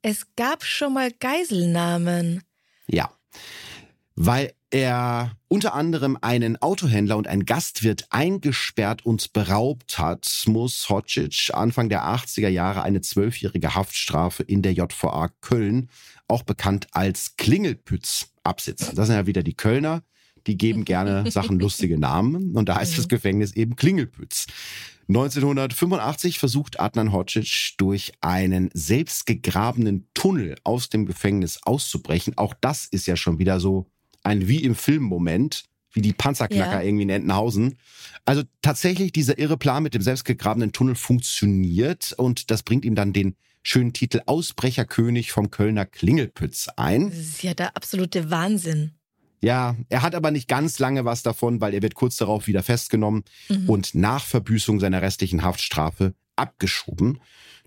[0.01, 2.43] Es gab schon mal Geiselnahmen.
[2.88, 3.14] Ja,
[4.16, 11.51] weil er unter anderem einen Autohändler und einen Gastwirt eingesperrt und beraubt hat, muss Hocic
[11.53, 15.89] Anfang der 80er Jahre eine zwölfjährige Haftstrafe in der JVA Köln,
[16.28, 18.95] auch bekannt als Klingelpütz, absitzen.
[18.95, 20.01] Das sind ja wieder die Kölner,
[20.47, 24.47] die geben gerne Sachen lustige Namen und da heißt das Gefängnis eben Klingelpütz.
[25.07, 32.38] 1985 versucht Adnan Hocic durch einen selbst gegrabenen Tunnel aus dem Gefängnis auszubrechen.
[32.38, 33.92] Auch das ist ja schon wieder so
[34.24, 36.82] ein wie im Film-Moment, wie die Panzerknacker ja.
[36.82, 37.78] irgendwie in Entenhausen.
[38.26, 43.13] Also tatsächlich dieser irre Plan mit dem selbstgegrabenen Tunnel funktioniert und das bringt ihm dann
[43.13, 47.09] den schönen Titel Ausbrecherkönig vom Kölner Klingelpütz ein.
[47.09, 48.91] Das ist ja der absolute Wahnsinn.
[49.41, 52.63] Ja, er hat aber nicht ganz lange was davon, weil er wird kurz darauf wieder
[52.63, 53.69] festgenommen mhm.
[53.69, 57.19] und nach Verbüßung seiner restlichen Haftstrafe abgeschoben.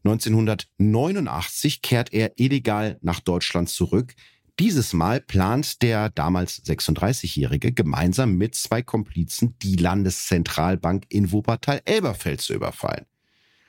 [0.05, 4.15] 1989 kehrt er illegal nach Deutschland zurück.
[4.59, 12.55] Dieses Mal plant der damals 36-Jährige gemeinsam mit zwei Komplizen die Landeszentralbank in Wuppertal-Elberfeld zu
[12.55, 13.05] überfallen.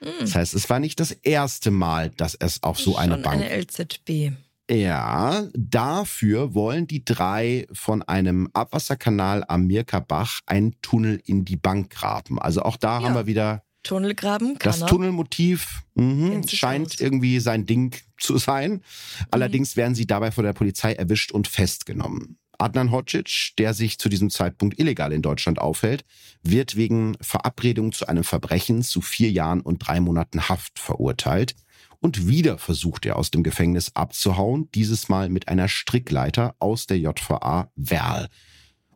[0.00, 0.12] Hm.
[0.20, 3.42] Das heißt, es war nicht das erste Mal, dass es auf so eine Schon Bank.
[3.42, 4.32] Eine LZB.
[4.70, 11.90] Ja, dafür wollen die drei von einem Abwasserkanal am Mirkerbach einen Tunnel in die Bank
[11.90, 12.38] graben.
[12.38, 13.04] Also auch da ja.
[13.04, 14.58] haben wir wieder Tunnelgraben.
[14.58, 14.88] Kann das.
[14.88, 17.00] Tunnelmotiv mh, scheint aus.
[17.00, 18.82] irgendwie sein Ding zu sein.
[19.30, 19.80] Allerdings mhm.
[19.80, 22.38] werden sie dabei von der Polizei erwischt und festgenommen.
[22.58, 26.04] Adnan Hocic, der sich zu diesem Zeitpunkt illegal in Deutschland aufhält,
[26.42, 31.54] wird wegen Verabredung zu einem Verbrechen zu vier Jahren und drei Monaten Haft verurteilt.
[32.00, 36.98] Und wieder versucht er aus dem Gefängnis abzuhauen, dieses Mal mit einer Strickleiter aus der
[36.98, 38.28] JVA Werl.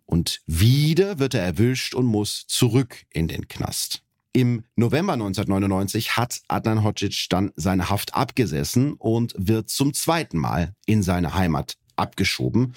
[0.05, 4.01] Und wieder wird er erwischt und muss zurück in den Knast.
[4.35, 10.74] Im November 1999 hat Adnan Hocic dann seine Haft abgesessen und wird zum zweiten Mal
[10.87, 12.72] in seine Heimat abgeschoben.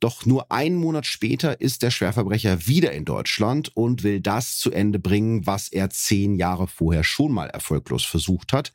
[0.00, 4.72] Doch nur einen Monat später ist der Schwerverbrecher wieder in Deutschland und will das zu
[4.72, 8.72] Ende bringen, was er zehn Jahre vorher schon mal erfolglos versucht hat.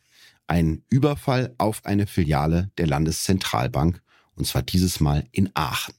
[0.48, 4.02] Ein Überfall auf eine Filiale der Landeszentralbank,
[4.36, 5.94] und zwar dieses Mal in Aachen.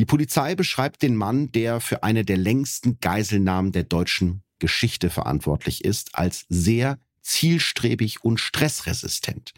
[0.00, 5.84] Die Polizei beschreibt den Mann, der für eine der längsten Geiselnahmen der deutschen Geschichte verantwortlich
[5.84, 9.52] ist, als sehr zielstrebig und stressresistent.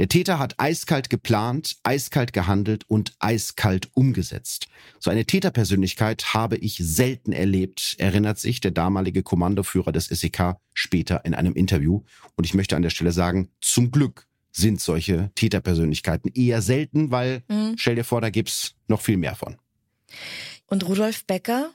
[0.00, 4.66] Der Täter hat eiskalt geplant, eiskalt gehandelt und eiskalt umgesetzt.
[4.98, 11.24] So eine Täterpersönlichkeit habe ich selten erlebt, erinnert sich der damalige Kommandoführer des SEK später
[11.24, 12.02] in einem Interview.
[12.34, 17.44] Und ich möchte an der Stelle sagen, zum Glück sind solche Täterpersönlichkeiten eher selten, weil
[17.46, 17.74] mhm.
[17.76, 19.58] stell dir vor, da gibt's noch viel mehr von.
[20.66, 21.70] Und Rudolf Becker,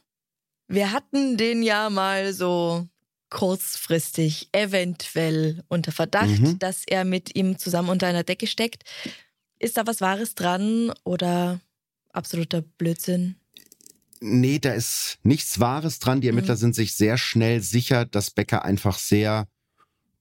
[0.67, 2.87] wir hatten den ja mal so
[3.29, 6.59] kurzfristig eventuell unter Verdacht, mhm.
[6.59, 8.83] dass er mit ihm zusammen unter einer Decke steckt.
[9.59, 11.59] Ist da was Wahres dran oder
[12.13, 13.35] absoluter Blödsinn?
[14.21, 16.21] Nee, da ist nichts Wahres dran.
[16.21, 16.59] Die Ermittler mhm.
[16.59, 19.47] sind sich sehr schnell sicher, dass Becker einfach sehr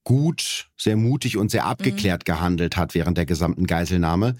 [0.03, 2.33] gut, sehr mutig und sehr abgeklärt mhm.
[2.33, 4.35] gehandelt hat während der gesamten Geiselnahme.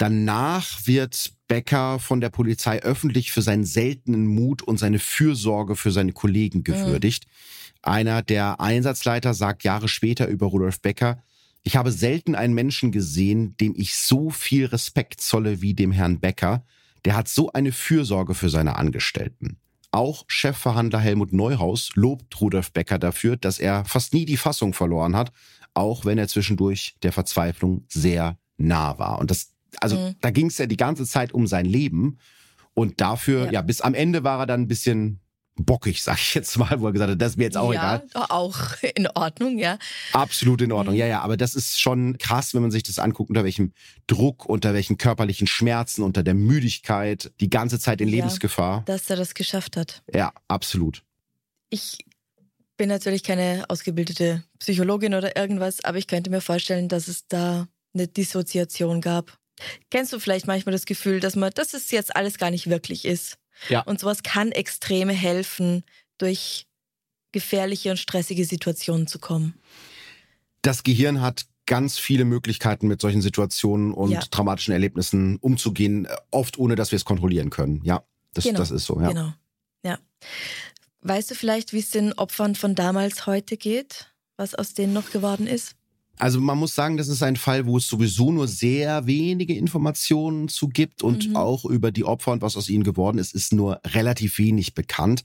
[0.00, 5.90] Danach wird Becker von der Polizei öffentlich für seinen seltenen Mut und seine Fürsorge für
[5.90, 7.26] seine Kollegen gewürdigt.
[7.26, 7.70] Mhm.
[7.82, 11.22] Einer der Einsatzleiter sagt Jahre später über Rudolf Becker,
[11.64, 16.18] ich habe selten einen Menschen gesehen, dem ich so viel Respekt zolle wie dem Herrn
[16.18, 16.64] Becker.
[17.04, 19.58] Der hat so eine Fürsorge für seine Angestellten.
[19.90, 25.14] Auch Chefverhandler Helmut Neuhaus lobt Rudolf Becker dafür, dass er fast nie die Fassung verloren
[25.14, 25.30] hat,
[25.74, 29.18] auch wenn er zwischendurch der Verzweiflung sehr nah war.
[29.18, 30.14] Und das, also mhm.
[30.20, 32.18] da ging es ja die ganze Zeit um sein Leben.
[32.74, 33.52] Und dafür, ja.
[33.52, 35.20] ja, bis am Ende war er dann ein bisschen
[35.56, 37.96] bockig, sag ich jetzt mal, wo er gesagt hat, das ist mir jetzt auch ja,
[37.96, 38.28] egal.
[38.28, 38.58] Auch
[38.94, 39.78] in Ordnung, ja.
[40.12, 41.00] Absolut in Ordnung, mhm.
[41.00, 41.20] ja, ja.
[41.20, 43.72] Aber das ist schon krass, wenn man sich das anguckt, unter welchem
[44.06, 48.82] Druck, unter welchen körperlichen Schmerzen, unter der Müdigkeit, die ganze Zeit in ja, Lebensgefahr.
[48.86, 50.02] Dass er das geschafft hat.
[50.12, 51.02] Ja, absolut.
[51.68, 51.98] Ich
[52.76, 57.68] bin natürlich keine ausgebildete Psychologin oder irgendwas, aber ich könnte mir vorstellen, dass es da
[57.92, 59.38] eine Dissoziation gab.
[59.90, 63.04] Kennst du vielleicht manchmal das Gefühl, dass man, dass es jetzt alles gar nicht wirklich
[63.04, 63.38] ist?
[63.68, 63.80] Ja.
[63.82, 65.84] Und sowas kann Extreme helfen,
[66.18, 66.66] durch
[67.32, 69.54] gefährliche und stressige Situationen zu kommen.
[70.62, 74.20] Das Gehirn hat ganz viele Möglichkeiten, mit solchen Situationen und Ja.
[74.20, 77.80] traumatischen Erlebnissen umzugehen, äh, oft ohne, dass wir es kontrollieren können.
[77.84, 78.02] Ja,
[78.34, 79.00] das, Genau, das ist so.
[79.00, 79.08] Ja.
[79.08, 79.32] Genau.
[79.84, 79.98] Ja.
[81.02, 84.12] Weißt du vielleicht, wie es den Opfern von damals heute geht?
[84.36, 85.76] Was aus denen noch geworden ist?
[86.20, 90.48] Also man muss sagen, das ist ein Fall, wo es sowieso nur sehr wenige Informationen
[90.48, 91.36] zu gibt und Mhm.
[91.36, 95.22] auch über die Opfer und was aus ihnen geworden ist, ist nur relativ wenig bekannt.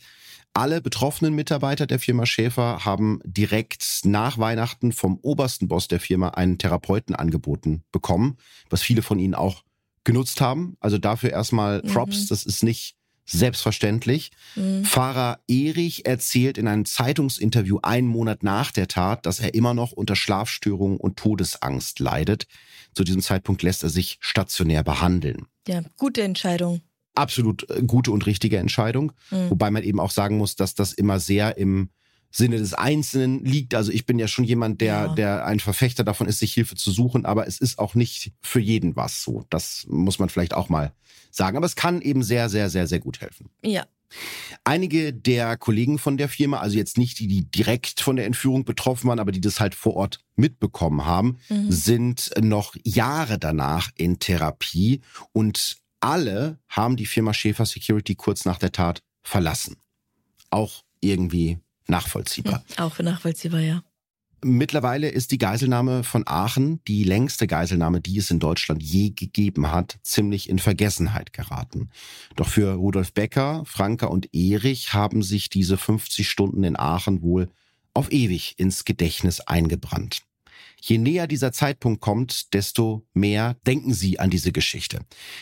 [0.54, 6.30] Alle betroffenen Mitarbeiter der Firma Schäfer haben direkt nach Weihnachten vom obersten Boss der Firma
[6.30, 8.38] einen Therapeuten angeboten bekommen,
[8.70, 9.64] was viele von ihnen auch
[10.06, 10.78] genutzt haben.
[10.80, 12.28] Also dafür erstmal Props, Mhm.
[12.30, 12.96] das ist nicht
[13.26, 14.32] selbstverständlich.
[14.56, 14.86] Mhm.
[14.86, 19.92] Pfarrer Erich erzählt in einem Zeitungsinterview einen Monat nach der Tat, dass er immer noch
[19.92, 22.48] unter Schlafstörungen und Todesangst leidet.
[22.94, 25.48] Zu diesem Zeitpunkt lässt er sich stationär behandeln.
[25.68, 26.82] Ja, gute Entscheidung.
[27.16, 29.12] Absolut äh, gute und richtige Entscheidung.
[29.32, 29.50] Mhm.
[29.50, 31.90] Wobei man eben auch sagen muss, dass das immer sehr im
[32.36, 33.74] Sinne des Einzelnen liegt.
[33.76, 35.08] Also ich bin ja schon jemand, der, Ja.
[35.16, 38.60] der ein Verfechter davon ist, sich Hilfe zu suchen, aber es ist auch nicht für
[38.60, 39.46] jeden was so.
[39.50, 40.92] Das muss man vielleicht auch mal
[41.32, 41.56] sagen.
[41.56, 43.50] Aber es kann eben sehr, sehr, sehr, sehr gut helfen.
[43.64, 43.86] Ja.
[44.64, 48.66] Einige der Kollegen von der Firma, also jetzt nicht die, die direkt von der Entführung
[48.66, 51.72] betroffen waren, aber die das halt vor Ort mitbekommen haben, Mhm.
[51.72, 55.02] sind noch Jahre danach in Therapie
[55.34, 59.78] und alle haben die Firma Schäfer Security kurz nach der Tat verlassen.
[60.50, 62.64] Auch irgendwie nachvollziehbar.
[62.70, 62.84] Mhm.
[62.84, 63.84] Auch nachvollziehbar, ja.
[64.44, 69.72] Mittlerweile ist die Geiselnahme von Aachen, die längste Geiselnahme, die es in Deutschland je gegeben
[69.72, 71.90] hat, ziemlich in Vergessenheit geraten.
[72.36, 77.50] Doch für Rudolf Becker, Franka und Erich haben sich diese 50 Stunden in Aachen wohl
[77.96, 80.22] auf ewig ins Gedächtnis eingebrannt.
[80.80, 85.00] Je näher dieser Zeitpunkt kommt, desto mehr denken sie an diese Geschichte.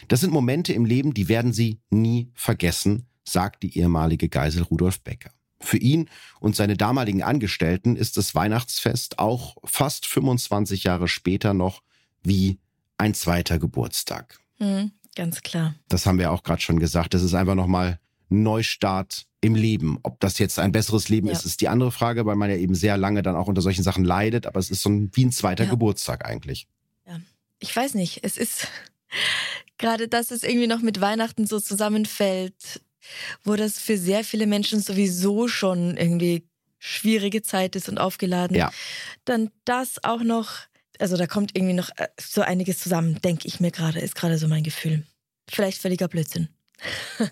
[0.07, 5.01] Das sind Momente im Leben, die werden sie nie vergessen, sagt die ehemalige Geisel Rudolf
[5.01, 5.31] Becker.
[5.63, 6.09] Für ihn
[6.39, 11.81] und seine damaligen Angestellten ist das Weihnachtsfest auch fast 25 Jahre später noch
[12.23, 12.59] wie
[12.97, 14.39] ein zweiter Geburtstag.
[14.59, 14.91] Mhm.
[15.15, 15.75] Ganz klar.
[15.89, 17.13] Das haben wir auch gerade schon gesagt.
[17.13, 17.99] Das ist einfach nochmal
[18.29, 19.99] Neustart im Leben.
[20.03, 21.33] Ob das jetzt ein besseres Leben Ja.
[21.33, 23.83] ist, ist die andere Frage, weil man ja eben sehr lange dann auch unter solchen
[23.83, 24.47] Sachen leidet.
[24.47, 25.69] Aber es ist so ein, wie ein zweiter Ja.
[25.69, 26.67] Geburtstag eigentlich.
[27.59, 28.67] Ich weiß nicht, es ist
[29.77, 32.81] gerade, dass es irgendwie noch mit Weihnachten so zusammenfällt,
[33.43, 36.47] wo das für sehr viele Menschen sowieso schon irgendwie
[36.79, 38.57] schwierige Zeit ist und aufgeladen.
[38.57, 38.71] Ja.
[39.25, 40.51] Dann das auch noch,
[40.99, 44.37] also da kommt irgendwie noch äh, so einiges zusammen, denke ich mir gerade, ist gerade
[44.37, 45.03] so mein Gefühl.
[45.49, 46.49] Vielleicht völliger Blödsinn.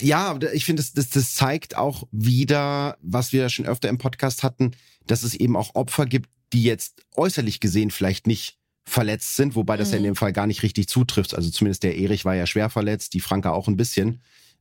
[0.00, 4.42] Ja, ich finde, das, das, das zeigt auch wieder, was wir schon öfter im Podcast
[4.42, 4.72] hatten,
[5.06, 9.76] dass es eben auch Opfer gibt, die jetzt äußerlich gesehen vielleicht nicht verletzt sind, wobei
[9.76, 10.06] das ja in Mhm.
[10.08, 11.34] dem Fall gar nicht richtig zutrifft.
[11.34, 14.20] Also zumindest der Erich war ja schwer verletzt, die Franka auch ein bisschen.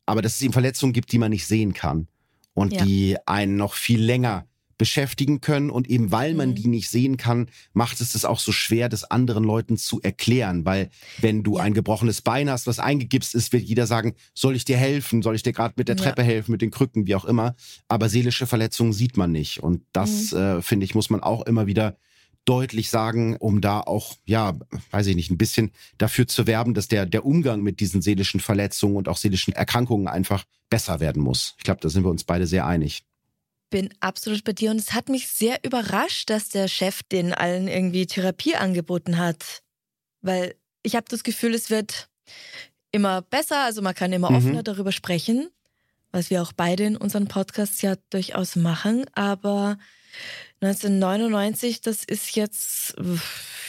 [0.09, 2.07] Aber dass es eben Verletzungen gibt, die man nicht sehen kann
[2.55, 2.83] und Ja.
[2.83, 4.45] die einen noch viel länger
[4.79, 5.69] beschäftigen können.
[5.69, 6.55] Und eben weil man Mhm.
[6.55, 10.63] die nicht sehen kann, macht es das auch so schwer, das anderen Leuten zu erklären.
[10.65, 11.63] Weil wenn du Ja.
[11.63, 15.21] ein gebrochenes Bein hast, was eingegipst ist, wird jeder sagen, soll ich dir helfen?
[15.21, 16.03] Soll ich dir gerade mit der Ja.
[16.03, 17.55] Treppe helfen, mit den Krücken, wie auch immer.
[17.89, 19.61] Aber seelische Verletzungen sieht man nicht.
[19.61, 20.37] Und das, Mhm.
[20.37, 21.97] äh, finde ich, muss man auch immer wieder
[22.49, 24.57] deutlich sagen, um da auch, ja,
[24.89, 28.39] weiß ich nicht, ein bisschen dafür zu werben, dass der, der Umgang mit diesen seelischen
[28.39, 31.53] Verletzungen und auch seelischen Erkrankungen einfach besser werden muss.
[31.59, 33.03] Ich glaube, da sind wir uns beide sehr einig.
[33.69, 37.67] Bin absolut bei dir und es hat mich sehr überrascht, dass der Chef den allen
[37.67, 39.61] irgendwie Therapie angeboten hat.
[40.21, 42.09] Weil ich habe das Gefühl, es wird
[42.91, 44.35] immer besser, also man kann immer Mhm.
[44.37, 45.49] offener darüber sprechen,
[46.11, 49.05] was wir auch beide in unseren Podcasts ja durchaus machen.
[49.13, 49.77] Aber
[50.61, 53.17] 1999, das ist jetzt äh,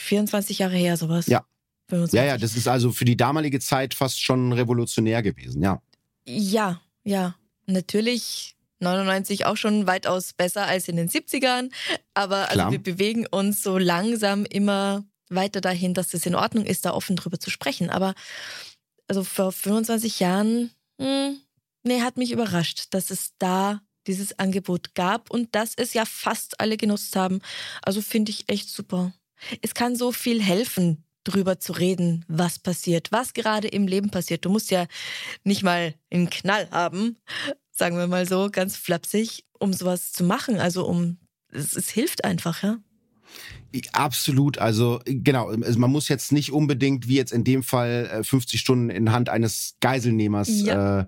[0.05, 1.27] 24 Jahre her, sowas.
[1.27, 1.45] Ja.
[1.89, 2.17] 25.
[2.17, 5.81] Ja, ja, das ist also für die damalige Zeit fast schon revolutionär gewesen, ja.
[6.25, 7.35] Ja, ja.
[7.65, 11.69] Natürlich 99 auch schon weitaus besser als in den 70ern.
[12.13, 12.67] Aber Klar.
[12.67, 16.91] also wir bewegen uns so langsam immer weiter dahin, dass es in Ordnung ist, da
[16.91, 17.89] offen drüber zu sprechen.
[17.89, 18.13] Aber
[19.07, 21.37] also vor 25 Jahren, hm,
[21.83, 26.59] nee, hat mich überrascht, dass es da dieses Angebot gab und dass es ja fast
[26.59, 27.39] alle genutzt haben.
[27.81, 29.13] Also finde ich echt super.
[29.61, 34.45] Es kann so viel helfen, drüber zu reden, was passiert, was gerade im Leben passiert.
[34.45, 34.87] Du musst ja
[35.43, 37.17] nicht mal einen Knall haben,
[37.71, 40.59] sagen wir mal so, ganz flapsig, um sowas zu machen.
[40.59, 41.17] Also um,
[41.51, 42.79] es, es hilft einfach, ja.
[43.93, 48.23] Absolut, also genau, also man muss jetzt nicht unbedingt, wie jetzt in dem Fall, äh,
[48.23, 51.01] 50 Stunden in Hand eines Geiselnehmers Ja.
[51.01, 51.05] äh,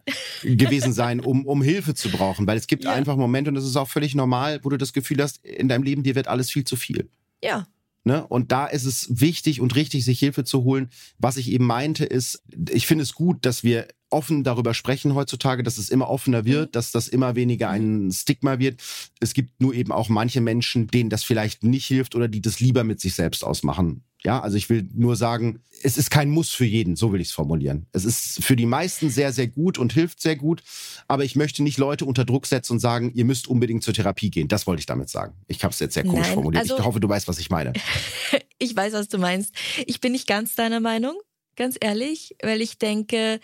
[0.56, 2.48] gewesen sein, um, um Hilfe zu brauchen.
[2.48, 2.94] Weil es gibt Ja.
[2.94, 5.84] einfach Momente, und das ist auch völlig normal, wo du das Gefühl hast, in deinem
[5.84, 7.10] Leben, dir wird alles viel zu viel.
[7.44, 7.68] Ja,
[8.06, 8.28] Ne?
[8.28, 10.90] Und da ist es wichtig und richtig, sich Hilfe zu holen.
[11.20, 15.64] Was ich eben meinte, ist, ich finde es gut, dass wir offen darüber sprechen heutzutage,
[15.64, 16.72] dass es immer offener wird, mhm.
[16.72, 18.82] dass das immer weniger ein Stigma wird.
[19.20, 22.60] Es gibt nur eben auch manche Menschen, denen das vielleicht nicht hilft oder die das
[22.60, 24.04] lieber mit sich selbst ausmachen.
[24.24, 27.28] Ja, also ich will nur sagen, es ist kein Muss für jeden, so will ich
[27.28, 27.88] es formulieren.
[27.92, 30.64] Es ist für die meisten sehr, sehr gut und hilft sehr gut,
[31.10, 34.32] aber ich möchte nicht Leute unter Druck setzen und sagen, ihr müsst unbedingt zur Therapie
[34.32, 34.48] gehen.
[34.48, 35.34] Das wollte ich damit sagen.
[35.48, 36.62] Ich habe es jetzt sehr komisch Nein, formuliert.
[36.62, 37.74] Also, ich hoffe, du weißt, was ich meine.
[38.60, 39.54] ich weiß, was du meinst.
[39.86, 41.16] Ich bin nicht ganz deiner Meinung
[41.56, 43.40] ganz ehrlich, weil ich denke,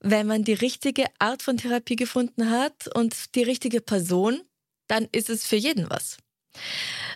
[0.00, 4.40] wenn man die richtige Art von Therapie gefunden hat und die richtige Person,
[4.88, 6.18] dann ist es für jeden was.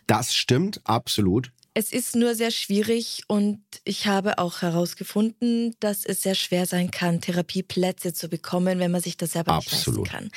[0.07, 1.53] Das stimmt, absolut.
[1.75, 6.91] Es ist nur sehr schwierig und ich habe auch herausgefunden, dass es sehr schwer sein
[6.91, 9.99] kann, Therapieplätze zu bekommen, wenn man sich das selber Absolut.
[10.01, 10.31] nicht leisten kann.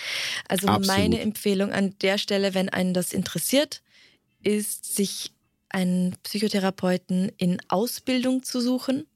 [0.47, 0.87] Also Absolut.
[0.87, 3.81] meine Empfehlung an der Stelle, wenn einen das interessiert,
[4.43, 5.31] ist, sich
[5.69, 9.07] einen Psychotherapeuten in Ausbildung zu suchen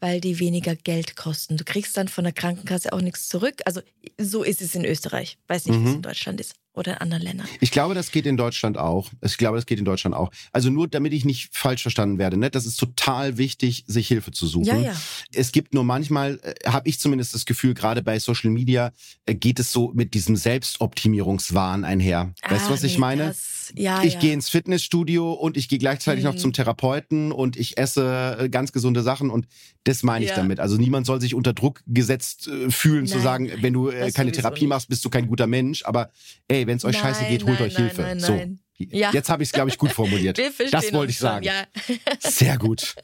[0.00, 1.56] weil die weniger Geld kosten.
[1.56, 3.62] Du kriegst dann von der Krankenkasse auch nichts zurück.
[3.64, 3.80] Also
[4.18, 5.38] so ist es in Österreich.
[5.48, 5.84] Weiß nicht, mhm.
[5.84, 7.48] wie es in Deutschland ist oder in anderen Ländern.
[7.60, 9.10] Ich glaube, das geht in Deutschland auch.
[9.22, 10.30] Ich glaube, das geht in Deutschland auch.
[10.52, 12.50] Also nur, damit ich nicht falsch verstanden werde, ne?
[12.50, 14.66] das ist total wichtig, sich Hilfe zu suchen.
[14.66, 14.96] Ja, ja.
[15.32, 18.92] Es gibt nur manchmal, äh, habe ich zumindest das Gefühl, gerade bei Social Media
[19.24, 22.34] äh, geht es so mit diesem Selbstoptimierungswahn einher.
[22.42, 23.28] Ah, weißt du, was nee, ich meine?
[23.28, 24.20] Das, ja, ich ja.
[24.20, 26.30] gehe ins Fitnessstudio und ich gehe gleichzeitig mhm.
[26.30, 29.46] noch zum Therapeuten und ich esse äh, ganz gesunde Sachen und
[29.84, 30.36] das meine ich ja.
[30.36, 30.60] damit.
[30.60, 34.10] Also niemand soll sich unter Druck gesetzt äh, fühlen, Nein, zu sagen, wenn du äh,
[34.12, 34.68] keine Therapie nicht.
[34.68, 35.84] machst, bist du kein guter Mensch.
[35.84, 36.10] Aber
[36.48, 38.02] ey, wenn es euch nein, scheiße geht, holt nein, euch Hilfe.
[38.02, 38.40] Nein, so.
[38.78, 39.10] Ja.
[39.12, 40.38] Jetzt habe ich es, glaube ich, gut formuliert.
[40.70, 41.44] das wollte ich sagen.
[41.44, 41.64] Ja.
[42.20, 42.94] Sehr gut.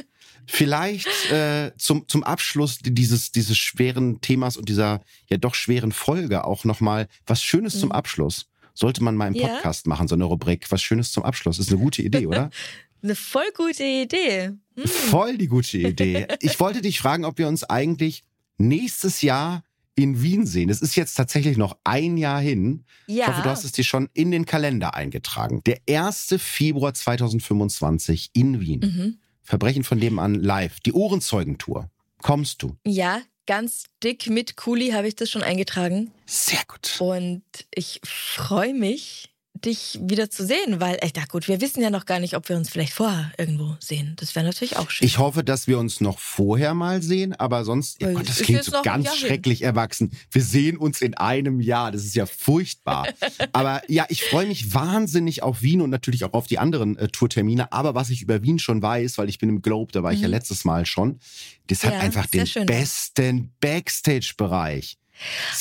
[0.47, 6.44] Vielleicht äh, zum, zum Abschluss dieses, dieses schweren Themas und dieser ja doch schweren Folge
[6.44, 7.80] auch nochmal was Schönes mhm.
[7.80, 8.48] zum Abschluss.
[8.74, 9.90] Sollte man mal im Podcast ja.
[9.90, 10.70] machen, so eine Rubrik.
[10.70, 11.59] Was Schönes zum Abschluss.
[11.59, 12.51] Ist eine gute Idee, oder?
[13.03, 14.53] eine voll gute Idee.
[14.77, 14.86] Mhm.
[14.86, 16.27] Voll die gute Idee.
[16.40, 18.23] Ich wollte dich fragen, ob wir uns eigentlich
[18.59, 19.62] nächstes Jahr
[19.94, 20.70] in Wien sehen.
[20.70, 22.85] Es ist jetzt tatsächlich noch ein Jahr hin.
[23.07, 23.24] Ja.
[23.24, 25.62] Ich hoffe, du hast es dir schon in den Kalender eingetragen.
[25.66, 26.36] Der 1.
[26.39, 28.81] Februar 2025 in Wien.
[28.81, 29.19] Mhm.
[29.43, 30.81] Verbrechen von dem an live.
[30.81, 31.90] Die Ohrenzeugentour.
[32.23, 32.77] Kommst du?
[32.86, 36.12] Ja, ganz dick mit Kuli habe ich das schon eingetragen.
[36.27, 36.97] Sehr gut.
[37.01, 37.43] Und
[37.74, 39.31] ich freue mich
[39.64, 42.48] dich wieder zu sehen, weil ich dachte, gut, wir wissen ja noch gar nicht, ob
[42.48, 44.14] wir uns vielleicht vorher irgendwo sehen.
[44.16, 45.06] Das wäre natürlich auch schön.
[45.06, 48.64] Ich hoffe, dass wir uns noch vorher mal sehen, aber sonst, oh Gott, das klingt
[48.64, 49.68] so ganz schrecklich hin.
[49.68, 50.10] erwachsen.
[50.30, 51.93] Wir sehen uns in einem Jahr.
[51.93, 53.09] Das ist ja furchtbar.
[53.52, 57.09] aber ja, ich freue mich wahnsinnig auf Wien und natürlich auch auf die anderen äh,
[57.09, 57.72] Tourtermine.
[57.72, 60.16] Aber was ich über Wien schon weiß, weil ich bin im Globe, da war mhm.
[60.16, 60.34] ich ja mhm.
[60.34, 61.20] letztes Mal schon,
[61.68, 64.98] das ja, hat einfach den besten Backstage-Bereich.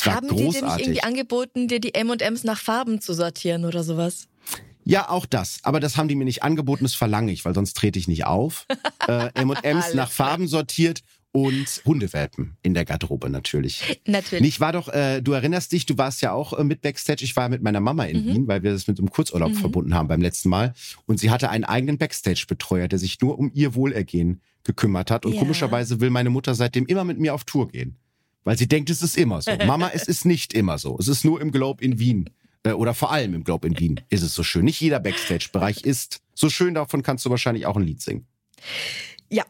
[0.05, 0.53] Haben großartig.
[0.53, 4.27] die dir nicht irgendwie angeboten, dir die M&Ms nach Farben zu sortieren oder sowas?
[4.83, 5.59] Ja, auch das.
[5.63, 8.25] Aber das haben die mir nicht angeboten, das verlange ich, weil sonst trete ich nicht
[8.25, 8.65] auf.
[9.07, 11.01] äh, M&Ms nach Farben sortiert
[11.31, 14.01] und Hundewelpen in der Garderobe natürlich.
[14.05, 14.47] Natürlich.
[14.47, 17.23] Ich war doch, äh, du erinnerst dich, du warst ja auch äh, mit Backstage.
[17.23, 18.27] Ich war mit meiner Mama in mhm.
[18.27, 19.55] Wien, weil wir das mit einem Kurzurlaub mhm.
[19.55, 20.73] verbunden haben beim letzten Mal.
[21.05, 25.25] Und sie hatte einen eigenen Backstage-Betreuer, der sich nur um ihr Wohlergehen gekümmert hat.
[25.25, 25.39] Und ja.
[25.39, 27.97] komischerweise will meine Mutter seitdem immer mit mir auf Tour gehen.
[28.43, 29.51] Weil sie denkt, es ist immer so.
[29.65, 30.97] Mama, es ist nicht immer so.
[30.99, 32.29] Es ist nur im Globe in Wien.
[32.63, 34.65] Äh, oder vor allem im Globe in Wien ist es so schön.
[34.65, 36.73] Nicht jeder Backstage-Bereich ist so schön.
[36.73, 38.27] Davon kannst du wahrscheinlich auch ein Lied singen.
[39.29, 39.45] Ja,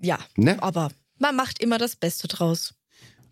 [0.00, 0.18] ja.
[0.36, 0.62] Ne?
[0.62, 2.74] Aber man macht immer das Beste draus.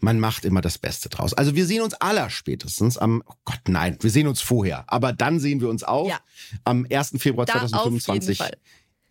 [0.00, 1.32] Man macht immer das Beste draus.
[1.32, 4.84] Also wir sehen uns aller spätestens am, oh Gott, nein, wir sehen uns vorher.
[4.86, 6.20] Aber dann sehen wir uns auch ja.
[6.64, 7.14] am 1.
[7.18, 8.38] Februar da 2025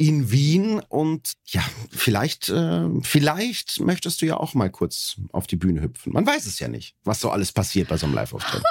[0.08, 5.56] in Wien und ja, vielleicht, äh, vielleicht möchtest du ja auch mal kurz auf die
[5.56, 6.12] Bühne hüpfen.
[6.12, 8.64] Man weiß es ja nicht, was so alles passiert bei so einem Live-Auftritt.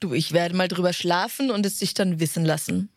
[0.00, 2.88] Du, ich werde mal drüber schlafen und es sich dann wissen lassen.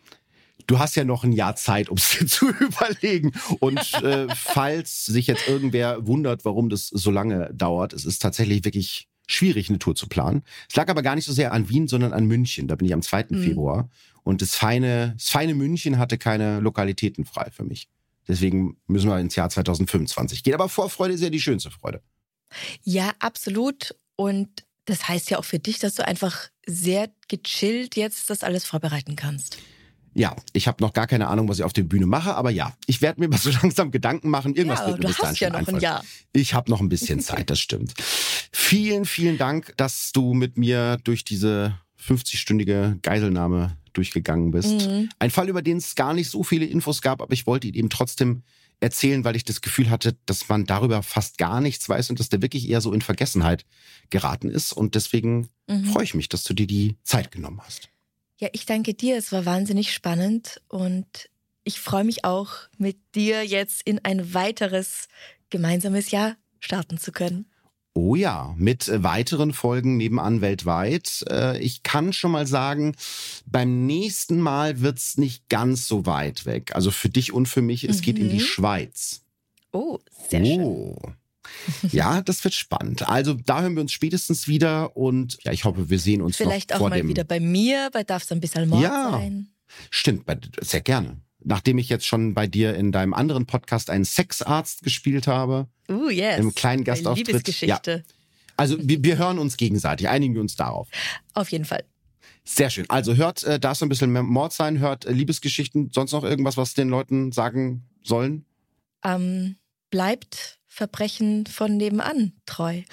[0.65, 3.31] Du hast ja noch ein Jahr Zeit, um es dir zu überlegen.
[3.59, 8.65] Und äh, falls sich jetzt irgendwer wundert, warum das so lange dauert, es ist tatsächlich
[8.65, 10.43] wirklich schwierig, eine Tour zu planen.
[10.69, 12.67] Es lag aber gar nicht so sehr an Wien, sondern an München.
[12.67, 13.27] Da bin ich am 2.
[13.29, 13.43] Mhm.
[13.43, 13.89] Februar.
[14.23, 17.89] Und das feine, das feine München hatte keine Lokalitäten frei für mich.
[18.27, 20.53] Deswegen müssen wir ins Jahr 2025 gehen.
[20.53, 22.01] Aber Vorfreude ist ja die schönste Freude.
[22.83, 23.95] Ja, absolut.
[24.15, 28.65] Und das heißt ja auch für dich, dass du einfach sehr gechillt jetzt das alles
[28.65, 29.57] vorbereiten kannst.
[30.17, 32.75] Ja, ich habe noch gar keine Ahnung, was ich auf der Bühne mache, aber ja,
[32.87, 34.55] ich werde mir mal so langsam Gedanken machen.
[34.55, 36.03] Irgendwas ja, wird mir bis dahin ja noch ein Jahr.
[36.33, 37.93] Ich habe noch ein bisschen Zeit, das stimmt.
[38.51, 44.87] Vielen, vielen Dank, dass du mit mir durch diese 50-stündige Geiselnahme durchgegangen bist.
[44.87, 45.09] Mhm.
[45.19, 47.75] Ein Fall, über den es gar nicht so viele Infos gab, aber ich wollte ihn
[47.75, 48.41] eben trotzdem
[48.79, 52.29] erzählen, weil ich das Gefühl hatte, dass man darüber fast gar nichts weiß und dass
[52.29, 53.65] der wirklich eher so in Vergessenheit
[54.09, 54.73] geraten ist.
[54.73, 55.85] Und deswegen mhm.
[55.85, 57.89] freue ich mich, dass du dir die Zeit genommen hast.
[58.39, 59.17] Ja, ich danke dir.
[59.17, 61.29] Es war wahnsinnig spannend und
[61.63, 65.07] ich freue mich auch, mit dir jetzt in ein weiteres
[65.49, 67.45] gemeinsames Jahr starten zu können.
[67.93, 71.25] Oh ja, mit weiteren Folgen nebenan weltweit.
[71.31, 72.95] Äh, ich kann schon mal sagen,
[73.47, 76.75] beim nächsten Mal wird's nicht ganz so weit weg.
[76.75, 78.01] Also für dich und für mich, es mhm.
[78.03, 78.41] geht in die mhm.
[78.41, 79.23] Schweiz.
[79.71, 79.97] Oh,
[80.29, 80.95] sehr oh.
[81.91, 83.07] Ja, das wird spannend.
[83.07, 86.73] Also da hören wir uns spätestens wieder und ja, ich hoffe, wir sehen uns Vielleicht
[86.73, 89.49] auch mal wieder bei mir, bei Darf es ein bisschen Mord ja, sein.
[89.89, 90.25] Stimmt,
[90.61, 95.27] sehr gerne nachdem ich jetzt schon bei dir in deinem anderen Podcast einen Sexarzt gespielt
[95.27, 95.67] habe.
[95.89, 96.39] Uh, yes.
[96.39, 97.27] Im kleinen Gastauftritt.
[97.27, 98.03] Liebesgeschichte.
[98.05, 98.13] Ja.
[98.57, 100.89] Also wir, wir hören uns gegenseitig, einigen wir uns darauf.
[101.33, 101.83] Auf jeden Fall.
[102.43, 102.89] Sehr schön.
[102.89, 106.23] Also hört, äh, darf so ein bisschen mehr Mord sein, hört äh, Liebesgeschichten, sonst noch
[106.23, 108.45] irgendwas, was den Leuten sagen sollen?
[109.03, 109.57] Ähm,
[109.89, 112.83] bleibt Verbrechen von nebenan treu.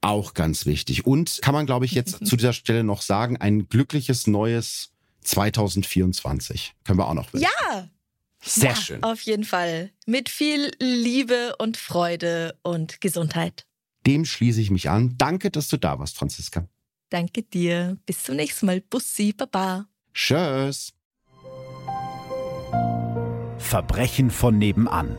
[0.00, 1.04] Auch ganz wichtig.
[1.04, 4.92] Und kann man, glaube ich, jetzt zu dieser Stelle noch sagen, ein glückliches neues
[5.24, 6.74] 2024.
[6.84, 7.50] Können wir auch noch wünschen.
[7.70, 7.88] Ja!
[8.40, 9.02] Sehr ja, schön.
[9.02, 9.90] Auf jeden Fall.
[10.06, 13.66] Mit viel Liebe und Freude und Gesundheit.
[14.06, 15.16] Dem schließe ich mich an.
[15.18, 16.66] Danke, dass du da warst, Franziska.
[17.10, 17.98] Danke dir.
[18.06, 18.80] Bis zum nächsten Mal.
[18.80, 19.86] Bussi, Baba.
[20.14, 20.94] Tschüss.
[23.58, 25.18] Verbrechen von nebenan.